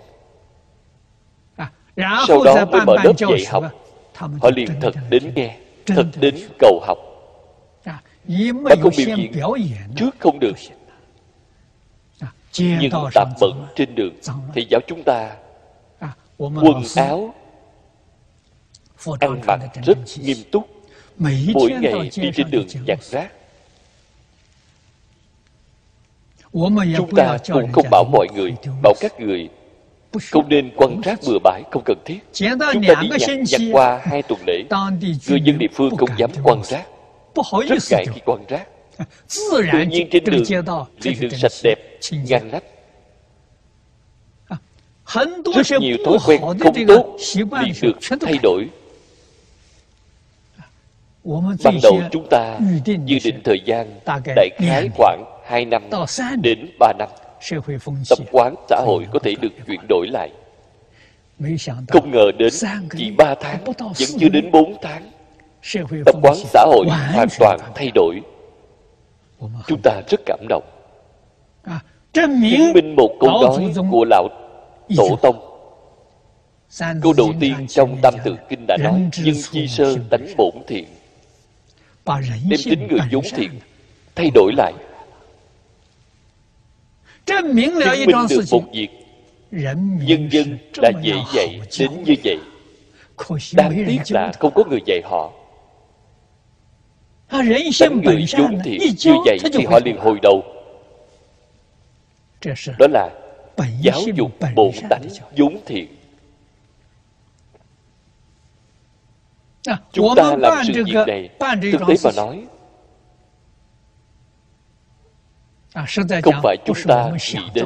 [2.28, 3.64] Sau đó mới mở lớp dạy học.
[4.16, 6.98] Họ liền thật đến nghe thật đến cầu học.
[8.64, 9.32] Bạn không biểu diễn
[9.96, 10.54] trước không được
[12.58, 14.14] nhưng tạp bẩn trên đường
[14.54, 15.36] thì giáo chúng ta
[16.38, 17.34] quần áo
[19.20, 20.70] ăn mặc rất nghiêm túc
[21.54, 23.32] mỗi ngày đi trên đường nhặt rác.
[26.98, 28.54] Chúng ta cũng không bảo mọi người
[28.84, 29.50] bảo các người
[30.32, 32.20] không nên quăng rác bừa bãi không cần thiết.
[32.34, 32.98] Chúng ta đi nhặt
[33.52, 34.64] nhặt qua hai tuần lễ.
[35.30, 36.88] Người dân địa phương không dám quăng rác.
[37.68, 38.68] rất ngại khi quăng rác
[39.52, 40.44] tự nhiên trên đường
[41.02, 41.76] liền được sạch đẹp
[42.12, 42.64] ngăn nắp
[45.64, 46.74] rất nhiều thói quen không tốt
[47.64, 48.70] liền được thay đổi.
[51.64, 52.58] ban đầu chúng ta
[53.06, 54.00] dự định thời gian
[54.36, 55.84] đại khái khoảng 2 năm
[56.42, 57.10] đến 3 năm
[58.10, 60.32] tập quán xã hội có thể được chuyển đổi lại.
[61.88, 62.54] không ngờ đến
[62.98, 65.12] chỉ 3 tháng vẫn chưa đến 4 tháng
[66.06, 68.22] tập quán xã hội hoàn toàn thay đổi
[69.68, 70.64] chúng ta rất cảm động.
[72.14, 72.42] Chứng
[72.74, 74.28] minh một câu nói của lão
[74.98, 75.46] tổ tông.
[77.02, 80.86] Câu đầu tiên trong tam tự kinh đã nói nhân chi sơ tánh bổn thiện.
[82.50, 83.50] Đem tính người vốn thiện
[84.16, 84.74] thay đổi lại.
[87.26, 87.74] Chứng minh
[88.30, 88.90] được một việc.
[89.52, 92.38] nhân dân đã dễ dạy đến như vậy.
[93.54, 95.32] Đáng tiếc là không có người dạy họ
[97.80, 100.44] Tánh người vốn thiện như vậy thì họ liền hồi đầu.
[102.80, 103.10] Đó là
[103.82, 105.04] giáo dục bổn tánh
[105.38, 105.88] vốn thiện.
[109.92, 111.30] Chúng ta làm sự việc này.
[111.72, 112.46] thực tế mà nói
[116.24, 117.66] không phải chúng ta nghĩ đến.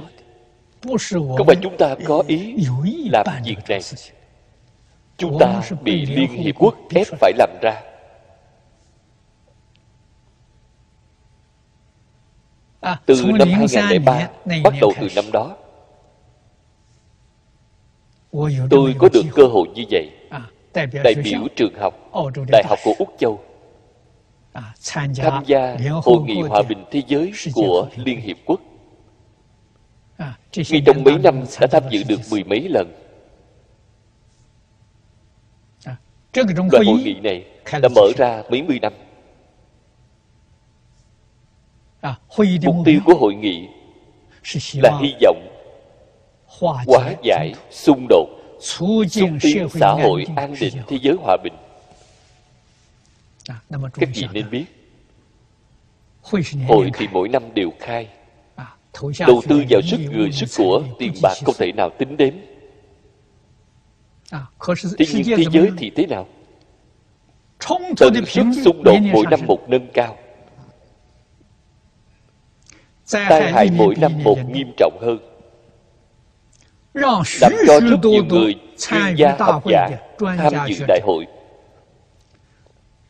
[1.38, 2.56] không phải chúng ta có ý
[3.12, 3.82] làm việc này.
[5.18, 7.82] Chúng ta bị liên hiệp quốc ép phải làm ra
[13.06, 14.30] từ năm 2003
[14.64, 15.58] bắt đầu từ năm đó.
[18.70, 20.10] Tôi có được cơ hội như vậy.
[21.04, 21.94] Đại biểu trường học
[22.52, 23.44] đại học của úc châu.
[25.16, 28.62] Tham gia hội nghị hòa bình thế giới của liên hiệp quốc.
[30.70, 32.94] Ngay trong mấy năm đã tham dự được mười mấy lần.
[36.72, 37.46] Loại hội nghị này
[37.82, 38.94] đã mở ra mấy mươi năm
[42.64, 43.68] mục tiêu của hội nghị
[44.74, 45.48] là hy vọng
[46.60, 48.28] hóa giải xung đột
[48.60, 48.90] xúc
[49.42, 51.54] tiến xã hội an định thế giới hòa bình.
[53.94, 54.66] Các vị nên biết
[56.68, 58.08] hội thì mỗi năm đều khai.
[59.28, 62.34] Đầu tư vào sức người sức của tiền bạc không thể nào tính đếm
[64.98, 66.28] thế nhưng thế giới thì thế nào?
[67.98, 70.18] Tần suất xung đột mỗi năm một nâng cao
[73.14, 75.18] tai hại mỗi năm một nghiêm trọng hơn.
[76.94, 77.24] Làm
[77.68, 81.28] cho rất nhiều người chuyên gia học giả tham dự đại hội.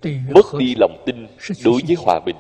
[0.04, 1.28] Mất đi lòng tin
[1.64, 2.36] đối với hòa bình.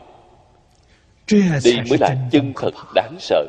[1.63, 3.45] Đây mới là chân thật đáng sợ.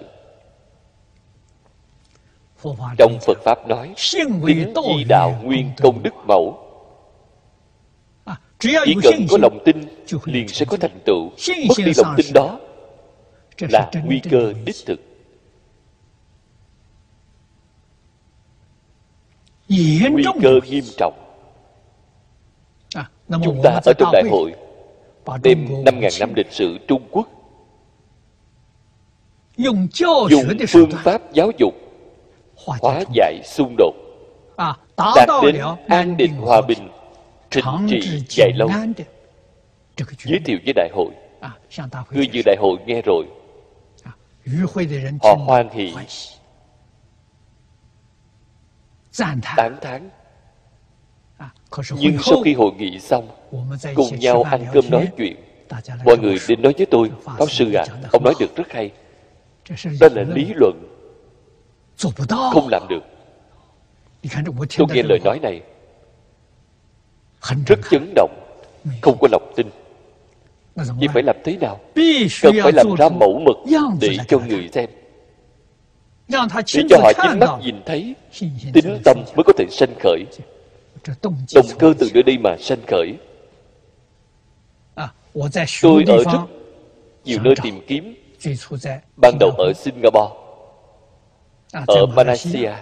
[2.98, 4.42] Trong phật pháp nói tính
[4.96, 6.58] di đạo nguyên công đức mẫu.
[8.58, 9.76] Chỉ cần có lòng tin
[10.24, 11.30] liền sẽ có thành tựu.
[11.68, 12.58] Mất đi lòng tin đó
[13.60, 15.00] là nguy cơ đích thực.
[19.68, 21.14] Nguy cơ nghiêm trọng.
[23.44, 24.52] Chúng ta ở trong đại hội
[25.42, 27.28] đem năm ngàn năm lịch sử trung quốc
[29.60, 29.88] dùng
[30.68, 31.74] phương pháp giáo dục
[32.56, 33.94] hóa giải xung đột
[35.16, 35.56] đạt đến
[35.88, 36.88] an định hòa bình
[37.50, 38.70] trình trị dài lâu.
[40.24, 41.10] giới thiệu với đại hội.
[42.10, 43.24] Người dự đại hội nghe rồi
[45.22, 45.94] họ hoan hỷ
[49.56, 53.28] tán thán。nhưng sau khi hội nghị xong
[53.94, 55.36] cùng nhau ăn cơm nói chuyện
[56.04, 58.90] mọi người đến nói với tôi pháp sư à ông nói được rất hay
[60.00, 69.66] đó là lý luận。không làm được。tôi nghe lời nói này。rất chấn động。không có lòng tin
[70.74, 71.80] vậy phải làm thế nào?
[72.42, 73.56] Cần phải làm ra mẫu mực
[74.00, 74.90] để cho người xem.
[76.28, 76.38] Để
[76.90, 78.14] cho họ chính mắt nhìn thấy.
[78.72, 80.24] Tính tâm mới có thể sanh khởi.
[81.54, 83.14] động cơ từ nơi đây mà sanh khởi.
[85.82, 86.38] Tôi ở rất
[87.24, 88.14] nhiều nơi tìm kiếm.
[89.16, 90.34] Ban đầu ở singapore.
[91.72, 92.72] Ở malaysia.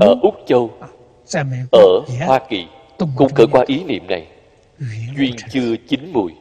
[0.00, 0.70] Ở úc châu.
[1.72, 2.66] Ở hoa kỳ.
[3.16, 4.26] Cũng khởi qua ý niệm này
[4.78, 6.32] duyên chưa chín mùi.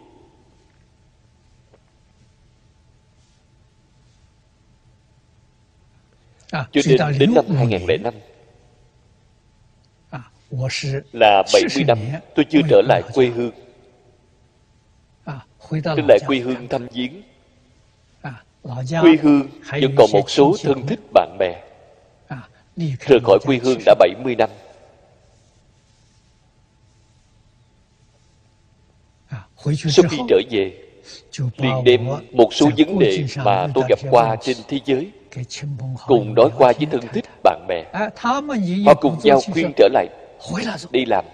[6.51, 8.13] Cho đến đến năm 2005
[11.13, 11.97] là 70 năm
[12.35, 13.51] tôi chưa trở lại quê hương.
[15.83, 17.21] Trở lại quê hương thăm viếng.
[19.01, 19.47] quê hương
[19.81, 21.63] vẫn còn một số thân thích bạn bè.
[22.99, 24.49] Rời khỏi quê hương đã 70 năm
[29.73, 30.71] sau khi trở về
[31.57, 35.11] liền đem một số vấn đề mà tôi gặp qua trên thế giới
[36.07, 37.25] cùng nói qua với thân thích.
[37.43, 37.83] bạn bè.
[38.85, 40.07] Họ cùng nhau khuyên trở lại
[40.91, 41.25] đi làm.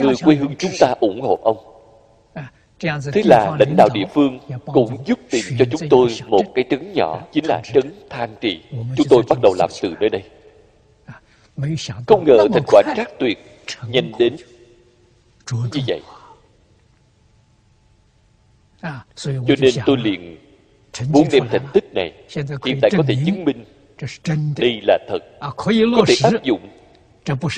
[0.00, 1.56] Người quê hương chúng ta ủng hộ ông.
[3.12, 6.92] Thế là lãnh đạo địa phương cũng giúp tìm cho chúng tôi một cái trấn
[6.92, 8.60] nhỏ chính là trấn than trì.
[8.96, 10.22] Chúng tôi bắt đầu làm từ nơi đây.
[12.06, 13.38] Không ngờ thành quả trác tuyệt
[13.88, 14.36] nhanh đến
[15.72, 16.00] như vậy
[19.16, 20.36] cho nên tôi liền
[21.08, 22.12] muốn đem thành tích này
[22.64, 23.64] hiện tại có thể chứng minh
[24.56, 25.18] đây là thật.
[25.56, 25.72] Có
[26.06, 26.68] thể áp dụng.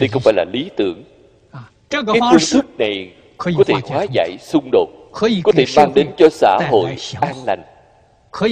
[0.00, 1.04] đây không phải là lý tưởng.
[1.90, 4.88] Cái phương thức này có thể hóa giải xung đột
[5.44, 7.62] có thể mang đến cho xã hội an lành
[8.30, 8.48] có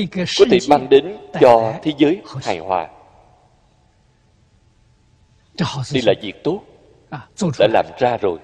[0.51, 2.89] thể mang đến cho thế giới hài hòa.
[5.93, 6.61] Đây là việc tốt.
[7.59, 8.39] Đã làm ra rồi.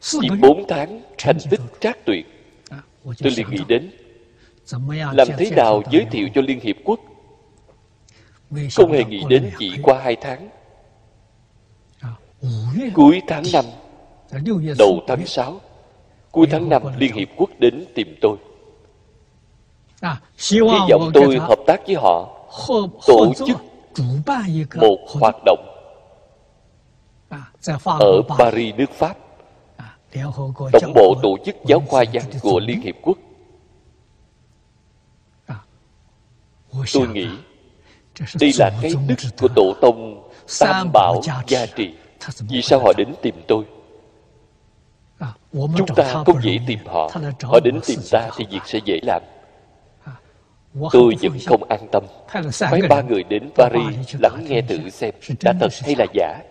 [0.00, 2.37] Chỉ bốn tháng thành tích trác tuyệt
[3.18, 3.90] tôi liền nghĩ đến,
[5.12, 7.00] làm thế nào giới thiệu cho liên hiệp quốc?
[8.76, 10.48] Không hề nghĩ đến chỉ qua hai tháng.
[12.94, 13.64] Cuối tháng năm,
[14.78, 15.60] đầu tháng sáu,
[16.32, 18.36] cuối tháng năm liên hiệp quốc đến tìm tôi.
[20.50, 20.58] Hy
[20.90, 22.48] vọng tôi hợp tác với họ,
[23.06, 23.56] tổ chức
[24.74, 25.64] một hoạt động
[27.84, 29.18] ở paris, nước pháp
[30.12, 33.18] tổng bộ tổ chức giáo khoa văn của liên hiệp quốc.
[36.92, 37.28] Tôi nghĩ
[38.40, 40.28] đây là cái đức của tổ tông
[40.60, 41.94] tam bảo gia trì.
[42.40, 43.64] Vì sao họ đến tìm tôi?
[45.52, 47.10] Chúng ta không dễ tìm họ.
[47.42, 49.22] Họ đến tìm ta thì việc sẽ dễ làm.
[50.92, 52.04] Tôi vẫn không an tâm.
[52.70, 56.42] Mấy ba người đến paris lắng nghe thử xem đã thật hay là giả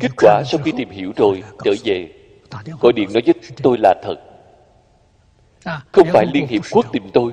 [0.00, 2.08] kết quả sau khi tìm hiểu rồi trở về.
[2.80, 4.16] gọi điện nói với tôi là thật.
[5.92, 7.32] Không phải liên hiệp quốc tìm tôi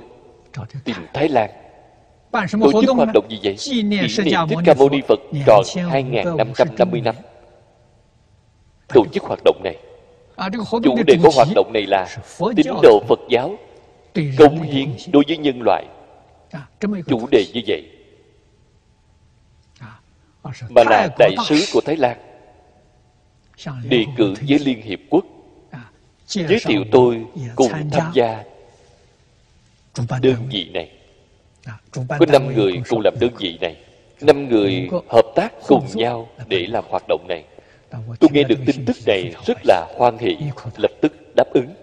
[0.84, 1.50] tìm thái lan.
[2.32, 3.56] Tổ chức hoạt động gì vậy.
[3.60, 7.16] kỷ niệm thích ca mâu ni phật tròn 2.550 năm
[8.88, 9.78] tổ chức hoạt động này.
[10.84, 12.08] Chủ đề của hoạt động này là
[12.56, 13.56] tín đồ phật giáo
[14.38, 15.86] công hiến đối với nhân loại.
[17.08, 17.92] Chủ đề như vậy.
[20.70, 22.27] Mà là đại sứ của thái lan
[23.90, 25.26] đề cử với liên hiệp quốc.
[26.28, 27.26] Giới thiệu tôi
[27.56, 28.44] cùng tham gia.
[30.22, 30.92] đơn vị này.
[31.92, 33.76] Có năm người cùng làm đơn vị này.
[34.22, 37.44] Năm người hợp tác cùng nhau để làm hoạt động này.
[37.92, 40.38] Tôi nghe được tin tức này rất là hoan hỷ
[40.78, 41.74] lập tức đáp ứng.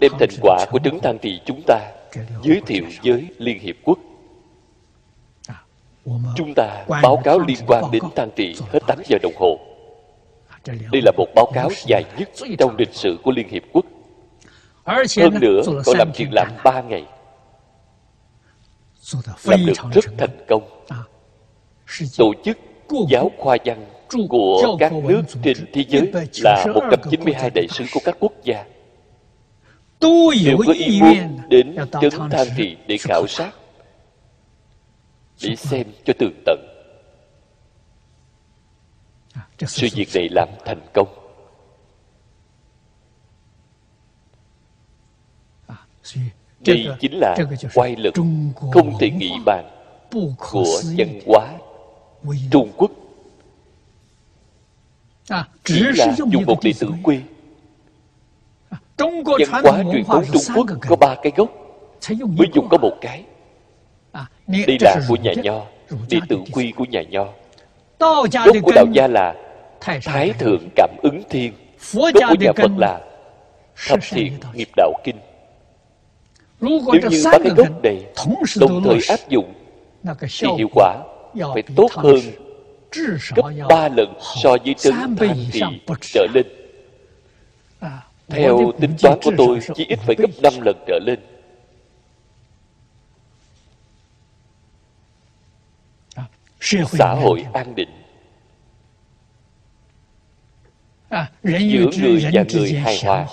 [0.00, 1.92] Đem thành quả của trấn than trì chúng ta
[2.42, 3.98] giới thiệu với liên hiệp quốc.
[6.36, 9.67] Chúng ta báo cáo liên quan đến than trì hết 8 giờ đồng hồ
[10.92, 13.84] đây là một báo cáo dài nhất trong lịch sử của liên hiệp quốc.
[14.84, 17.04] Hơn nữa có làm chuyện làm ba ngày.
[19.44, 20.62] Làm được rất thành công.
[22.18, 22.58] tổ chức
[23.08, 23.86] giáo khoa văn
[24.28, 26.12] của các nước trên thế giới
[26.42, 28.64] là 192 đại sứ của các quốc gia.
[30.44, 33.50] Đều có ý muốn đến trấn than trì để khảo sát
[35.42, 36.77] để xem cho tường tận
[39.66, 41.08] sự việc này làm thành công.
[46.66, 47.36] Đây chính là
[47.74, 48.14] quay lực
[48.72, 49.64] không thể nghĩ bàn
[50.38, 51.52] của văn hóa
[52.50, 52.90] trung quốc.
[55.64, 57.20] Chỉ là dùng một đệ tử quy
[59.50, 61.50] văn hóa truyền thống trung quốc có ba cái gốc.
[62.08, 63.24] Mới dùng có một cái.
[64.46, 65.64] Đây là của nhà nho.
[66.10, 67.24] Đệ tử quy của nhà nho.
[67.98, 69.34] Gốc của đạo gia là
[69.80, 71.52] thái thượng cảm ứng thiên.
[71.92, 73.00] Gốc của nhà phật là
[73.88, 75.16] thập thiện nghiệp đạo kinh.
[76.60, 76.80] Nếu
[77.10, 78.04] như ba cái gốc này
[78.60, 79.54] đồng thời áp dụng
[80.20, 81.02] thì hiệu quả
[81.54, 82.20] phải tốt hơn
[83.36, 85.62] gấp ba lần so với trấn thành trì
[86.00, 86.46] trở lên.
[88.28, 91.20] Theo tính toán của tôi chỉ ít phải gấp năm lần trở lên.
[96.98, 97.97] Xã hội an định
[101.42, 103.26] giữa người và người hài hòa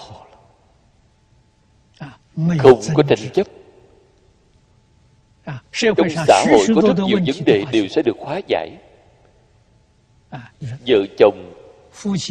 [2.57, 8.41] không có tranh chấp。trong xã hội có rất nhiều vấn đề đều sẽ được hóa
[8.47, 11.53] giải。vợ chồng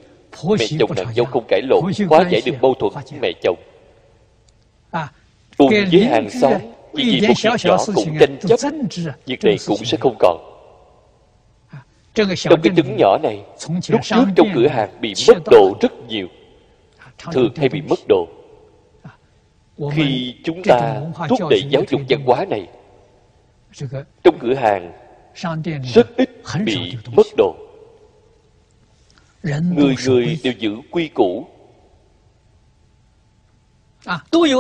[0.59, 3.57] mẹ chồng nàng dâu không cãi lộn hóa giải được mâu thuẫn mẹ chồng
[5.59, 6.53] cùng với hàng xóm
[6.95, 8.61] vì một việc nhỏ cũng tranh chấp
[9.27, 10.37] việc này cũng sẽ không còn.
[12.15, 12.29] Trong
[12.63, 13.97] cái trứng nhỏ này lúc trước
[14.35, 16.27] trong cửa hàng bị mất đồ rất nhiều
[17.33, 18.29] thường hay bị mất đồ.
[19.93, 22.67] Khi chúng ta thúc đẩy giáo dục văn hóa này
[24.25, 24.93] trong cửa hàng
[25.95, 26.31] rất ít
[26.65, 27.55] bị mất đồ.
[29.43, 31.47] Người người đều giữ quy củ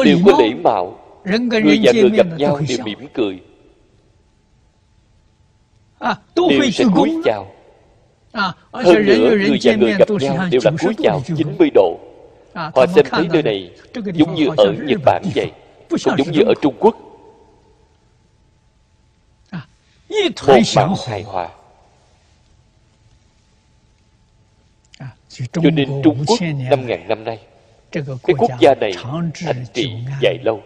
[0.05, 3.41] đều có lễ mạo người và người gặp nhau đều mỉm cười.
[6.37, 7.53] Đều sẽ cúi chào.
[8.73, 11.99] Hơn nữa người và người gặp nhau đều là cúi chào 90 độ.
[12.55, 13.71] Họ xem thấy nơi này
[14.15, 15.51] giống như ở nhật bản vậy
[15.91, 16.97] không giống như ở trung quốc.
[20.47, 21.49] Một mạng hài hòa.
[25.53, 26.39] Cho nên trung quốc
[26.71, 27.39] năm ngàn năm nay
[28.05, 28.93] cái quốc gia này
[29.35, 29.91] thành trị
[30.23, 30.63] dài lâu.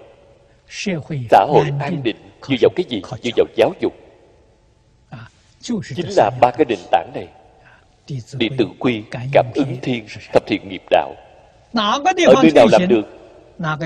[1.31, 2.17] Xã hội an định
[2.49, 3.03] dựa vào cái gì?
[3.23, 3.93] dựa vào giáo dục.
[5.97, 7.29] Chính là ba cái nền tảng này.
[8.39, 9.03] Đệ tử quy
[9.33, 11.15] cảm ứng thiên thập thiện nghiệp đạo.
[11.75, 13.03] Ở nơi nào làm được?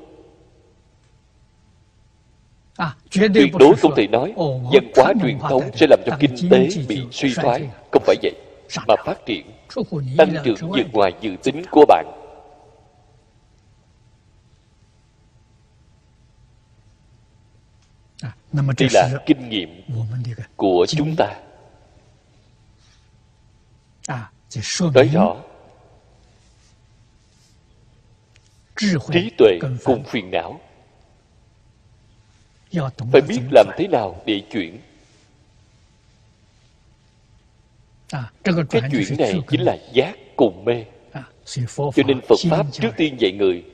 [3.13, 7.03] Tuyệt đối không thể nói văn hóa truyền thống sẽ làm cho kinh tế bị
[7.11, 7.71] suy thoái.
[7.93, 8.33] không phải vậy
[8.87, 9.51] mà phát triển
[10.17, 12.07] tăng trưởng vượt ngoài dự tính của bạn.
[18.79, 19.83] Đây là kinh nghiệm
[20.57, 21.41] của chúng ta.
[24.95, 25.37] Nói rõ
[29.13, 30.61] trí tuệ cùng phiền não.
[33.13, 34.79] Phải biết làm thế nào để chuyển.
[38.11, 40.85] Cái chuyển này chính là giác cùng mê.
[41.75, 43.65] Cho nên phật pháp trước tiên dạy người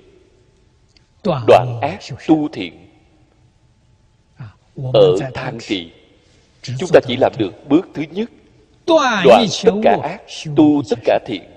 [1.25, 2.89] đoạn ác tu thiện.
[4.93, 5.91] Ở thang trì
[6.63, 8.31] chúng ta chỉ làm được bước thứ nhất
[9.25, 10.23] đoạn tất cả ác
[10.57, 11.52] tu tất cả thiện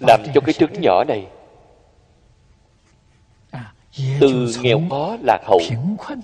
[0.00, 1.26] làm cho cái trứng nhỏ này
[4.20, 5.60] từ nghèo khó lạc hậu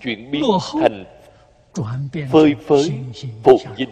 [0.03, 0.45] chuyển biến
[0.81, 1.05] thành
[2.31, 2.93] phơi phới
[3.45, 3.91] phồn vinh.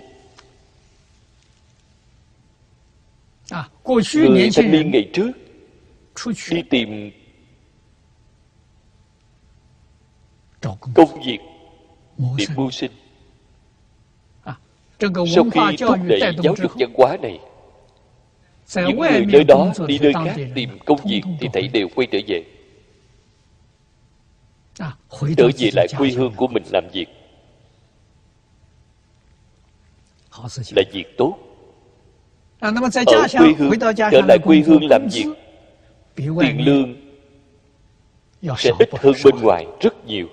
[4.12, 5.32] Người thanh niên ngày trước
[6.50, 7.10] đi tìm
[10.94, 11.38] công việc
[12.38, 12.90] để mưu sinh.
[15.34, 17.38] Sau khi thúc đẩy giáo dục văn hóa này
[18.76, 22.18] những người nơi đó đi nơi khác tìm công việc thì thảy đều quay trở
[22.26, 22.44] về.
[25.36, 27.06] Trở về lại quê hương của mình làm việc.
[30.76, 31.38] Là việc tốt.
[32.60, 32.72] Ở
[33.38, 35.26] quê hương trở lại quê hương làm việc.
[36.14, 36.96] Tiền lương
[38.58, 40.26] sẽ ít hơn bên ngoài rất nhiều.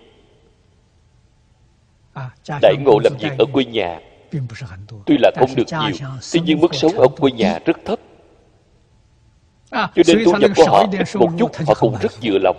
[2.61, 3.99] Đại ngộ làm việc ở quê nhà.
[5.05, 7.99] Tuy là không được nhiều tuy nhiên mức sống ở quê nhà rất thấp
[9.71, 12.57] cho nên thu nhập của họ một chút họ cũng rất vừa lòng.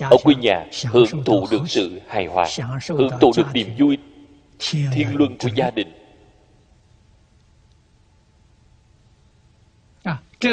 [0.00, 2.46] Ở quê nhà hưởng thụ được sự hài hòa
[2.88, 3.98] hưởng thụ được niềm vui
[4.92, 5.88] thiên luân của gia đình.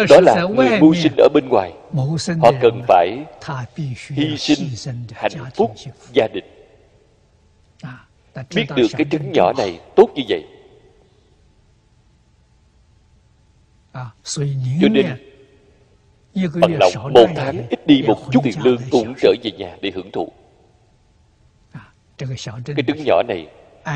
[0.09, 1.73] Đó là người mưu sinh ở bên ngoài.
[2.41, 3.25] Họ cần phải
[4.09, 4.69] hy sinh
[5.13, 5.75] hạnh phúc
[6.13, 6.45] gia đình.
[8.55, 10.43] Biết được cái trứng nhỏ này tốt như vậy
[14.81, 15.05] cho nên
[16.61, 19.91] bằng lòng một tháng ít đi một chút tiền lương cũng trở về nhà để
[19.95, 20.31] hưởng thụ.
[22.17, 23.47] Cái trứng nhỏ này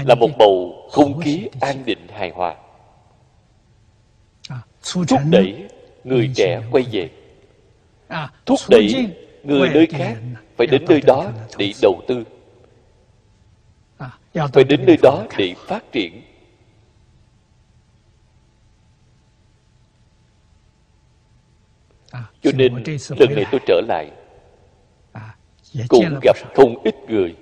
[0.06, 2.56] là một bầu không khí an định hài hòa.
[5.08, 5.68] Thúc đẩy
[6.04, 7.10] người trẻ quay về.
[8.46, 9.10] Thúc đẩy
[9.44, 10.18] người nơi khác
[10.58, 12.24] phải đến nơi đó để đầu tư.
[14.34, 16.22] Phải đến nơi đó để phát triển
[22.42, 22.74] cho nên
[23.20, 24.12] lần này tôi trở lại
[25.88, 27.36] cũng gặp không ít người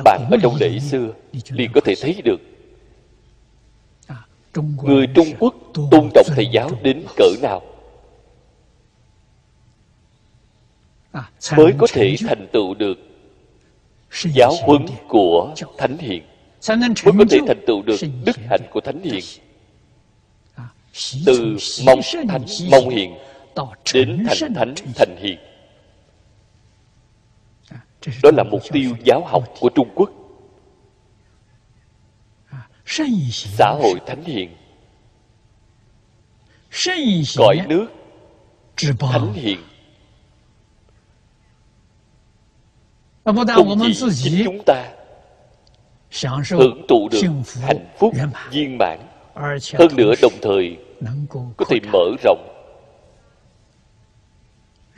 [0.05, 1.13] bạn ở trong lễ xưa
[1.49, 2.41] liền có thể thấy được.
[4.83, 7.63] Người trung quốc tôn trọng thầy giáo đến cỡ nào?
[11.57, 12.99] Mới có thể thành tựu được
[14.35, 16.23] giáo huấn của thánh hiền.
[16.69, 19.25] Mới có thể thành tựu được đức hạnh của thánh hiền.
[21.27, 21.57] Từ
[21.87, 23.15] mong thánh mong hiền
[23.95, 25.39] đến thành thánh thành hiền
[28.23, 30.11] đó là mục tiêu giáo học của trung quốc.
[33.35, 34.57] Xã hội thánh hiền.
[37.39, 37.87] Cõi nước.
[39.01, 39.59] Thánh hiền.
[43.25, 44.89] Không chỉ chính chúng ta.
[46.51, 47.21] Hưởng thụ được
[47.63, 48.15] hạnh phúc
[48.51, 49.01] viên mãn.
[49.79, 50.77] Hơn nữa đồng thời
[51.57, 52.49] có thể mở rộng